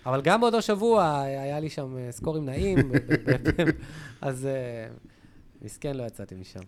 [0.07, 2.79] אבל גם באותו שבוע היה לי שם אה, סקורים נעים,
[4.21, 4.87] אז אה,
[5.63, 6.61] מסכן לא יצאתי משם.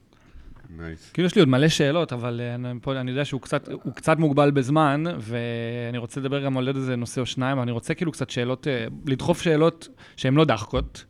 [0.71, 1.11] נייס.
[1.13, 3.93] כאילו יש לי עוד מלא שאלות, אבל אה, אני, פה, אני יודע שהוא קצת, הוא
[3.95, 7.73] קצת מוגבל בזמן, ואני רוצה לדבר גם על עוד איזה נושא או שניים, אבל אני
[7.73, 11.05] רוצה כאילו קצת שאלות, אה, לדחוף שאלות שהן לא דחקות.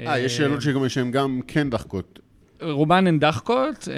[0.00, 2.18] אה, יש שאלות שגם- שהן גם כן דחקות.
[2.62, 3.88] רובן הן דחקות.
[3.90, 3.94] אה,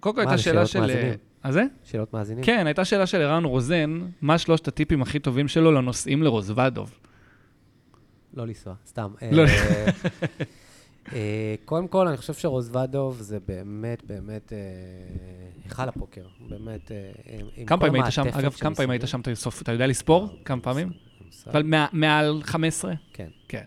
[0.00, 0.94] קודם כל הייתה שאלה שאלות של...
[0.94, 1.14] מאזינים?
[1.44, 1.64] אה, זה?
[1.84, 2.44] שאלות מאזינים?
[2.44, 6.92] כן, הייתה שאלה של ערן רוזן, מה שלושת הטיפים הכי טובים שלו לנוסעים לרוזוודוב?
[8.34, 9.10] לא לנסוע, סתם.
[11.12, 11.18] אה,
[11.64, 14.58] קודם כל, אני חושב שרוזוודוב זה באמת, באמת אה,
[15.64, 16.22] היכל הפוקר.
[16.48, 18.22] באמת, אה, עם- עם כמה כל פעמים היית שם?
[18.22, 19.02] המעטפת אגב, כמה פעמים היית.
[19.06, 19.20] שם?
[19.62, 20.28] אתה יודע לספור?
[20.44, 20.90] כמה פעמים?
[21.46, 22.92] אבל מעל 15?
[23.12, 23.28] כן.
[23.48, 23.62] כן.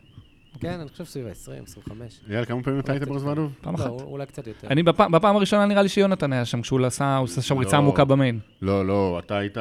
[0.59, 1.33] כן, אני חושב סביב ה-20,
[1.63, 2.19] 25.
[2.29, 3.51] אייל, כמה פעמים אתה היית ברזוודוב?
[3.61, 3.89] פעם לא, אחת.
[3.89, 4.67] אולי קצת יותר.
[4.67, 7.81] אני בפעם הראשונה נראה לי שיונתן היה שם, כשהוא עשה שם ריצה לא.
[7.81, 8.39] עמוקה במיין.
[8.61, 9.57] לא, לא, אתה היית...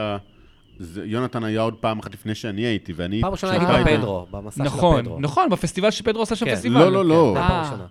[0.83, 3.21] זה- יונתן היה עוד פעם אחת לפני שאני הייתי, ואני...
[3.21, 5.21] פעם ראשונה הייתי היית- בפדרו, במסע של נכון, הפדרו.
[5.21, 6.55] נכון, בפסטיבל שפדרו עשה שם כן.
[6.55, 6.81] פסטיבל.
[6.81, 7.31] לא, לא, לא.
[7.35, 7.47] זה אה.
[7.47, 7.87] הפעם הראשונה.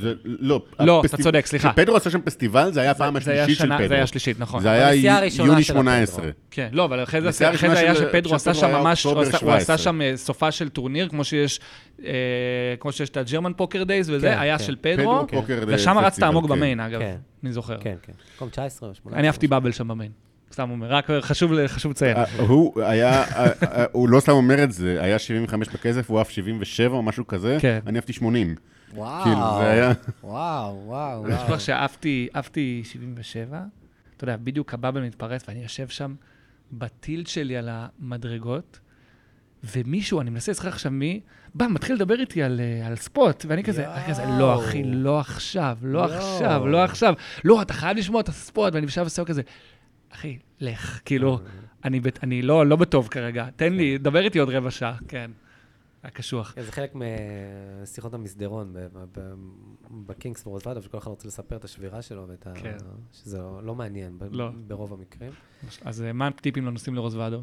[0.00, 0.62] זה, לא.
[0.80, 1.68] לא, הפסטיב- אתה צודק, סליחה.
[1.72, 3.88] כשפדרו עשה שם פסטיבל, זה היה הפעם זה היה השלישית של פדרו.
[3.88, 4.62] זה היה השלישית, נכון.
[4.62, 5.82] זה היה יוני של הפדרו.
[5.82, 6.30] 18.
[6.50, 9.78] כן, לא, אבל אחרי זה היה שפדרו עשה שם ממש, הוא עשה- הוא עשה 17.
[9.78, 11.60] שם אה, סופה של טורניר, כמו שיש
[12.04, 12.12] אה,
[12.80, 14.64] כמו שיש את הג'רמן פוקר דייז וזה, כן, היה כן.
[14.64, 16.50] של פדרו, פדרו פוקר ושם רצת עמוק כן.
[16.50, 17.16] במיין, אגב, כן.
[17.44, 17.76] אני זוכר.
[17.80, 18.12] כן, כן.
[18.36, 19.18] מקום 19 או 18.
[19.20, 20.10] אני אהבתי באבל שם במיין.
[20.52, 22.16] סתם אומר, רק חשוב חשוב לציין.
[22.16, 26.20] אה, הוא היה, אה, אה, הוא לא סתם אומר את זה, היה 75 בכסף, הוא
[26.20, 27.78] אף 77 או משהו כזה, כן.
[27.86, 28.54] אני אהבתי 80.
[28.94, 29.22] וואו.
[29.22, 29.92] כאילו, זה היה...
[30.24, 31.60] וואו, וואו, אני וואו.
[31.60, 33.60] שאהבתי אהבתי 77,
[34.16, 36.14] אתה יודע, בדיוק הבאבל מתפרץ, ואני יושב שם
[36.72, 38.78] בטילט שלי על המדרגות,
[39.64, 41.20] ומישהו, אני מנסה לזכר עכשיו מי,
[41.54, 44.64] בא, מתחיל לדבר איתי על, על ספוט, ואני כזה, אני כזה, לא.
[44.64, 46.04] אחי, לא עכשיו, לא.
[46.04, 47.14] עכשיו, לא עכשיו.
[47.44, 49.42] לא, אתה חייב לשמוע את הספוט, ואני יושב ועושה כזה,
[50.14, 51.38] אחי, לך, כאילו,
[51.84, 55.30] אני, אני לא, לא בטוב כרגע, תן לי, דבר איתי עוד רבע שעה, כן.
[56.02, 56.52] היה קשוח.
[56.54, 56.94] כן, זה חלק
[57.82, 58.74] משיחות המסדרון
[59.90, 62.52] בקינגס ברוזוודוב, שכל אחד רוצה לספר את השבירה שלו, ואת ה...
[62.54, 62.76] כן.
[63.12, 64.50] שזה לא מעניין לא.
[64.66, 65.32] ברוב המקרים.
[65.84, 67.42] אז אה, מה הטיפים לנוסעים לרוזוודו?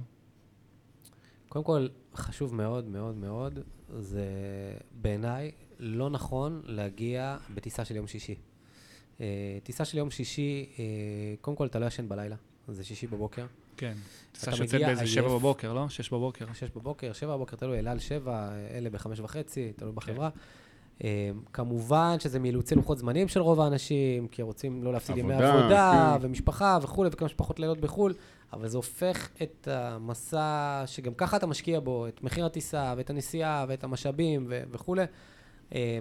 [1.49, 3.59] קודם כל, חשוב מאוד מאוד מאוד,
[3.99, 4.26] זה
[4.91, 8.36] בעיניי לא נכון להגיע בטיסה של יום שישי.
[9.22, 10.84] אה, טיסה של יום שישי, אה,
[11.41, 12.36] קודם כל אתה לא ישן בלילה,
[12.72, 13.45] זה שישי בבוקר.
[13.78, 13.93] כן.
[14.32, 15.28] טיסה אתה שיוצאת באיזה שבע.
[15.28, 15.89] בבוקר, לא?
[15.89, 16.45] שש בבוקר.
[16.53, 20.30] שש בבוקר, שבע בבוקר, תלוי, אל על שבע, אלה בחמש וחצי, תלוי בחברה.
[21.03, 26.17] אה, כמובן שזה מאילוצי לוחות זמנים של רוב האנשים, כי רוצים לא להפסיד ימי עבודה,
[26.20, 26.26] כן.
[26.26, 28.13] ומשפחה וכולי, וכמה שפחות לילות בחו"ל,
[28.53, 33.65] אבל זה הופך את המסע, שגם ככה אתה משקיע בו, את מחיר הטיסה, ואת הנסיעה,
[33.67, 35.03] ואת המשאבים וכולי,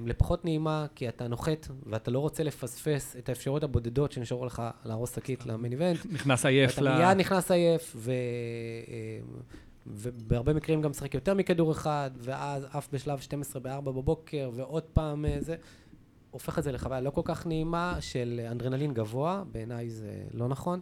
[0.06, 5.16] לפחות נעימה, כי אתה נוחת, ואתה לא רוצה לפספס את האפשרויות הבודדות שנשארו לך להרוס
[5.16, 5.98] שקית למיין איבנט.
[6.12, 6.98] נכנס עייף אתה ל...
[6.98, 8.10] מיד נכנס עייף, ו...
[8.10, 9.20] אה,
[9.86, 15.26] ובהרבה מקרים גם משחק יותר מכדור אחד, ואז עף בשלב 12 ב-4 בבוקר, ועוד פעם
[15.26, 15.56] אה, זה.
[16.30, 20.80] הופך את זה לחוויה לא כל כך נעימה של אנדרנלין גבוה, בעיניי זה לא נכון.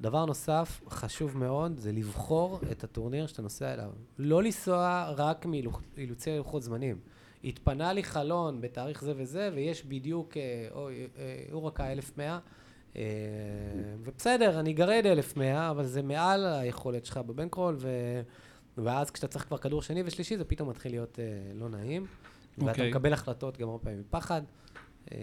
[0.00, 3.90] דבר נוסף, חשוב מאוד, זה לבחור את הטורניר שאתה נוסע אליו.
[4.18, 6.96] לא לנסוע רק מאילוצי לוחות זמנים.
[7.44, 12.38] התפנה לי חלון בתאריך זה וזה, ויש בדיוק, אה, אוי, אה, אורקה 1100,
[12.96, 13.02] אה,
[14.04, 17.88] ובסדר, אני אגרד 1100, אבל זה מעל היכולת שלך בבנקרול, ו...
[18.78, 21.24] ואז כשאתה צריך כבר כדור שני ושלישי, זה פתאום מתחיל להיות אה,
[21.54, 22.06] לא נעים.
[22.58, 22.90] ואתה אוקיי.
[22.90, 24.42] מקבל החלטות גם הרבה פעמים מפחד.
[25.12, 25.18] אה,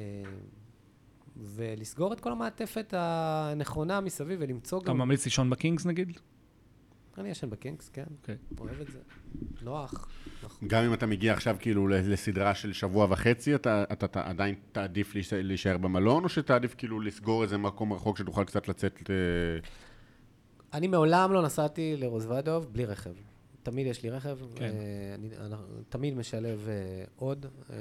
[1.38, 4.97] ולסגור את כל המעטפת הנכונה מסביב ולמצוא אתה גם...
[4.97, 6.20] ממליץ לישון בקינגס נגיד?
[7.18, 8.05] אני ישן בקינגס, כן.
[8.22, 8.36] אוקיי.
[8.59, 8.99] אוהב את זה.
[9.61, 10.07] נוח.
[10.43, 10.67] נכון.
[10.67, 14.55] גם אם אתה מגיע עכשיו כאילו ל- לסדרה של שבוע וחצי, אתה, אתה, אתה עדיין
[14.71, 19.13] תעדיף להיש- להישאר במלון, או שתעדיף כאילו לסגור איזה מקום רחוק שתוכל קצת לצאת ל...
[20.73, 23.13] אני מעולם לא נסעתי לרוזוודוב בלי רכב.
[23.63, 24.38] תמיד יש לי רכב.
[24.55, 24.63] כן.
[24.65, 24.69] אה,
[25.15, 25.55] אני, אני
[25.89, 26.73] תמיד משלב אה,
[27.15, 27.75] עוד, אה,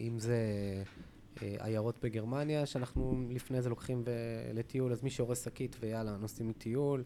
[0.00, 0.36] אם זה
[1.42, 4.10] אה, עיירות בגרמניה, שאנחנו לפני זה לוקחים ב-
[4.54, 7.02] לטיול, אז מי שהורס שקית ויאללה, נוסעים לטיול.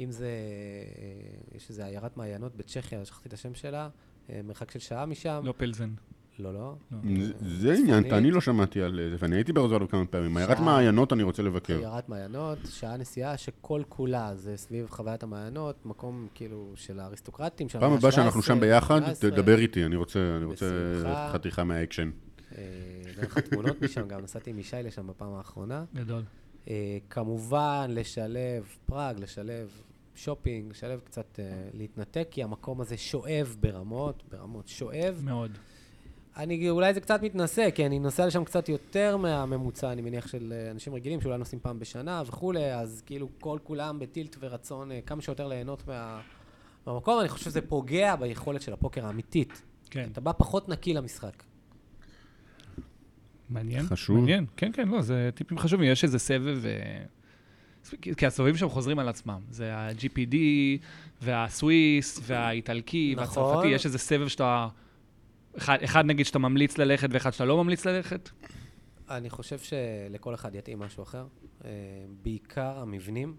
[0.00, 3.88] אם זה, אה, יש איזה עיירת מעיינות בצ'כיה, שכחתי את השם שלה,
[4.30, 5.40] אה, מרחק של שעה משם.
[5.44, 5.90] לא פלזן.
[6.38, 6.74] לא, לא.
[7.16, 8.12] זה- זה עניין.
[8.14, 10.34] אני לא שמעתי על זה, ואני הייתי ברזוודוב כמה פעמים.
[10.34, 10.66] מעיירת שעה.
[10.66, 11.76] מעיינות אני רוצה לבקר.
[11.78, 17.92] עיירת מעיינות, שעה נסיעה שכל כולה זה סביב חוויית המעיינות, מקום כאילו של האריסטוקרטים, פעם
[17.92, 19.30] הבאה שאנחנו ה-17, שם ביחד, 18.
[19.30, 20.66] תדבר איתי, אני רוצה אני רוצה
[20.96, 21.30] בשמחה.
[21.32, 22.10] חתיכה מהאקשן.
[22.58, 22.62] אה,
[23.06, 25.84] נראה לך תמונות משם, גם נסעתי עם ישי לשם בפעם האחרונה.
[25.94, 26.22] גדול.
[26.68, 29.82] אה, כמובן, לשלב פראג, לשלב
[30.14, 35.20] שופינג, לשלב קצת אה, להתנתק, כי המקום הזה שואב ברמות, ברמות שואב.
[35.24, 35.58] מאוד.
[36.36, 40.52] אני, אולי זה קצת מתנשא, כי אני נוסע לשם קצת יותר מהממוצע, אני מניח, של
[40.56, 44.92] אה, אנשים רגילים, שאולי נוסעים פעם בשנה וכולי, אז כאילו כל כולם ב tilt ורצון
[44.92, 46.20] אה, כמה שיותר ליהנות מה,
[46.86, 47.20] מהמקום.
[47.20, 49.62] אני חושב שזה פוגע ביכולת של הפוקר האמיתית.
[49.90, 50.08] כן.
[50.12, 51.42] אתה בא פחות נקי למשחק.
[53.52, 53.86] מעניין.
[53.86, 54.16] חשוב.
[54.16, 55.92] מעניין, כן, כן, לא, זה טיפים חשובים.
[55.92, 57.04] יש איזה סבב, אה,
[58.16, 59.40] כי הסבבים שם חוזרים על עצמם.
[59.50, 60.36] זה ה-GPD,
[61.22, 63.42] והסוויס, והאיטלקי, נכון.
[63.42, 64.68] והצרפתי, יש איזה סבב שאתה...
[65.58, 68.30] אחד, אחד נגיד שאתה ממליץ ללכת ואחד שאתה לא ממליץ ללכת?
[69.10, 71.26] אני חושב שלכל אחד יתאים משהו אחר.
[71.64, 71.70] אה,
[72.22, 73.34] בעיקר המבנים.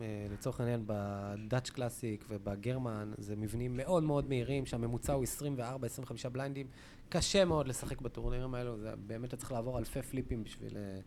[0.00, 6.66] אה, לצורך העניין, בדאץ' קלאסיק ובגרמן, זה מבנים מאוד מאוד מהירים, שהממוצע הוא 24-25 בליינדים.
[7.08, 11.00] קשה מאוד לשחק בטורנירים האלו, זה באמת אתה צריך לעבור אלפי פליפים בשביל אה,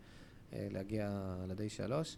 [0.52, 1.10] אה, להגיע
[1.48, 2.16] לדי שלוש.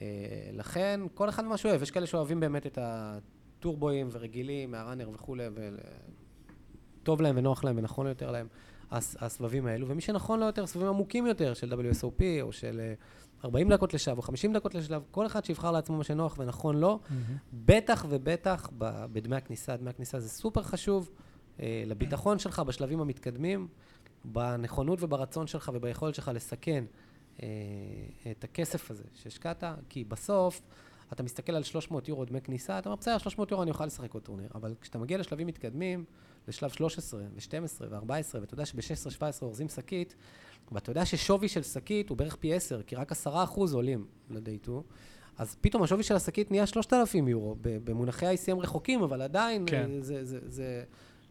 [0.00, 0.06] אה,
[0.52, 1.82] לכן, כל אחד מה שאוהב.
[1.82, 5.44] יש כאלה שאוהבים באמת את הטורבואים ורגילים, מהראנר וכולי,
[7.02, 8.46] וטוב להם ונוח להם ונכון יותר להם
[8.90, 12.94] הס- הסבבים האלו, ומי שנכון לו יותר, סבבים עמוקים יותר של WSOP, או של אה,
[13.44, 16.98] 40 דקות לשלב, או 50 דקות לשלב, כל אחד שיבחר לעצמו מה שנוח ונכון לו.
[17.52, 21.10] בטח ובטח בדמי הכניסה, דמי הכניסה זה סופר חשוב
[21.86, 23.68] לביטחון שלך בשלבים המתקדמים,
[24.24, 26.84] בנכונות וברצון שלך וביכולת שלך לסכן
[27.42, 27.48] אה,
[28.30, 30.62] את הכסף הזה שהשקעת, כי בסוף
[31.12, 34.14] אתה מסתכל על 300 יורו דמי כניסה, אתה אומר, בסדר, 300 יורו אני אוכל לשחק
[34.14, 36.04] עוד טורניר, אבל כשאתה מגיע לשלבים מתקדמים,
[36.48, 40.14] לשלב 13 ו-12 ו-14, ואתה יודע שב-16-17 אורזים שקית,
[40.72, 43.26] ואתה יודע ששווי של שקית הוא בערך פי 10, כי רק 10%
[43.72, 44.80] עולים ל-day 2,
[45.38, 49.90] אז פתאום השווי של השקית נהיה 3,000 יורו, במונחי ICM רחוקים, אבל עדיין כן.
[49.90, 50.84] אה, זה, זה, זה,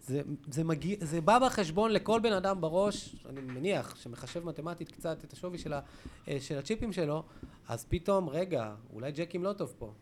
[0.10, 5.24] זה, זה, מגיע, זה בא בחשבון לכל בן אדם בראש, אני מניח, שמחשב מתמטית קצת
[5.24, 5.80] את השווי של, ה,
[6.28, 7.24] אה, של הצ'יפים שלו,
[7.68, 9.94] אז פתאום, רגע, אולי ג'קים לא טוב פה.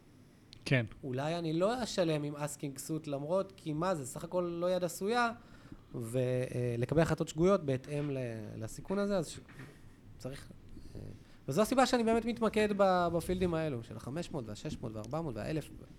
[0.65, 0.85] כן.
[1.03, 4.83] אולי אני לא אשלם עם אסקינג סוט למרות, כי מה זה, סך הכל לא יד
[4.83, 5.31] עשויה,
[5.95, 8.11] ולקבל החלטות שגויות בהתאם
[8.57, 9.39] לסיכון הזה, אז ש-
[10.17, 10.51] צריך...
[10.95, 11.01] אה,
[11.47, 12.69] וזו הסיבה שאני באמת מתמקד
[13.13, 15.96] בפילדים האלו, של ה-500 וה-600 וה-400 וה-1000.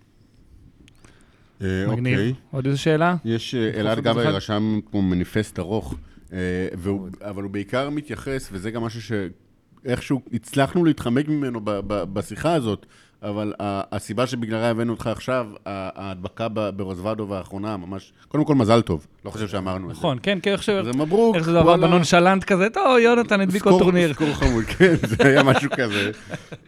[1.61, 2.19] אה, מגניב.
[2.19, 2.33] אוקיי.
[2.51, 3.15] עוד איזה שאלה?
[3.25, 4.33] יש, אה, אלעד גבאי אחד?
[4.33, 5.95] רשם כמו מניפסט ארוך,
[6.33, 6.37] אה,
[6.77, 12.85] והוא, אבל הוא בעיקר מתייחס, וזה גם משהו שאיכשהו הצלחנו להתחמק ממנו בשיחה הזאת,
[13.23, 19.29] אבל הסיבה שבגללה הבאנו אותך עכשיו, ההדבקה ברוזוודוב האחרונה, ממש, קודם כל מזל טוב, לא
[19.29, 19.99] חושב שאמרנו את זה.
[19.99, 20.69] נכון, כן, כן, איך ש...
[20.69, 21.77] זה מברוק, איך זה עבר.
[21.77, 24.13] בנונשלנט כזה, טוב, יונתן הדביק עוד טורניר.
[24.13, 26.11] סקור חמוד, כן, זה היה משהו כזה.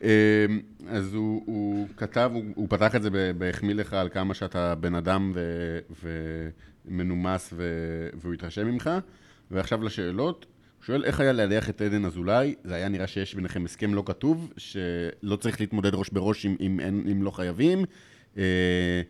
[0.04, 0.08] אמ,
[0.90, 5.34] אז הוא, כתב, הוא, פתח את זה בהחמיא לך על כמה שאתה בן אדם
[6.88, 7.54] ומנומס
[8.22, 8.90] והוא התרשם ממך.
[9.52, 10.46] ועכשיו לשאלות.
[10.82, 14.54] שואל איך היה להדיח את עדן אזולאי, זה היה נראה שיש ביניכם הסכם לא כתוב,
[14.58, 17.84] שלא צריך להתמודד ראש בראש אם, אם, אין- אם לא חייבים.
[18.38, 19.02] אה,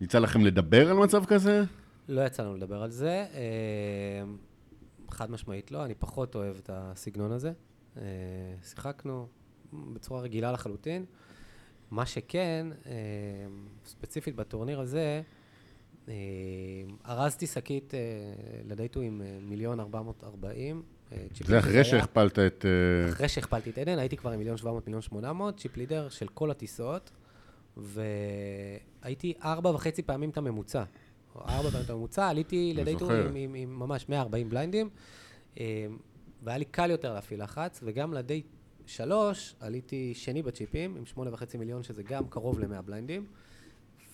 [0.00, 1.62] יצא לכם לדבר על מצב כזה?
[2.08, 3.10] לא יצא לנו לדבר על זה.
[3.34, 4.22] אה,
[5.10, 7.52] חד משמעית לא, אני פחות אוהב את הסגנון הזה.
[7.96, 8.02] אה,
[8.62, 9.26] שיחקנו
[9.92, 11.04] בצורה רגילה לחלוטין.
[11.90, 12.92] מה שכן, אה,
[13.84, 15.22] ספציפית בטורניר הזה,
[16.08, 16.14] אה,
[17.06, 18.00] ארזתי שקית אה,
[18.68, 20.82] לדייטו עם אה, מיליון ארבע מאות ארבעים.
[21.12, 22.64] אה, צ'יפ זה אחרי שהכפלת את...
[22.64, 25.76] אה, אחרי שהכפלתי את עדן, הייתי כבר עם מיליון שבע מאות, מיליון שמונה מאות, צ'יפ
[25.76, 27.10] לידר של כל הטיסות,
[27.76, 30.84] והייתי ארבע וחצי פעמים את הממוצע.
[31.36, 33.28] ארבע פעמים את הממוצע, עליתי לדייטור זוכר.
[33.36, 34.90] עם, עם, ממש 140 בליינדים,
[35.60, 35.86] אה,
[36.42, 38.42] והיה לי קל יותר להפעיל לחץ, וגם לדי
[38.86, 43.26] שלוש עליתי שני בצ'יפים, עם שמונה וחצי מיליון, שזה גם קרוב ל-100 בליינדים,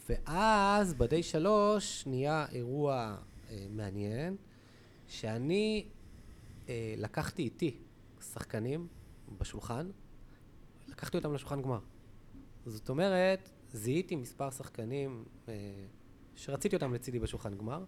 [0.09, 3.16] ואז בדי שלוש נהיה אירוע
[3.70, 4.36] מעניין,
[5.09, 5.84] שאני
[6.71, 7.77] אה, לקחתי איתי
[8.33, 8.87] שחקנים
[9.41, 9.87] בשולחן,
[10.89, 11.79] לקחתי אותם לשולחן גמר.
[12.66, 15.55] זאת אומרת, זיהיתי מספר שחקנים אה,
[16.37, 17.85] שרציתי אותם לצידי בשולחן גמר,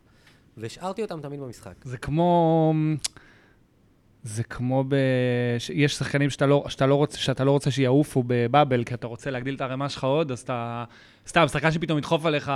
[0.57, 1.85] והשארתי אותם תמיד במשחק.
[1.85, 2.73] זה כמו...
[4.23, 4.97] זה כמו ב...
[5.59, 9.07] ש- יש שחקנים שאתה לא, שאתה, לא רוצה, שאתה לא רוצה שיעופו בבאבל, כי אתה
[9.07, 10.85] רוצה להגדיל את הערימה שלך עוד, אז אתה...
[11.27, 12.53] סתם, שחקן שפתאום ידחוף עליך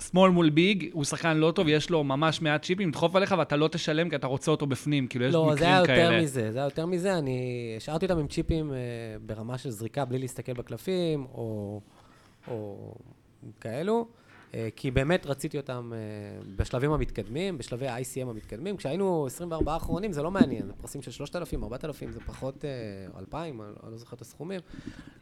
[0.00, 3.56] שמאל מול ביג, הוא שחקן לא טוב, יש לו ממש מעט צ'יפים, ידחוף עליך ואתה
[3.56, 6.22] לא תשלם כי אתה רוצה אותו בפנים, כאילו יש לא, מקרים זה היה יותר כאלה.
[6.22, 8.76] מזה, זה היה יותר מזה, אני השארתי אותם עם צ'יפים אה,
[9.26, 11.80] ברמה של זריקה בלי להסתכל בקלפים, או,
[12.48, 12.94] או
[13.60, 14.06] כאלו,
[14.54, 15.98] אה, כי באמת רציתי אותם אה,
[16.56, 18.76] בשלבים המתקדמים, בשלבי ה-ICM המתקדמים.
[18.76, 22.70] כשהיינו 24 האחרונים זה לא מעניין, פרסים של 3,000, 4,000, זה פחות אה,
[23.18, 24.60] 2,000, אני אני לא זוכר את הסכומים.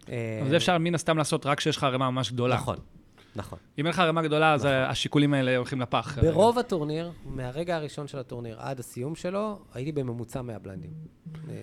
[0.09, 2.55] אה, אבל זה אפשר מן הסתם לעשות רק כשיש לך ערימה ממש גדולה.
[2.55, 2.77] נכון.
[3.36, 3.59] נכון.
[3.78, 6.19] אם אין לך רמה גדולה, אז השיקולים האלה הולכים לפח.
[6.23, 10.90] ברוב הטורניר, מהרגע הראשון של הטורניר עד הסיום שלו, הייתי בממוצע 100 בליינדים.
[11.48, 11.55] אה,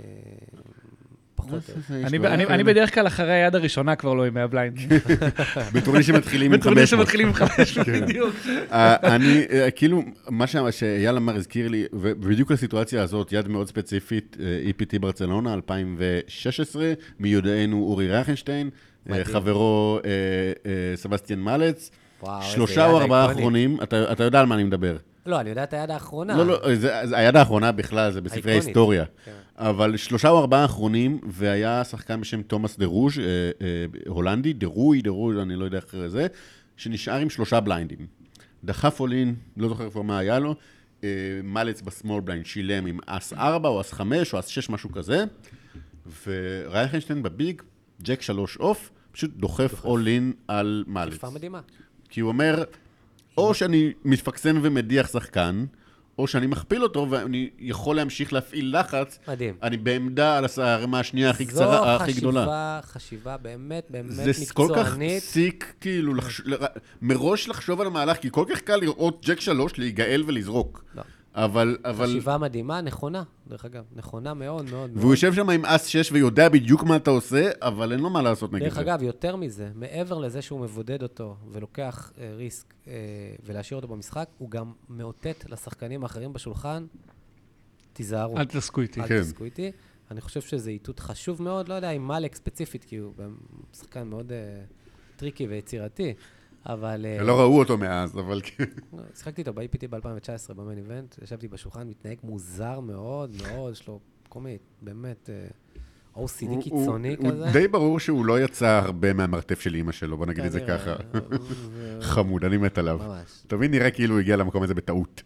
[1.54, 1.74] יותר.
[1.90, 4.78] אני- אני אני בדרך כלל אחרי היד הראשונה כבר לא עם 100 blind.
[5.74, 7.06] בטורניר שמתחילים עם בטורניר 500.
[7.06, 8.02] שמתחילים עם 500, כן.
[8.06, 8.36] בדיוק.
[8.72, 14.38] אה, אני, אה, כאילו, מה שאייל אמר הזכיר לי, ובדיוק לסיטואציה הזאת, יד מאוד ספציפית,
[14.70, 18.70] EPT ברצלונה, 2016, מיודענו אורי רייכנשטיין.
[19.24, 20.10] חברו אה,
[20.66, 21.92] אה, סבסטיאן מאלץ,
[22.24, 23.38] וואו, שלושה או ארבעה איקונית.
[23.40, 24.98] אחרונים, אתה אתה יודע על מה אני מדבר.
[25.26, 26.38] לא, אני יודע את היד האחרונה.
[26.38, 28.64] לא, לא, זה- זה- היד האחרונה בכלל, זה בספרי האיקונית.
[28.66, 29.06] ההיסטוריה.
[29.26, 29.32] כן.
[29.58, 33.24] אבל שלושה או ארבעה אחרונים, והיה שחקן בשם תומאס דה רוז', אה,
[33.62, 36.28] אה, הולנדי, דה רוי, דה רוי, אני לא יודע איך זה,
[36.78, 38.08] שנשאר עם שלושה בליינדים.
[38.64, 40.56] דחף all-in, לא זוכר כבר מה היה לו,
[41.04, 41.10] אה,
[41.44, 44.92] מאלץ ב small blind שילם עם אס 4 או אס 5 או אס 6, משהו
[44.92, 45.24] כזה,
[46.28, 47.62] ורייכנשטיין ב big,
[48.02, 51.14] Jack 3 off, פשוט דוחף all-in על מאלץ.
[51.14, 51.60] תקופה מדהימה.
[52.10, 52.64] כי הוא אומר,
[53.38, 55.66] או שאני מתפקסם ומדיח שחקן,
[56.18, 59.20] או שאני מכפיל אותו ואני יכול להמשיך להפעיל לחץ.
[59.28, 59.56] מדהים.
[59.64, 62.40] אני בעמדה על הערימה השנייה הכי קצרה, הכי גדולה.
[62.42, 65.24] זו חשיבה, חשיבה באמת, באמת זה כל כך מקצוענית.
[65.24, 66.42] sick, כאילו, לחש...
[66.46, 66.56] ל-
[67.02, 70.84] מראש לחשוב על המהלך, כי כל כך קל לראות ג'ק שלוש להיגעל ולזרוק.
[70.96, 71.02] לא.
[71.36, 72.06] אבל, אבל...
[72.06, 73.84] חשיבה מדהימה, נכונה, דרך אגב.
[73.96, 74.92] נכונה מאוד מאוד מאוד.
[74.96, 78.22] והוא יושב שם עם אס 6 ויודע בדיוק מה אתה עושה, אבל אין לו מה
[78.22, 78.82] לעשות נגד דרך זה.
[78.82, 82.94] אגב, יותר מזה, מעבר לזה שהוא מבודד אותו ולוקח אה, risk אה,
[83.46, 86.86] ולהשאיר אותו במשחק, הוא גם מאותת לשחקנים האחרים בשולחן,
[87.94, 89.02] תיזהרו, אל תתעסקו איתי.
[89.02, 89.18] אל כן.
[89.18, 89.72] תעסקו איתי.
[90.12, 93.14] אני חושב שזה איתות חשוב מאוד, לא יודע אם מאלץ ספציפית, כי הוא
[93.74, 94.38] שחקן מאוד אה,
[95.16, 96.14] tricky ויצירתי,
[96.66, 97.06] אבל...
[97.06, 98.64] אה, לא ראו אותו מאז, אבל כן.
[99.16, 104.40] שיחקתי איתו ב-IPT ב-2019, במיין איבנט, ישבתי בשולחן, מתנהג מוזר מאוד מאוד, יש לו כל
[104.40, 105.30] מיני, באמת,
[106.18, 107.44] אה, הוא- OCD קיצוני הוא- כזה.
[107.46, 110.60] הוא די ברור שהוא לא יצא הרבה מהמרתף של אימא שלו, בוא נגיד את זה
[110.60, 110.96] ככה.
[111.14, 111.20] זה-
[112.02, 112.98] חמוד, אני מת עליו.
[113.08, 113.44] ממש.
[113.48, 115.24] תמיד נראה כאילו הוא הגיע למקום הזה בטעות.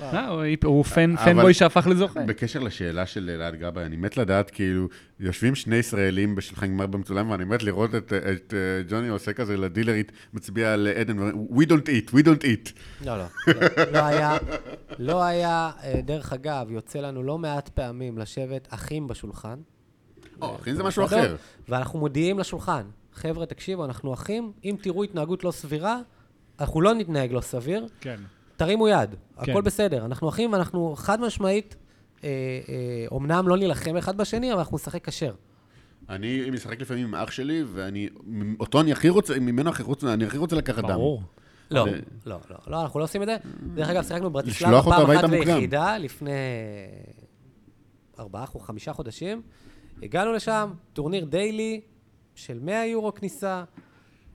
[0.00, 0.28] אה,
[0.64, 0.84] הוא-
[1.24, 2.20] פנבוי שהפך לזוכה.
[2.20, 4.88] בקשר לשאלה של אלעד גבאי, אני מת לדעת, כאילו,
[5.20, 9.56] יושבים שני ישראלים בשולחן גמר במצולם, ואני מת לראות את, את אה, ג'וני עושה כזה
[9.56, 11.18] לדילרית, מצביע על עדן,
[11.50, 12.72] We don't eat, we don't eat.
[13.04, 13.52] לא, לא, לא,
[13.92, 14.36] לא היה,
[14.98, 19.58] לא היה, אה, דרך אגב, יוצא לנו לא מעט פעמים לשבת אחים בשולחן.
[20.42, 21.04] או, אחי, זה משהו?
[21.04, 21.36] אחר.
[21.68, 22.82] ואנחנו מודיעים לשולחן,
[23.12, 26.00] חבר'ה, תקשיבו, אנחנו אחים, אם תראו התנהגות לא סבירה,
[26.60, 28.20] אנחנו לא נתנהג לא סביר, כן.
[28.56, 29.52] תרימו יד, כן.
[29.52, 30.04] הכל בסדר.
[30.04, 31.76] אנחנו אחים ואנחנו חד משמעית,
[32.24, 32.28] אה,
[32.68, 35.34] אה, אומנם לא נילחם אחד בשני, אבל אנחנו נשחק כשר.
[36.08, 38.08] אני משחק לפעמים עם אח שלי, ואני,
[38.60, 40.88] אותו אני הכי רוצה, ממנו הכי רוצה, אני הכי רוצה לקחת דם.
[40.88, 41.22] ברור.
[41.70, 41.86] לא,
[42.26, 43.36] לא, לא, לא, אנחנו לא עושים את זה.
[43.74, 45.24] דרך אגב, שיחקנו אותו פעם אחת.
[45.30, 46.30] ויחידה לפני
[48.18, 49.42] ארבעה או חמישה חודשים.
[50.02, 51.80] הגענו לשם, טורניר דיילי
[52.34, 53.64] של 100 יורו כניסה,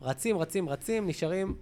[0.02, 1.56] רצים, רצים, רצים, נשארים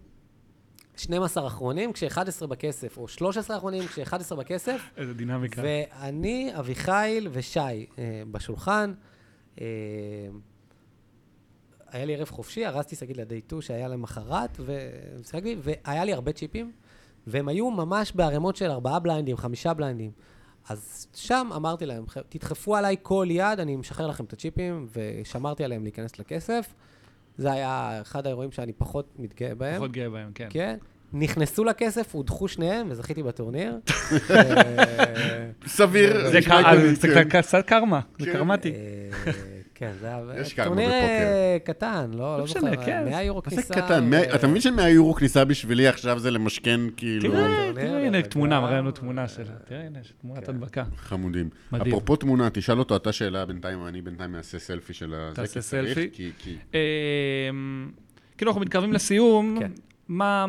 [0.95, 4.81] 12 אחרונים, כש-11 בכסף, או 13 אחרונים, כש-11 בכסף.
[4.97, 5.61] איזה דינמיקה.
[5.65, 8.93] ואני, אביחיל ושי אה, בשולחן.
[9.61, 9.65] אה,
[11.87, 16.71] היה לי ערב חופשי, ארזתי שקית לידי טו שהיה למחרת, ושיחקתי, והיה לי הרבה צ'יפים,
[17.27, 20.11] והם היו ממש בערימות של ארבעה בליינדים, חמישה בליינדים.
[20.69, 25.63] אז שם אמרתי להם, "חבר'ה, תדחפו עליי כל יד, אני משחרר לכם את הצ'יפים, ושמרתי
[25.63, 26.73] עליהם להיכנס לכסף.
[27.37, 29.75] זה היה אחד האירועים שאני פחות מתגאה בהם.
[29.75, 30.47] פחות גאה בהם, כן.
[30.49, 30.77] כן.
[31.13, 33.79] נכנסו לכסף, הודחו שניהם, וזכיתי בטורניר.
[34.31, 36.29] אה, סביר.
[36.29, 36.41] זה
[37.13, 37.29] כן.
[37.41, 38.31] קצת קרמה, זה כן.
[38.33, 38.73] קרמטי.
[39.81, 40.91] כן, זה היה טורניר.
[40.91, 43.05] אה, קטן, לא לא משנה, זוכר, כן.
[43.05, 43.73] 100 יורו מה זה כניסה.
[43.73, 44.09] קטן?
[44.35, 48.59] אתה מבין ש-100 יורו כניסה בשבילי עכשיו זה למשכן, כאילו, תראה, תראה, הנה תמונה.
[48.59, 49.45] מראה לנו תמונה שלה.
[49.65, 50.55] תראה, הנה, יש תמונת כן.
[50.55, 50.83] הדבקה.
[50.97, 51.49] חמודים.
[51.71, 51.87] מדהים.
[51.87, 56.09] אפרופו תמונה, תשאל אותו אתה שאלה בינתיים, אני בינתיים אעשה סלפי של הזה, תעשה סלפי.
[56.73, 57.91] אמ,
[58.37, 59.57] כאילו, אנחנו מתקרבים לסיום.
[59.59, 59.71] כן.
[60.07, 60.45] מה...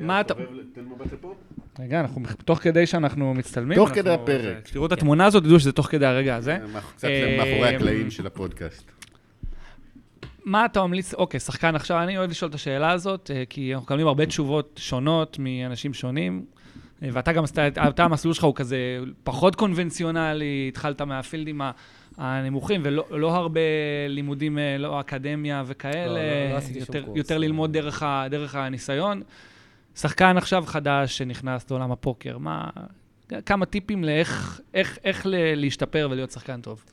[0.00, 0.34] מה אתה...
[0.74, 1.34] תן מבט לפה.
[1.78, 3.74] רגע, אנחנו תוך כדי שאנחנו מצטלמים.
[3.78, 4.64] תוך כדי הפרק.
[4.64, 6.58] כשתראו את התמונה הזאת, תדעו שזה תוך כדי הרגע הזה.
[6.96, 8.90] קצת אה, מאחורי הקלעים של הפודקאסט.
[10.44, 13.84] מה אתה ממליץ, אוקיי, שחקן עכשיו, אני אוהב לשאול את השאלה הזאת, אה, כי אנחנו
[13.84, 16.44] מקבלים הרבה תשובות שונות מאנשים שונים,
[17.02, 17.44] אה, ואתה גם,
[17.88, 18.78] אתה, המסלול שלך הוא כזה
[19.24, 21.70] פחות קונבנציונלי, התחלת מהפילדים ה-
[22.16, 23.60] הנמוכים, ולא לא הרבה
[24.08, 26.14] לימודים, אה, לא אקדמיה וכאלה, לא,
[26.50, 27.04] לא, לא יותר.
[27.14, 29.22] יותר ללמוד דרך, דרך הניסיון.
[29.96, 32.70] שחקן עכשיו חדש שנכנס לעולם הפוקר, מה,
[33.46, 36.84] כמה טיפים לאיך איך, איך להשתפר ולהיות שחקן טוב.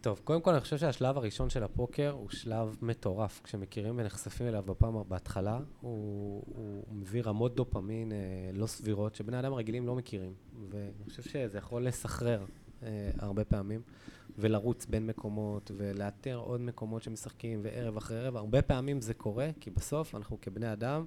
[0.00, 3.40] טוב, קודם כל אני חושב שהשלב הראשון של הפוקר הוא שלב מטורף.
[3.44, 8.16] כשמכירים ונחשפים אליו בפעם, בהתחלה, הוא, הוא מביא רמות דופמין אה,
[8.52, 10.32] לא סבירות, שבני אדם רגילים לא מכירים.
[10.70, 12.44] ואני חושב שזה יכול לסחרר
[12.82, 13.80] אה, הרבה פעמים.
[14.38, 18.36] ולרוץ בין מקומות, ולאתר עוד מקומות שמשחקים, וערב אחרי ערב.
[18.36, 21.04] הרבה פעמים זה קורה, כי בסוף אנחנו כבני אדם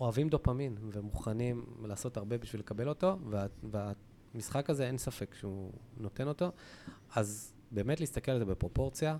[0.00, 6.28] אוהבים דופמין, ומוכנים לעשות הרבה בשביל לקבל אותו, וה, והמשחק הזה, אין ספק שהוא נותן
[6.28, 6.50] אותו.
[7.14, 9.16] אז באמת להסתכל על זה בפרופורציה.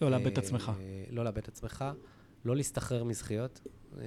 [0.00, 0.72] לא לאבד את אה, עצמך.
[1.10, 1.84] לא לאבד את עצמך,
[2.44, 3.60] לא להסתחרר מזכיות.
[3.98, 4.04] אה,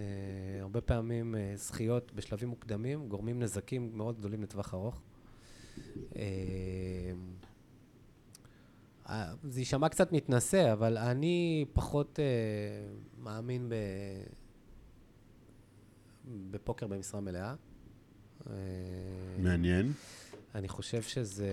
[0.61, 5.01] הרבה פעמים אה, זכיות בשלבים מוקדמים גורמים נזקים מאוד גדולים לטווח ארוך.
[6.15, 6.21] אה,
[9.09, 12.25] אה, זה יישמע קצת מתנשא, אבל אני פחות אה,
[13.23, 13.73] מאמין ב...
[16.25, 17.55] בפוקר במשרה מלאה.
[18.49, 18.53] אה,
[19.37, 19.91] מעניין.
[20.55, 21.47] אני חושב שזה...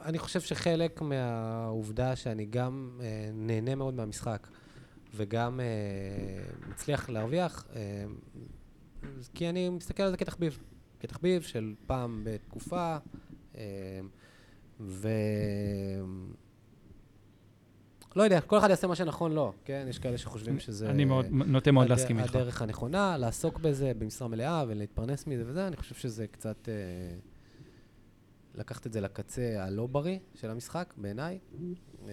[0.00, 4.48] אני חושב שחלק מהעובדה שאני גם אה, נהנה מאוד מהמשחק
[5.14, 5.66] וגם אה,
[6.70, 8.04] מצליח להרוויח, אה,
[9.34, 10.58] כי אני מסתכל על זה כתחביב.
[11.00, 12.96] כתחביב של פעם בתקופה,
[13.56, 14.00] אה,
[14.80, 15.08] ו...
[18.16, 19.86] לא יודע, כל אחד יעשה מה שנכון לו, כן?
[19.90, 20.90] יש כאלה שחושבים שזה...
[20.90, 22.34] אני מאוד, נוטה מאוד הד- להסכים איתך.
[22.34, 26.68] הדרך הנכונה, לעסוק בזה במשרה מלאה ולהתפרנס מזה וזה, אני חושב שזה קצת...
[26.68, 26.74] אה,
[28.54, 31.38] לקחת את זה לקצה הלא בריא של המשחק, בעיניי.
[32.08, 32.12] אה,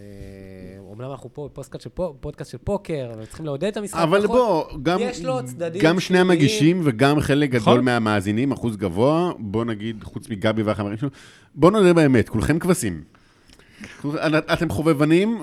[0.79, 4.37] אומנם אנחנו פה בפודקאסט של, פו, פודקאסט של פוקר, וצריכים לעודד את המשחק, אבל נכון?
[4.37, 6.19] בוא, גם, יש לו צדדים גם שני.
[6.19, 7.85] המגישים וגם חלק גדול נכון.
[7.85, 11.09] מהמאזינים, אחוז גבוה, בוא נגיד, חוץ מגבי והחברים שלו,
[11.55, 13.03] בוא נודה באמת, כולכם כבשים.
[14.53, 15.39] אתם חובבנים,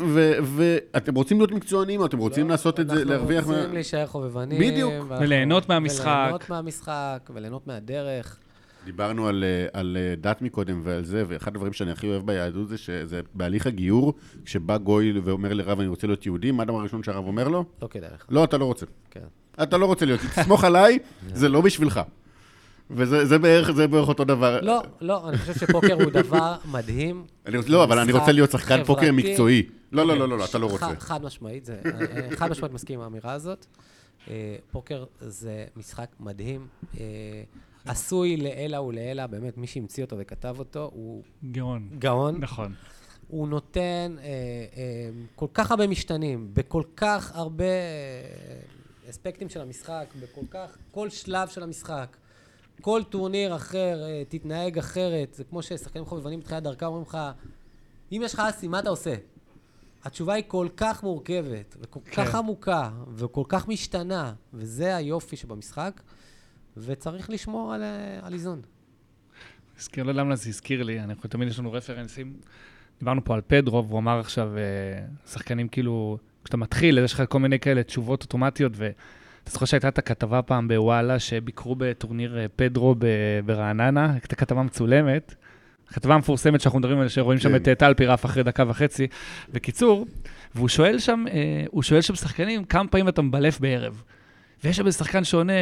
[0.56, 3.38] ואתם רוצים להיות מקצוענים, או אתם רוצים לעשות את זה, להרוויח...
[3.38, 4.60] אנחנו רוצים להישאר חובבנים.
[4.60, 4.92] בדיוק.
[5.08, 6.06] וליהנות מהמשחק.
[6.06, 8.38] וליהנות מהמשחק, וליהנות מהדרך.
[8.84, 12.68] דיברנו על, אה, על אה, דת מקודם ועל זה, ואחד הדברים שאני הכי אוהב ביהדות
[12.68, 14.14] זה שזה בהליך הגיור,
[14.44, 17.64] כשבא גוי ואומר לרב, אני רוצה להיות יהודי, מה הדבר הראשון שהרב אומר לו?
[17.82, 18.26] לא כדאי לך.
[18.30, 18.86] לא, אתה לא רוצה.
[19.10, 19.20] כן.
[19.62, 20.98] אתה לא רוצה להיות, תסמוך עליי,
[21.34, 22.00] זה לא בשבילך.
[22.96, 24.60] וזה זה בערך, זה בערך אותו דבר.
[24.60, 27.24] לא, לא, אני חושב שפוקר הוא דבר מדהים.
[27.46, 29.12] לא, אבל אני רוצה להיות שחקן פוקר.
[29.12, 29.62] מקצועי.
[29.92, 30.86] לא, לא, לא, לא, לא, אתה לא רוצה.
[30.98, 33.66] חד משמעית, זה, אה, חד משמעית מסכים עם האמירה הזאת.
[34.30, 36.66] אה, פוקר זה משחק מדהים,
[37.00, 37.04] אה,
[37.84, 41.88] עשוי לעילא ולעילא, באמת, מי שהמציא אותו וכתב אותו, הוא גאון.
[41.98, 42.36] גאון.
[42.40, 42.72] נכון.
[43.28, 44.24] הוא נותן אה,
[44.76, 47.64] אה, כל כך הרבה משתנים, בכל כך הרבה
[49.10, 52.16] אספקטים של המשחק, בכל כך, כל שלב של המשחק.
[52.80, 55.34] כל טורניר אחר, אה, תתנהג אחרת.
[55.34, 57.18] זה כמו ששחקנים חובבנים בתחילת דרכם אומרים לך,
[58.12, 59.14] אם יש לך אסי, מה אתה עושה?
[60.04, 62.24] התשובה היא כל כך מורכבת, וכל כן.
[62.24, 66.02] כך עמוקה, וכל כך משתנה, וזה היופי שבמשחק,
[66.76, 68.60] וצריך לשמור על, אה, על איזון.
[69.78, 72.36] הזכיר לי למה זה הזכיר לי, אנחנו תמיד יש לנו רפרנסים.
[72.98, 74.62] דיברנו פה על פדרו, והוא אמר עכשיו, אה,
[75.26, 78.72] שחקנים כאילו, כשאתה מתחיל, יש לך כל מיני כאלה תשובות אוטומטיות,
[79.42, 82.94] ואתה זוכר שהייתה את הכתבה פעם בוואלה, שביקרו בטורניר אה, פדרו
[83.46, 85.34] ברעננה, הייתה כתבה מצולמת.
[85.92, 87.56] כתבה מפורסמת שאנחנו מדברים על שרואים שם כן.
[87.56, 89.06] את אה, טל פירף אחרי דקה וחצי.
[89.52, 90.06] בקיצור,
[90.54, 94.02] והוא שואל שם, אה, הוא שואל שם שחקנים, כמה פעמים אתה מבלף בערב?
[94.64, 95.52] ויש שם איזה שחקן שעונה,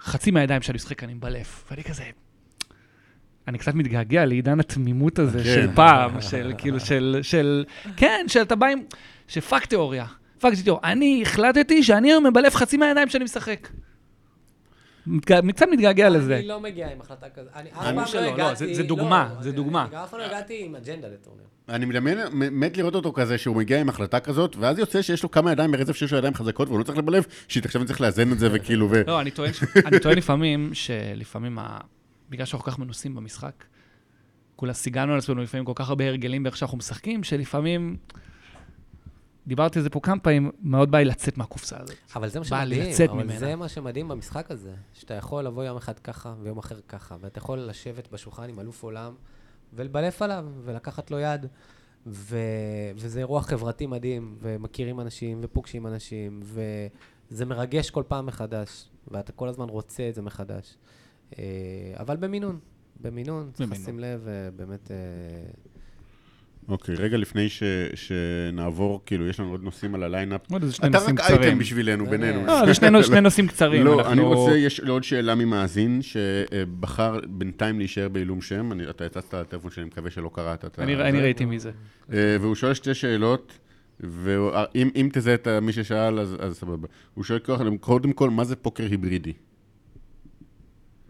[0.00, 1.64] חצי מהידיים שאני משחק אני מבלף.
[1.70, 2.04] ואני כזה,
[3.48, 5.44] אני קצת מתגעגע לעידן התמימות הזה כן.
[5.44, 7.64] של פעם, של כאילו, של, של,
[7.96, 8.78] כן, שאתה בא עם,
[9.28, 10.06] ש fuck תיאוריה,
[10.38, 10.92] fuck תיאוריה.
[10.92, 13.68] אני החלטתי שאני היום מבלף חצי מהידיים שאני משחק.
[15.22, 16.36] קצת מתגעגע לזה.
[16.36, 17.50] אני לא מגיע עם החלטה כזאת.
[17.54, 18.66] אני אף פעם לא לא, הגעתי...
[18.66, 19.82] זה- זה דוגמה, זה דוגמה.
[19.82, 21.44] אני גם אף פעם לא הגעתי עם אג'נדה לטורניר.
[21.68, 25.30] אני מדמיין, מת לראות אותו כזה, שהוא מגיע עם החלטה כזאת, ואז יוצא שיש לו
[25.30, 28.32] כמה ידיים ברצף שיש לו ידיים חזקות, והוא לא צריך לבלף, שעכשיו אני צריך לאזן
[28.32, 29.02] את זה, וכאילו, ו...
[29.06, 29.30] לא, אני
[30.00, 31.58] טוען, לפעמים, שלפעמים.
[32.30, 33.64] בגלל שאנחנו כל כך מנוסים במשחק,
[34.56, 37.96] כולה סיגלנו על עצמנו לפעמים כל כך הרבה הרגלים באיך שאנחנו משחקים, שלפעמים,
[39.46, 41.96] דיברתי על זה פה כמה פעמים, מאוד בא לי לצאת מהקופסה הזאת.
[42.16, 43.38] אבל זה מה בא לי שמדהים, לצאת אבל ממנה.
[43.38, 47.38] זה מה שמדהים במשחק הזה, שאתה יכול לבוא יום אחד ככה ויום אחר ככה, ואתה
[47.38, 49.14] יכול לשבת בשולחן עם אלוף עולם
[49.72, 51.46] ולבלף עליו ולקחת לו יד.
[52.06, 52.38] ו...
[52.96, 59.48] וזה אירוע חברתי מדהים, ומכירים אנשים ופוגשים אנשים, וזה מרגש כל פעם מחדש, ואתה כל
[59.48, 60.76] הזמן רוצה את זה מחדש.
[61.38, 61.44] אה,
[61.98, 62.58] אבל במינון,
[63.00, 63.72] במינון, צריך.
[63.72, 64.90] לשים לב, אה, באמת...
[66.68, 67.62] אה, אוקיי, רגע לפני ש-
[67.94, 70.40] שנעבור, כאילו, יש לנו עוד נושאים על ה line-up.
[70.52, 71.58] עוד איזה שני אתה נושאים רק אייטם קצרים.
[71.58, 72.46] בשבילנו, לא, בינינו.
[72.46, 73.84] לא, זה שני שני נושאים קצרים.
[73.84, 79.04] לא, אנחנו- אני רוצה, יש עוד שאלה ממאזין, שבחר בינתיים להישאר בעילום שם, אני- אתה
[79.06, 81.08] הצצת על הטלפון שלי, אני מקווה שלא קראת את אני זה.
[81.08, 81.70] אני ראיתי מי זה.
[82.12, 83.58] אה, והוא שואל שתי שאלות,
[84.00, 86.88] ואם תזהה את מי ששאל, אז אז סבבה.
[87.14, 87.38] הוא שואל
[87.80, 89.32] קודם כל, מה זה פוקר היברידי?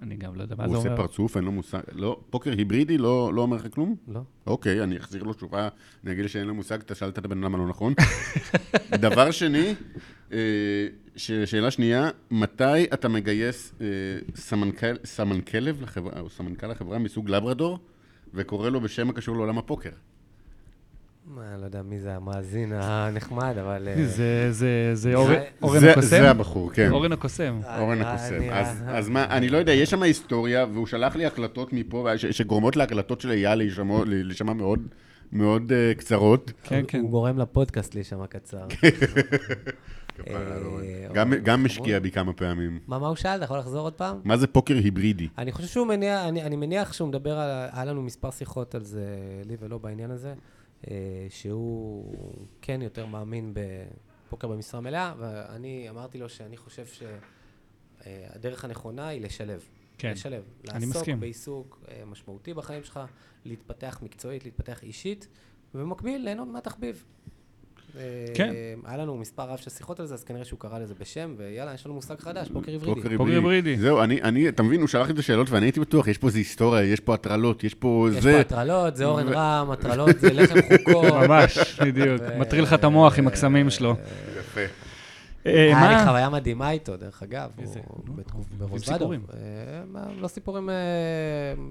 [0.03, 0.97] אני גם לא יודע מה זה הוא עושה אומר.
[1.03, 3.97] פרצוף, אין לו מושג, לא, פוקר היברידי לא לא אומר לך כלום?
[4.09, 4.21] לא?
[4.47, 5.69] אוקיי, אני אחזיר לו תשובה,
[6.05, 7.95] אני אגיד שאין לו מושג, אתה שאלת את הבן אדם הלא נכון.
[9.07, 9.75] דבר שני,
[10.33, 10.39] אה,
[11.17, 13.87] ש- שאלה שנייה, מתי אתה מגייס אה,
[14.35, 17.79] סמנכ"ל- סמנכלב לחברה, או סמנכ"ל לחברה מסוג לברדור,
[18.35, 19.91] וקורא לו בשם הקשור לעולם הפוקר.
[21.27, 23.89] מה, אני לא יודע מי זה המאזין הנחמד, אבל...
[23.89, 25.21] אה, זה- זה- זה נראה-
[25.63, 26.09] אורן- הקוסם?
[26.09, 26.91] זה הבחור, כן.
[26.91, 27.61] אורן הקוסם.
[27.65, 28.49] אה, אורן נראה- הקוסם.
[28.89, 33.21] אז- מה, אני לא יודע, יש שם היסטוריה, והוא שלח לי הקלטות מפה, שגורמות להקלטות
[33.21, 34.81] של אייל להישמע- מאוד
[35.33, 36.53] מאוד אה, קצרות.
[36.63, 37.01] כן, כן.
[37.01, 38.67] הוא גורם לפודקאסט להישמע קצר.
[40.27, 41.09] אה,
[41.43, 41.67] גם-.
[41.67, 42.79] השקיע בי כמה פעמים.
[42.87, 43.37] מה, מה הוא שאל?
[43.37, 44.17] אתה יכול לחזור עוד פעם?
[44.25, 45.29] מה זה פוקר היברידי?
[45.39, 48.85] אני חושב שהוא מניח, אני, אני מניח שהוא מדבר על, היה לנו מספר שיחות על
[48.85, 49.05] זה,
[49.49, 50.35] לי ולא בעניין הזה, אה,
[51.29, 52.15] שהוא
[52.63, 59.69] כן יותר מאמין בפוקר במשרה מלאה, ואני אמרתי לו שאני חושב שהדרך הנכונה היא לשלב.
[59.99, 60.13] כן.
[60.13, 60.43] לשלב.
[60.71, 61.01] אני מסכים.
[61.01, 63.01] לעסוק בעיסוק אה, משמעותי בחיים שלך,
[63.45, 65.29] להתפתח מקצועית, להתפתח אישית,
[65.75, 67.05] ובמקביל ליהנות מהתחביב.
[67.97, 68.55] אה, כן.
[68.85, 71.75] היה לנו מספר רב של שיחות על זה, אז כנראה שהוא קרא לזה בשם, ויאללה,
[71.75, 73.17] יש לנו מושג חדש, פוקר היברידי.
[73.17, 73.77] פוקר היברידי.
[73.77, 76.27] זהו, אני, אני, אתה מבין, הוא שלח לי את השאלות ואני הייתי בטוח, יש פה
[76.27, 78.33] איזו היסטוריה, יש פה הטרלות, יש פה יש זה.
[78.33, 81.03] פה הטרלות, זה אורן רם, הטרלות זה לחם חוקו.
[81.03, 82.23] ממש, בדיוק.
[82.39, 83.97] מטריל לך את המוח עם הקסמים שלו.
[84.39, 84.61] יפה.
[85.47, 86.05] אה, היה לי מה?
[86.07, 87.51] חוויה מדהימה איתו, דרך אגב.
[87.59, 87.81] איזה?
[88.79, 89.23] סיפורים.
[89.33, 89.39] אה,
[89.87, 90.75] מה, לא סיפורים אה,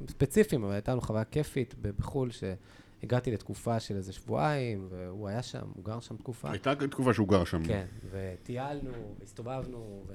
[0.09, 2.29] ספציפיים, אבל הייתה לנו חוויה כיפית בחו"ל,
[3.05, 6.51] שהגעתי לתקופה של איזה שבועיים, והוא היה שם, הוא גר שם תקופה.
[6.51, 7.63] הייתה תקופה שהוא גר שם.
[7.63, 10.05] כן, וטיילנו, הסתובבנו,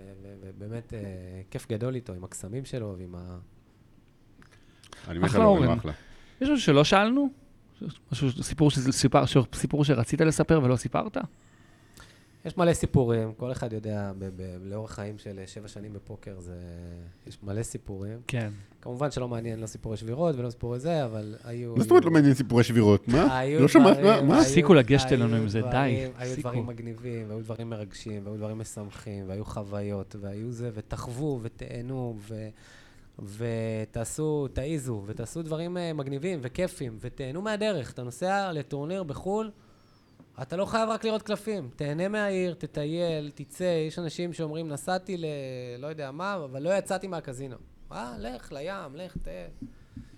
[0.41, 1.01] ובאמת אה,
[1.51, 3.39] כיף גדול איתו, עם הקסמים שלו ועם ה...
[5.09, 5.93] אני מת על אורן, אחלה.
[6.41, 7.29] יש משהו שלא שאלנו?
[8.13, 11.17] משהו, סיפור, סיפר, סיפור שרצית לספר ולא סיפרת?
[12.45, 16.41] יש מלא סיפורים, כל אחד יודע, ב- ב- לאורך חיים של אה, שבע שנים בפוקר,
[16.41, 16.55] זה...
[17.27, 18.19] יש מלא סיפורים.
[18.27, 18.51] כן.
[18.83, 21.75] כמובן שלא מעניין לא סיפורי שבירות ולא סיפורי זה, אבל היו...
[21.77, 23.09] מה זאת אומרת לא מעניין סיפורי שבירות?
[23.09, 23.39] מה?
[23.39, 23.99] היו לא שמעת?
[23.99, 24.39] מה?
[24.39, 26.37] הפסיקו לגשת אלינו עם זה, די, היו.
[26.37, 32.49] דברים מגניבים, והיו דברים מרגשים, והיו דברים משמחים, והיו חוויות, והיו זה, ותחוו, ותהנו, ו...
[33.37, 37.93] ותעשו, תעיזו, ותעשו דברים אה, מגניבים וכיפים, ותהנו מהדרך.
[37.93, 39.51] אתה נוסע לטורניר בחו"ל,
[40.43, 41.71] אתה לא חייב רק לראות קלפים.
[41.77, 43.85] תהנה מהעיר, תטייל, תצא.
[43.89, 45.25] יש אנשים שאומרים, נסעתי ל...
[45.79, 47.57] לא יודע מה, אבל לא יצאתי מהקזינו.
[47.93, 49.29] אה, לך לים, לך, ת...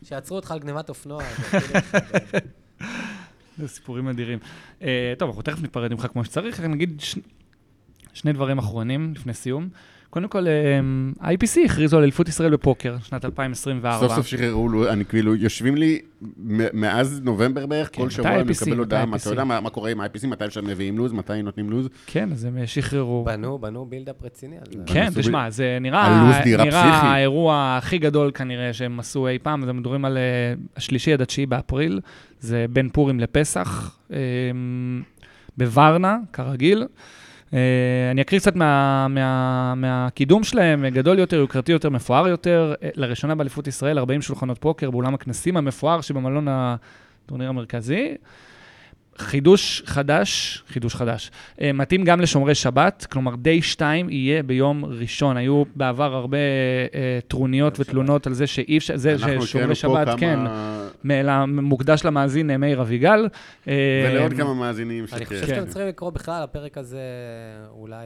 [0.03, 1.23] שיעצרו אותך על גניבת אופנוע.
[3.59, 4.39] זה סיפורים אדירים.
[4.83, 7.03] אה, טוב, אנחנו תכף ניפרד ממך כמו שצריך, רק נגיד.
[8.13, 9.69] שני דברים אחרונים לפני סיום.
[10.13, 10.47] קודם כל,
[11.21, 13.99] אה, IPC הכריזו על אליפות ישראל בפוקר, שנת 2024.
[14.09, 16.01] סוף סוף שחררו, לו, אני כאילו, יושבים לי
[16.73, 18.63] מאז נובמבר בערך, כן, כל שבוע אני IPC?
[18.63, 21.71] מקבל הודעה, אתה יודע מה מה קורה עם ה-IPC, מתי שהם מביאים לו"ז, מתי נותנים
[21.71, 21.89] לו"ז?
[22.07, 23.25] כן, אז הם שחררו.
[23.25, 24.57] בנו, בנו בילדאפ רציני.
[24.87, 27.07] כן, תשמע, זה נראה, הלו"ז נראה נראה פסיכי.
[27.07, 30.23] האירוע הכי גדול כנראה שהם עשו אי פעם, אז הם מדברים על אה,
[30.77, 32.01] השלישי עד התשיעי באפריל,
[32.41, 34.19] זה בין פורים לפסח, אה,
[35.57, 36.87] בוורנה, כרגיל.
[37.55, 37.59] אה,
[38.11, 42.75] אני אקריא קצת מה, מה, מהקידום שלהם, גדול יותר, יוקרתי יותר, מפואר יותר.
[42.83, 48.15] אה, לראשונה באליפות ישראל, 40 שולחנות פוקר באולם הכנסים המפואר שבמלון הטורניר המרכזי.
[49.23, 51.31] חידוש חדש, חידוש חדש,
[51.61, 55.37] אה, מתאים גם לשומרי שבת, כלומר די 2 יהיה ביום ראשון.
[55.37, 56.37] היו בעבר הרבה
[56.95, 60.39] אה, טרוניות ותלונות על זה שאי אפשר, זה ששומרי שבת, כמה- כן,
[61.49, 63.29] מוקדש למאזין אה, מאיר אביגל.
[63.69, 63.73] אה,
[64.11, 65.55] ולעוד כמה מאזינים אני חושב שכן.
[65.55, 67.01] שאתם צריכים לקרוא בכלל, הפרק הזה
[67.71, 68.03] אולי אה,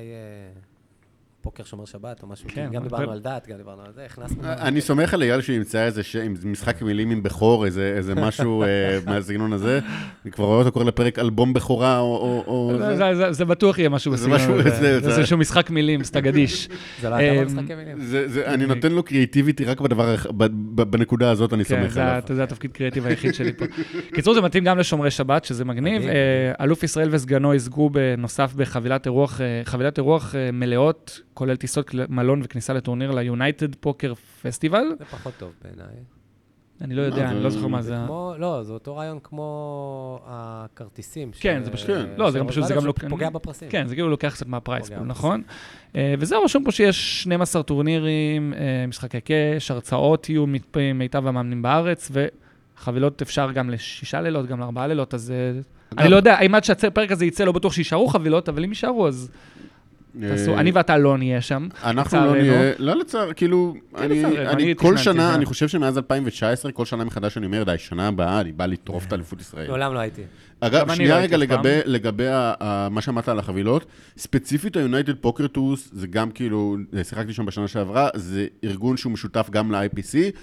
[1.46, 2.48] פוקר שומר שבת או משהו.
[2.48, 4.42] כן, גם אבל- דיברנו על דת, גם דיברנו על זה, הכנסנו...
[4.44, 6.02] אני סומך על אייל שימצא איזה
[6.44, 8.66] משחק מילים עם בכור, איזה איזה משהו אה,
[9.06, 9.80] מהסגנון הזה.
[10.24, 12.44] אני כבר רואה אותו קורא לפרק אלבום בכורה, או- או...
[12.46, 12.96] או זה- זה.
[12.96, 14.70] זה- זה- זה בטוח יהיה משהו זה בסגנון משהו- הזה.
[14.70, 16.68] זה- זה זה- איזשהו משחק מילים, סטגדיש.
[17.00, 18.00] זה לא הייתה אה, במשחקי מילים.
[18.00, 20.14] זה- זה- אני נותן לו קריאיטיביטי רק בדבר,
[20.90, 22.18] בנקודה הזאת אני כן, סומך זה עליו.
[22.18, 23.64] אתה יודע, התפקיד קריאטיב היחיד שלי פה.
[24.14, 26.02] קיצור, זה מתאים גם לשומרי שבת, שזה מגניב.
[26.02, 26.12] אה,
[26.64, 32.72] אלוף ישראל וסגנו יזכו בנוסף בחבילת אירוח, חבילת אירוח אה, מלאות, כולל טיסות מלון וכניסה
[32.72, 34.84] לטורניר ל-United פוקר פסטיבל.
[34.98, 35.86] זה פחות טוב בעיניי.
[36.80, 37.94] אני לא יודע, אני לא זוכר מה זה
[38.38, 41.30] לא, זה אותו רעיון כמו הכרטיסים.
[41.40, 42.06] כן, זה פשוט- כן.
[42.16, 42.94] לא, זה גם פשוט, זה גם לא...
[43.10, 43.68] פוגע בפרסים.
[43.68, 44.90] כן, זה כאילו לוקח קצת מהפרייס.
[44.90, 45.42] נכון?
[45.96, 50.44] אה, וזהו, רשום פה שיש 12 טורנירים, אה, משחקי קאש, הרצאות יהיו
[50.94, 55.60] מיטב המאמנים בארץ, וחבילות אפשר גם לשישה לילות, גם לארבעה לילות, אז אה,
[55.98, 59.08] אני לא יודע, אם עד שהפרק הזה יצא, לא בטוח שיישארו חבילות, אבל אם יישארו,
[59.08, 59.30] אז
[60.20, 61.68] תעשו, אה, אני ואתה לא נהיה שם.
[61.84, 62.36] אנחנו לא.
[62.36, 64.10] נהיה, לא לצער, כאילו, כן,
[64.46, 65.34] אני, כל שנה, זה.
[65.34, 69.06] אני חושב שמאז 2019, כל שנה מחדש אני אומר, די, שנה הבאה, אני בא לטרוף
[69.06, 69.68] את אליפות ישראל.
[69.68, 70.22] מעולם לא הייתי.
[70.60, 71.36] אגב, שנייה לא רגע
[71.86, 72.24] לגבי,
[72.90, 73.86] מה שאמרת על החבילות,
[74.18, 79.48] ספציפית ה-United Poker Tours, זה גם כאילו, שיחקתי שם בשנה שעברה, זה ארגון שהוא משותף
[79.50, 80.36] גם ל-IPC.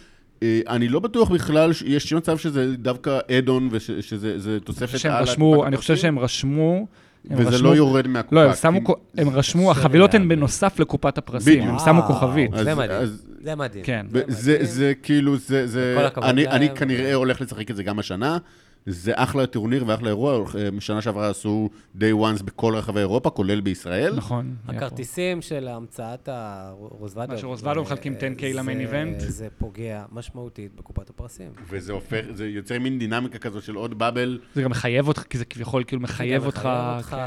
[0.44, 5.68] אה, אני לא בטוח בכלל, יש מצב שזה דווקא אד-און ושזה תוספת חושב שהם על
[5.68, 6.88] אני חושב שהם רשמו...
[7.30, 8.36] הם וזה רשמו- לא יורד מהקופה.
[8.36, 8.91] לא, הם שמו, כי-
[9.22, 10.28] הם רשמו, החבילות הן.
[10.28, 11.82] בנוסף לקופת הפרסים, הם בדיוק.
[11.86, 12.08] שמו וואו.
[12.08, 12.52] כוכבית.
[12.52, 12.91] זה אז- מדהים.
[13.02, 13.84] אז זה מדהים.
[13.84, 14.06] כן.
[14.28, 14.58] זה.
[14.62, 16.48] זה כאילו, זה, זה, אני.
[16.48, 18.38] אני כנראה הולך לשחק את זה גם השנה.
[18.86, 20.38] זה אחלה טורניר ואחלה אירוע.
[20.56, 24.16] אה, שנה שעברה עשו day ones בכל רחבי אירופה, כולל בישראל.
[24.16, 24.56] נכון.
[24.68, 27.32] הכרטיסים של המצאת הרוזוודוב.
[27.32, 29.20] מה שרוזוודוב מחלקים 10K למיין איבנט.
[29.20, 31.52] זה פוגע משמעותית בקופת הפרסים.
[31.70, 35.38] וזה הופך, זה יוצר מין דינמיקה כזאת של עוד באבל, זה גם מחייב אותך, כי
[35.38, 36.70] זה כביכול כאילו מחייב אותך.
[37.10, 37.18] כן.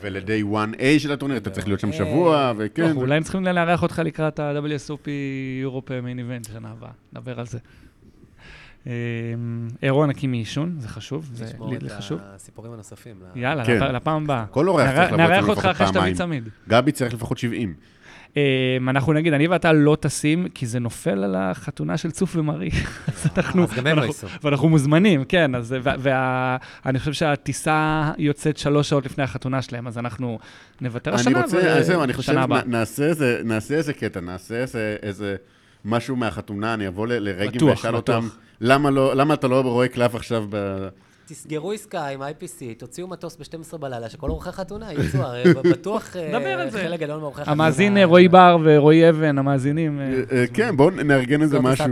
[0.00, 2.88] ול-day one A של הטורניר, אתה צריך להיות שם אה, שבוע, וכן.
[2.88, 5.08] טוב, אולי הם צריכים לארח אותך לקראת ה-WSOP
[5.62, 7.58] יורופ מיין איבנט שנה הבאה, נדבר על זה.
[8.86, 8.92] אה,
[9.82, 12.18] אירוע נקי מעישון, זה חשוב, זה לשמור לי את לי חשוב.
[12.22, 13.16] הסיפורים הנוספים.
[13.34, 13.76] יאללה, כן.
[13.76, 14.44] לפ- לפעם הבאה.
[14.50, 16.14] כל אורח צריך לבוא נארח אותך לפחות אחרי שתביא פעמיים.
[16.16, 16.48] צמיד.
[16.68, 17.74] גבי צריך לפחות 70.
[18.36, 18.42] אה,
[18.88, 22.70] אנחנו נגיד, אני ואתה לא טסים, כי זה נופל על החתונה של צוף ומרי.
[23.08, 23.64] אז אנחנו...
[23.64, 24.28] אז גם הם לא ייסעו.
[24.42, 30.38] ואנחנו מוזמנים, כן, אז ואני חושב שהטיסה יוצאת שלוש שעות לפני החתונה שלהם, אז אנחנו
[30.80, 32.32] נוותר אני השנה, רוצה, אז זהו, אני חושב,
[32.66, 33.04] נעשה
[33.74, 34.64] איזה- קטע, נעשה
[35.02, 35.36] איזה-
[35.84, 38.16] משהו מהחתונה, אני אבוא ל- לרגים בטוח, ואשאל בטוח.
[38.16, 38.28] אותם,
[38.64, 40.88] למה לא- למה אתה לא רואה קלף עכשיו ב...
[41.26, 42.46] תסגרו עסקה עם IPC,
[42.78, 46.78] תוציאו מטוס ב-12 בלילה, שכל אורחי חתונה יצאו, הרי בטוח אה, נדבר על זה.
[46.82, 47.52] חלק גדול מאורחי חתונה...
[47.52, 50.00] המאזין אה, רועי בר ורועי אבן, המאזינים...
[50.32, 51.84] אה, כן, בואו נארגן איזה משהו.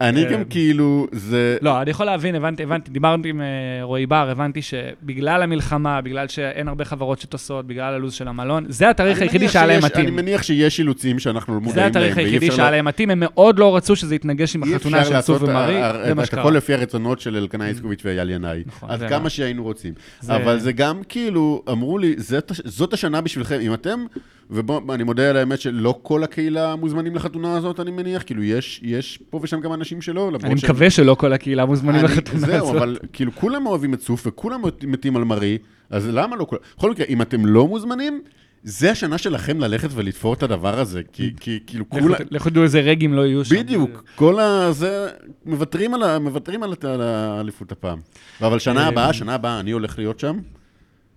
[0.00, 0.32] אני כן.
[0.32, 1.56] גם כאילו, זה...
[1.62, 3.40] לא, אני יכול להבין, הבנתי, הבנתי, דיברתי עם
[3.82, 8.90] רועי בר, הבנתי שבגלל המלחמה, בגלל שאין הרבה חברות שטוסות, בגלל הלו"ז של המלון, זה
[8.90, 10.16] התאריך היחידי שהיה להם שיש- אני מתאים.
[10.16, 11.90] מניח שיש אילוצים שאנחנו לא מודעים זה להם.
[11.90, 14.74] התאריך ואי היחידי שהיה לה- להם מתאים, הם מאוד לא רצו שזה יתנגש עם אי
[14.74, 16.40] החתונה אפשר של לעשות צוף ומרי, ה- זה מה את שקרה.
[16.42, 18.62] הכל לפי הרצונות של אלקנה איסקוביץ' ואייל ינאי.
[18.82, 19.30] נכון, עד כמה מה.
[19.30, 19.94] שהיינו רוצים.
[20.20, 23.58] זה- אבל זה גם כאילו, אמרו לי, "זאת זאת השנה בשבילכם.
[23.60, 24.04] אם אתם,
[24.50, 28.22] ובואו, אני מודה על האמת שלא כל הקהילה מוזמנים לחתונה הזאת, אני מניח.
[28.26, 30.28] כאילו, יש יש פה ושם גם אנשים שלא.
[30.28, 32.76] אני שהם- מקווה שלא כל הקהילה מוזמנים אני- לחתונה זהו, הזאת.
[32.76, 35.58] אבל כאילו, כולם אוהבים את צוף וכולם מתים על מרי,
[35.90, 36.60] אז למה לא כולם?
[36.76, 38.20] בכל מקרה, אם אתם לא מוזמנים,
[38.64, 41.84] זה השנה שלכם ללכת ולתפור את הדבר הזה, כי כי כאילו.
[41.84, 43.54] ת- לכו תדעו איזה רגים לא יהיו שם.
[43.56, 44.72] בדיוק, כל ה...
[44.72, 45.08] זה...
[45.46, 46.18] מוותרים על, ה...
[46.18, 47.98] מוותרים על, על האליפות הפעם.
[48.42, 50.38] אבל שנה אה, הבאה, שנה הבאה אני הולך להיות שם,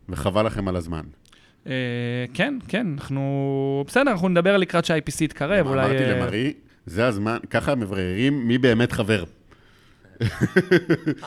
[0.09, 1.03] וחבל לכם על הזמן.
[1.67, 1.73] אה,
[2.33, 3.83] כן, כן, אנחנו...
[3.87, 5.85] בסדר, אנחנו נדבר לקראת שה-IPC יתקרב, אולי...
[5.85, 6.53] אמרתי אה, למרי,
[6.85, 9.23] זה הזמן, ככה מבררים מי באמת חבר.
[10.21, 10.27] אה,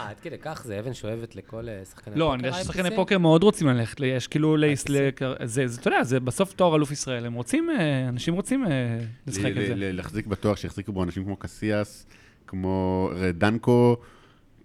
[0.09, 2.59] עד כדי כך זה אבן שואבת לכל אה, שחקני לא, פוקר, אני יודע?
[2.65, 4.91] ששחקני פוקר מאוד רוצים ללכת, יש כאילו, לייס- IPC.
[4.91, 5.11] ל-
[5.47, 8.99] זה, זה, אתה יודע, זה בסוף תואר אלוף ישראל, הם רוצים, אה, אנשים רוצים אה,
[9.27, 9.73] לשחק את זה.
[9.77, 12.07] להחזיק בתואר שיחזיקו בו אנשים כמו קסיאס,
[12.47, 13.97] כמו דנקו,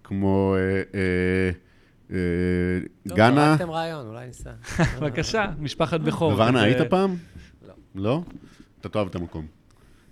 [0.04, 0.56] כמו
[0.94, 2.16] אה,
[3.08, 3.56] טוב, גאנה.
[3.58, 4.52] זרקתם רעיון, אולי ניסע.
[5.02, 6.32] בבקשה, משפחת בכור.
[6.34, 7.16] ורנה, היית פעם?
[7.68, 7.74] לא.
[7.96, 8.22] לא?
[8.82, 9.46] אתה תאהב את המקום.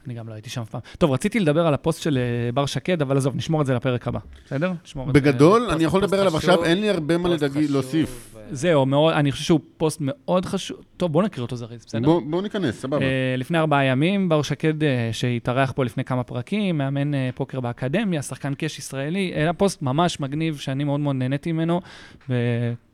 [0.06, 0.82] אני גם לא הייתי שם אף פעם.
[0.98, 4.08] טוב, רציתי לדבר על הפוסט של אה, בר שקד, אבל עזוב, נשמור את זה לפרק
[4.08, 4.72] הבא, בסדר?
[5.14, 7.30] בגדול, אני יכול לדבר עליו עכשיו, אין לי הרבה מה
[7.70, 8.36] להוסיף.
[8.38, 10.78] אה, זהו, מאוד, אני חושב שהוא פוסט מאוד חשוב.
[10.98, 12.02] טוב, בוא נקריא אותו זריז, בסדר?
[12.06, 13.02] בוא- בואו ניכנס, סבבה.
[13.06, 14.74] אה, לפני ארבעה ימים, בר שקד,
[15.12, 20.58] שהתארח פה לפני כמה פרקים, מאמן פוקר באקדמיה, שחקן cash ישראלי, היה פוסט ממש מגניב,
[20.58, 21.82] שאני מאוד מאוד נהניתי ממנו,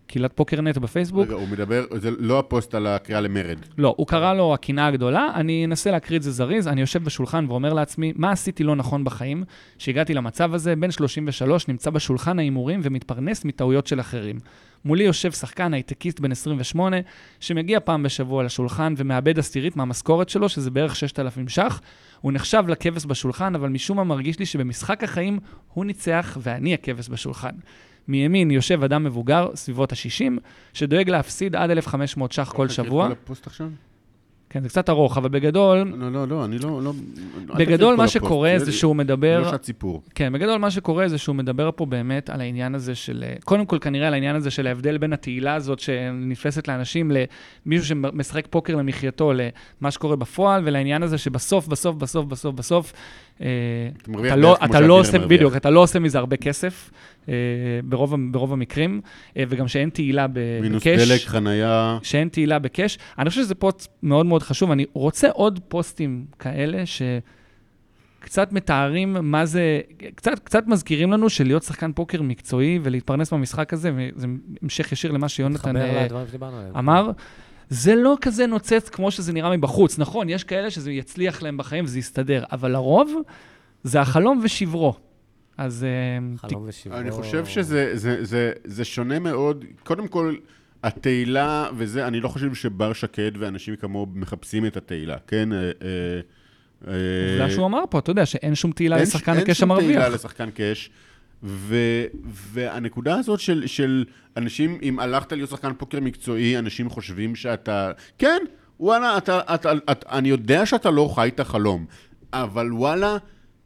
[0.08, 1.28] בקהילת פוקרנט בפייסבוק.
[1.28, 3.58] רגע, הוא מדבר, זה לא הפוסט על הקריאה למרד.
[3.78, 7.46] לא, הוא קרא לו הקנאה הגדולה, אני אנסה להקריא את זה זריז, אני יושב בשולחן
[7.48, 9.44] ואומר לעצמי, מה עשיתי לא נכון בחיים,
[9.78, 14.40] שהגעתי למצב הזה, בן 33, נמצא בשולחן ההימורים ומתפרנס מטעויות של אחרים.
[14.86, 16.98] מולי יושב שחקן הייטקיסט בן 28,
[17.40, 21.82] שמגיע פעם בשבוע לשולחן ומאבד עשירית מהמשכורת שלו, שזה בערך 6,000 ש"ח.
[22.22, 25.40] הוא נחשב לכבש בשולחן, אבל משום מה מרגיש לי שבמשחק החיים
[25.74, 27.56] הוא ניצח ואני הכבש בשולחן.
[28.08, 30.40] מימין יושב אדם מבוגר, סביבות ה-60,
[30.74, 33.10] שדואג להפסיד עד 1,500 ש"ח כל שבוע.
[34.50, 36.82] כן, זה קצת ארוך, אבל בגדול, לא, לא, לא, אני לא...
[36.84, 36.94] לא-
[37.58, 40.02] בגדול מה שקורה הפוסט, זה שהוא זה מדבר, לא שעת סיפור.
[40.16, 43.66] כן, בגדול מה שקורה זה שהוא מדבר פה באמת על העניין הזה של, אה, קודם
[43.66, 47.12] כל כנראה על העניין הזה של ההבדל בין התהילה הזאת שנתפסת לאנשים
[47.66, 49.32] למישהו שמשחק פוקר למחייתו,
[49.82, 52.94] למה שקורה בפועל, ולעניין הזה שבסוף, בסוף, בסוף, בסוף, בסוף,
[53.38, 53.46] אתה
[54.12, 55.20] מרוויח אתה לא, אתה לא עושה.
[55.20, 56.92] בדיוק, אתה לא עושה מזה הרבה כסף,
[57.30, 57.34] אה,
[58.32, 59.02] ברוב, המקרים,
[59.38, 61.10] אה, וגם שאין תהילה ב- מינוס בקאש.
[61.10, 61.98] דלק, חניה.
[62.04, 62.98] שאין תהילה בקאש.
[63.20, 64.72] אני חושב שזה פוסט מאוד מאוד חשוב.
[64.72, 69.82] אני רוצה עוד פוסטים כאלה שקצת מתארים מה זה,
[70.16, 74.28] קצת, קצת מזכירים לנו שלהיות שחקן פוקר מקצועי ולהתפרנס במשחק הזה, וזה
[74.62, 76.08] המשך ישיר למה שיונתן אה.
[76.80, 77.12] אמר.
[77.70, 80.00] זה לא כזה נוצץ כמו שזה נראה מבחוץ.
[80.00, 83.12] נכון, יש כאלה שזה יצליח להם בחיים וזה יסתדר, אבל לרוב
[83.84, 84.94] זה החלום ושברו.
[85.58, 86.98] אז אה, חלום ושברו.
[86.98, 89.66] אני חושב שזה זה, זה, זה שונה מאוד.
[89.84, 90.36] קודם כל,
[90.84, 95.54] התהילה וזה, אני לא חושב שבר שקד ואנשים כמוהו מחפשים את התהילה, כן?
[95.54, 95.72] אה, אה,
[96.88, 99.76] אה, זה שהוא אמר פה, אתה יודע, שאין שום תהילה אין- לשחקן אין הקש שום
[99.80, 100.14] תהילה המרוויח.
[100.16, 100.90] לשחקן קאש.
[101.44, 101.76] ו,
[102.26, 104.06] והנקודה הזאת של, של
[104.38, 107.92] אנשים, אם הלכת להיות שחקן פוקר מקצועי, אנשים חושבים שאתה...
[108.18, 108.38] כן,
[108.80, 111.86] וואלה, אתה, אתה, אתה, אני יודע שאתה לא חי את החלום.
[112.34, 113.18] אבל וואלה,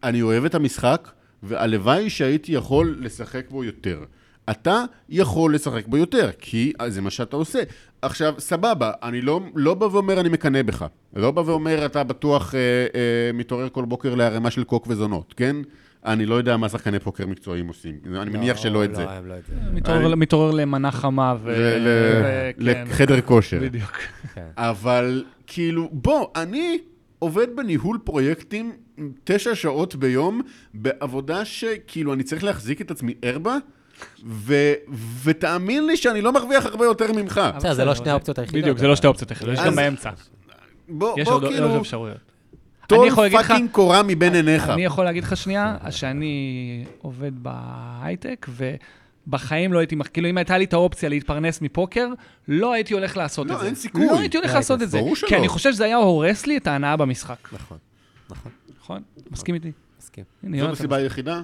[0.03, 1.11] אני אוהב את המשחק,
[1.43, 4.03] והלוואי שהייתי יכול לשחק בו יותר.
[4.49, 7.59] אתה יכול לשחק בו יותר, כי זה מה שאתה עושה.
[8.01, 10.85] עכשיו, סבבה, אני לא, לא בא ואומר אני מקנא בך.
[11.15, 15.55] לא בא ואומר אתה בטוח אה, אה, מתעורר כל בוקר לערימה של קוק וזונות, כן?
[16.05, 17.95] אני לא יודע מה שחקני פוקר מקצועיים עושים.
[18.21, 19.03] אני מניח שלא את זה.
[19.05, 19.53] לא, הם לא את זה.
[20.17, 21.49] מתעורר- למנה חמה ו...
[21.51, 21.87] ל-
[22.57, 22.83] ל- וכן.
[22.87, 23.59] לחדר כושר.
[23.61, 23.97] בדיוק.
[24.33, 24.45] כן.
[24.57, 26.77] אבל כאילו, בוא, אני
[27.19, 28.71] עובד בניהול פרויקטים
[29.23, 30.41] תשע שעות ביום,
[30.73, 33.57] בעבודה שכאילו אני צריך להחזיק את עצמי ער בה,
[34.25, 34.73] ו-
[35.23, 37.41] ותאמין לי שאני לא מרוויח הרבה יותר ממך.
[37.57, 38.61] בסדר, זה לא שני האופציות היחידות.
[38.61, 40.09] בדיוק, זה לא שתי אופציות היחידות, יש גם באמצע.
[40.89, 42.30] בוא, יש בוא עוד עוד כאילו, אפשרויות.
[42.93, 44.69] אני טול fucking קורה מבין עיניך.
[44.69, 48.47] אני יכול להגיד לך שנייה, שאני עובד בהייטק,
[49.27, 52.07] ובחיים לא הייתי, כאילו אם הייתה לי את האופציה להתפרנס מפוקר,
[52.47, 53.65] לא הייתי הולך לעשות לא, את זה.
[53.65, 54.05] אין סיכוי.
[54.05, 54.97] לא הייתי הולך לא לעשות את זה.
[54.97, 55.29] ברור שלא.
[55.29, 57.49] כי אני חושב שזה היה הורס לי את ההנאה במשחק.
[57.51, 57.77] נכון,
[58.29, 59.01] נכון, נכון?
[59.31, 59.71] מסכים איתי?
[59.99, 60.23] מסכים.
[60.59, 60.71] זאת.
[60.71, 61.41] הסיבה היחידה?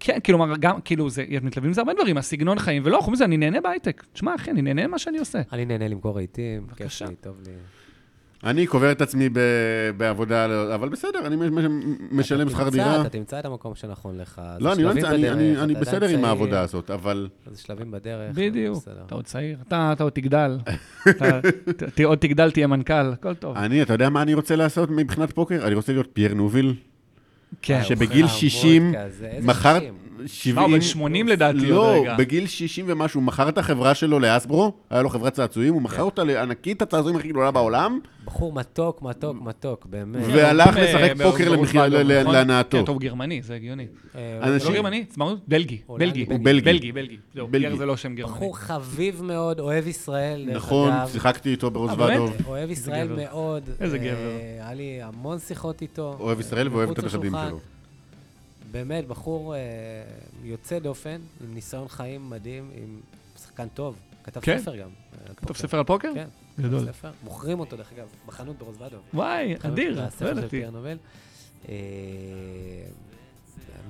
[0.00, 3.36] כן, כאילו, גם, כאילו, זה, מתלווים לזה הרבה דברים, הסגנון חיים, ולא, חוץ מזה, אני
[3.36, 4.04] נהנה בהייטק.
[4.12, 5.38] תשמע, אחי, אני נהנה ממה שאני עושה.
[5.52, 7.02] אני נהנה למכור רהיטים, כיף.
[7.02, 7.52] לי, טוב לי.
[8.44, 9.38] אני קובר את עצמי ב-
[9.96, 11.64] בעבודה, לא- אבל בסדר, אני מש-
[12.12, 13.00] משלם שכר דירה.
[13.00, 14.42] אתה תמצא את המקום שנכון לך.
[14.60, 17.28] לא, אני לא נמצא, אני- אני אני בסדר עם צעיר, העבודה הזאת, אבל...
[17.50, 18.30] זה שלבים בדרך.
[18.34, 18.78] בדיוק.
[19.06, 20.58] אתה עוד צעיר, אתה אתה עוד תגדל.
[21.10, 21.40] אתה
[21.94, 23.56] ת- עוד תגדל, תהיה מנכ"ל, הכל טוב.
[23.56, 25.66] אני, אתה יודע מה אני רוצה לעשות מבחינת פוקר?
[25.66, 26.74] אני רוצה להיות פייר נוביל,
[27.62, 27.80] כן.
[27.84, 29.94] שבגיל חמוד 60 כזה, איזה מכר 60?
[30.26, 30.54] 70...
[30.56, 32.16] מה, הוא בן 80 לדעתי עוד לא, רגע.
[32.16, 36.02] בגיל 60 ומשהו, הוא מכר את החברה שלו לאסברו, היה לו חברת צעצועים, הוא מכר
[36.02, 40.22] אותה לענקית הצעצועים הכי גדולה בעולם, בחור מתוק, מתוק, מתוק, באמת.
[40.26, 42.32] והלך אה, לשחק פוקר נכון?
[42.32, 42.78] להנאתו.
[42.78, 43.86] כן, טוב, גרמני, זה הגיוני.
[44.16, 45.38] אה, אנשים- לא גרמני, עצמאות?
[45.48, 45.78] בלגי.
[45.88, 46.24] בלגי.
[46.28, 46.60] הוא בלגי.
[46.72, 47.16] בלגי, בלגי.
[47.34, 47.68] זהו, בלגי.
[47.68, 48.34] גר זה לא שם גרמני.
[48.34, 50.92] בחור חביב מאוד, אוהב ישראל, נכון.
[51.12, 52.30] שיחקתי איתו אה, ברוזוודוב.
[52.30, 52.46] באמת?
[52.46, 53.08] אוהב ישראל.
[53.16, 53.62] מאוד.
[53.80, 54.36] איזה אה, גבר.
[54.60, 56.16] היה לי המון שיחות איתו.
[56.20, 57.32] אוהב ישראל ואוהב את הנכדים.
[57.48, 57.58] שלו.
[58.70, 59.60] באמת, בחור אה,
[60.42, 63.00] יוצא דופן, עם ניסיון חיים מדהים, עם
[63.42, 63.96] שחקן טוב.
[64.24, 64.58] כתב כן?
[64.58, 64.88] ספר גם.
[65.28, 65.60] על כתוב פוקר.
[65.60, 66.10] ספר על פוקר?
[66.14, 66.28] כן,
[66.60, 66.80] גדול.
[66.80, 67.10] כתב ספר.
[67.24, 69.00] מוכרים אותו, דרך אגב, בחנות ברוזוודוב.
[69.14, 70.48] וואי, אדיר, לא הספר של ידעתי.
[70.48, 70.98] פייר נובל.
[71.68, 71.74] אה,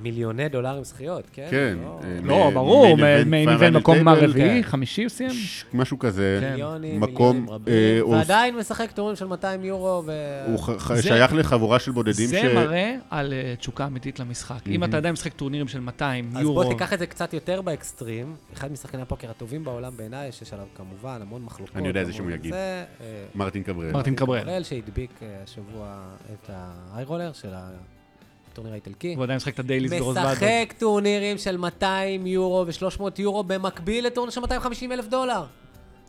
[0.03, 1.47] מיליוני דולרים זכיות, כן?
[1.51, 1.77] כן.
[1.85, 2.97] לא- אה, לא, מ- ברור,
[3.27, 4.69] מיין איבנט מקום הרביעי, כן.
[4.69, 5.31] חמישי הוא סיים?
[5.75, 6.39] משהו כזה.
[6.41, 6.51] כן.
[6.51, 7.75] מיליונים, מקום, מיליונים רבים,
[8.13, 10.13] אה, ועדיין משחק טורים של 200 יורו, ו...
[10.47, 10.59] הוא
[11.01, 12.31] שייך לחבורה של בודדים ש...
[12.31, 14.59] זה מראה על אה, תשוקה אמיתית למשחק.
[14.67, 17.63] אם אתה עדיין משחק טורנירים של 200 אז יורו, בוא תיקח את זה קצת יותר
[17.63, 18.35] באקסטרים.
[18.53, 21.77] אחד משחקני הפוקר הטובים בעולם בעיניי, שיש עליו כמובן המון מחלוקות.
[21.77, 22.55] אני יודע איזה המון שם הוא יגיד.
[23.35, 23.93] מרטין קברל.
[23.93, 24.63] מרטין קברל.
[24.63, 25.11] שהדביק
[25.45, 25.97] השבוע
[26.33, 27.49] את האיירולר של
[28.59, 29.15] הטורניר האיטלקי.
[29.15, 30.33] הוא עדיין משחק את הדייליס ברוזוודוב.
[30.33, 35.45] משחק טורנירים של 200 יורו ו-300 יורו במקביל לטורניר של 250 אלף דולר.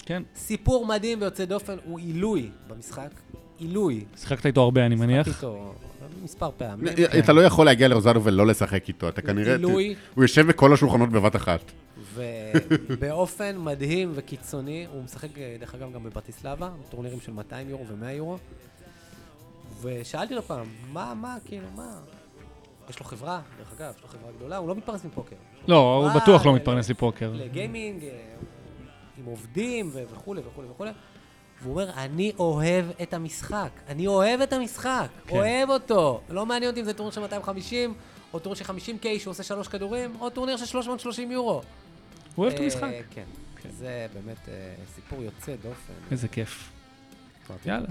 [0.06, 0.24] כן.
[0.36, 3.10] סיפור מדהים ויוצא דופן, הוא עילוי במשחק.
[3.58, 4.06] עילוי.
[4.18, 5.26] שיחקת איתו הרבה, אני מניח.
[5.26, 5.74] שיחקתי איתו
[6.24, 6.94] מספר פעמים.
[7.20, 9.58] אתה לא יכול להגיע לרוזדו ולא לשחק איתו, אתה כנראה...
[9.58, 9.96] גילוי.
[10.16, 11.60] הוא יושב בכל השולחנות בבת אחת.
[12.14, 18.10] ובאופן מדהים וקיצוני, הוא משחק אה, דרך אגב גם בברטיסלבה, טורנירים של 200 יורו ו-100
[18.10, 18.38] יורו.
[19.82, 21.90] ושאלתי לו פעם, מה, מה, כאילו, מה?
[22.90, 25.36] יש לו חברה, דרך אגב, יש לו חברה גדולה, הוא לא מתפרנס מפוקר.
[25.68, 27.32] לא, הוא בטוח לא מתפרנס מפוקר.
[27.34, 28.10] ל gaming, אה,
[29.18, 30.92] עם עובדים וכולי וכולי וכולי.
[31.62, 33.70] והוא אומר, אני אוהב את המשחק.
[33.88, 35.08] אני אוהב את המשחק.
[35.28, 35.36] כן.
[35.36, 36.22] אוהב אותו.
[36.30, 37.94] לא מעניין אותי אם זה טורניר של 250,
[38.34, 41.62] או טורניר של 50K שהוא עושה שלוש כדורים, או טורניר של 330 יורו.
[42.36, 42.92] הוא אוהב את אה, המשחק.
[43.12, 43.24] כן.
[43.78, 45.94] זה באמת אה, סיפור יוצא דופן.
[46.12, 46.72] איזה כיף.
[47.66, 47.88] יאללה.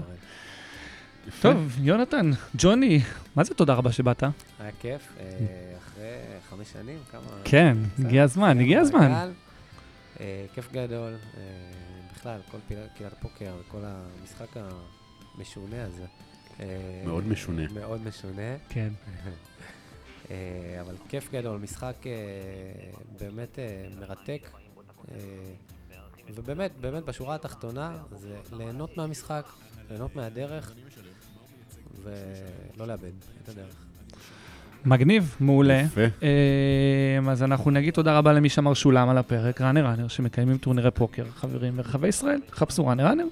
[1.27, 1.57] לדברים.
[1.57, 3.01] טוב, יונתן, ג'וני,
[3.35, 4.23] מה זה תודה רבה שבאת?
[4.59, 5.13] היה כיף.
[5.19, 5.25] אה,
[5.77, 6.15] אחרי
[6.49, 7.21] חמש שנים, כמה...
[7.43, 7.77] כן.
[7.99, 9.31] הגיע הזמן, הגיע הזמן.
[10.19, 11.13] אה, כיף גדול.
[11.37, 11.41] אה,
[12.13, 12.57] בכלל, כל
[12.97, 14.57] קהילת הפוקר, כל המשחק
[15.35, 16.05] המשונה הזה.
[17.05, 17.61] מאוד משונה.
[17.73, 18.55] מאוד משונה.
[18.69, 18.89] כן.
[20.81, 21.95] אבל כיף גדול, משחק
[23.19, 23.59] באמת
[23.99, 24.49] מרתק.
[26.35, 29.45] ובאמת, באמת, בשורה התחתונה, זה ליהנות מהמשחק,
[29.89, 30.73] ליהנות מהדרך,
[32.03, 33.11] ולא לאבד
[33.43, 33.75] את הדרך.
[34.85, 35.81] מגניב, מעולה.
[35.81, 36.01] יפה.
[37.21, 40.91] אמ, אז אנחנו נגיד תודה רבה למי שאמר שילם על הפרק, Runner Runner, שמקיימים טורנירי
[40.91, 43.25] פוקר, חברים ברחבי ישראל, חפשו Runner Runner,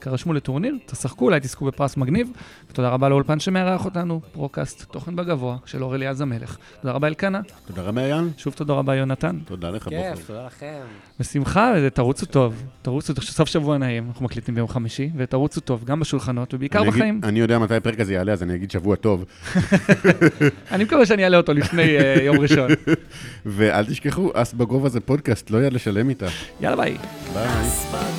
[0.00, 2.28] תרשמו לטורניר, תשחקו, אולי תזכו בפרס מגניב,
[2.70, 6.56] ותודה רבה לאולפן שמארח אותנו, פרוקאסט, תוכן בגובה, של אור אליעז המלך.
[6.80, 8.30] תודה רבה אלקנה, תודה רבה, מעיין.
[8.36, 9.38] שוב תודה רבה יונתן.
[9.44, 10.22] תודה לך, כיף, בוקר.
[10.26, 10.80] תודה לכם.
[11.20, 16.54] בשמחה, תרוצו טוב, תרוצו, סוף שבוע נעים, אנחנו מקליטים ביום חמישי, ותרוצו טוב, גם בשולחנות,
[16.54, 17.20] ובעיקר בחיים.
[17.24, 19.24] אני יודע מתי הפרק הזה יעלה, אז אני אגיד שבוע טוב.
[20.72, 22.70] אני מקווה שאני אעלה אותו לפני אה, יום ראשון.
[23.46, 26.26] ואל תשכחו, אס בגובה זה פודקאסט, לא יד לשלם איתה.
[26.60, 26.96] יאללה ביי.
[27.34, 28.17] ביי.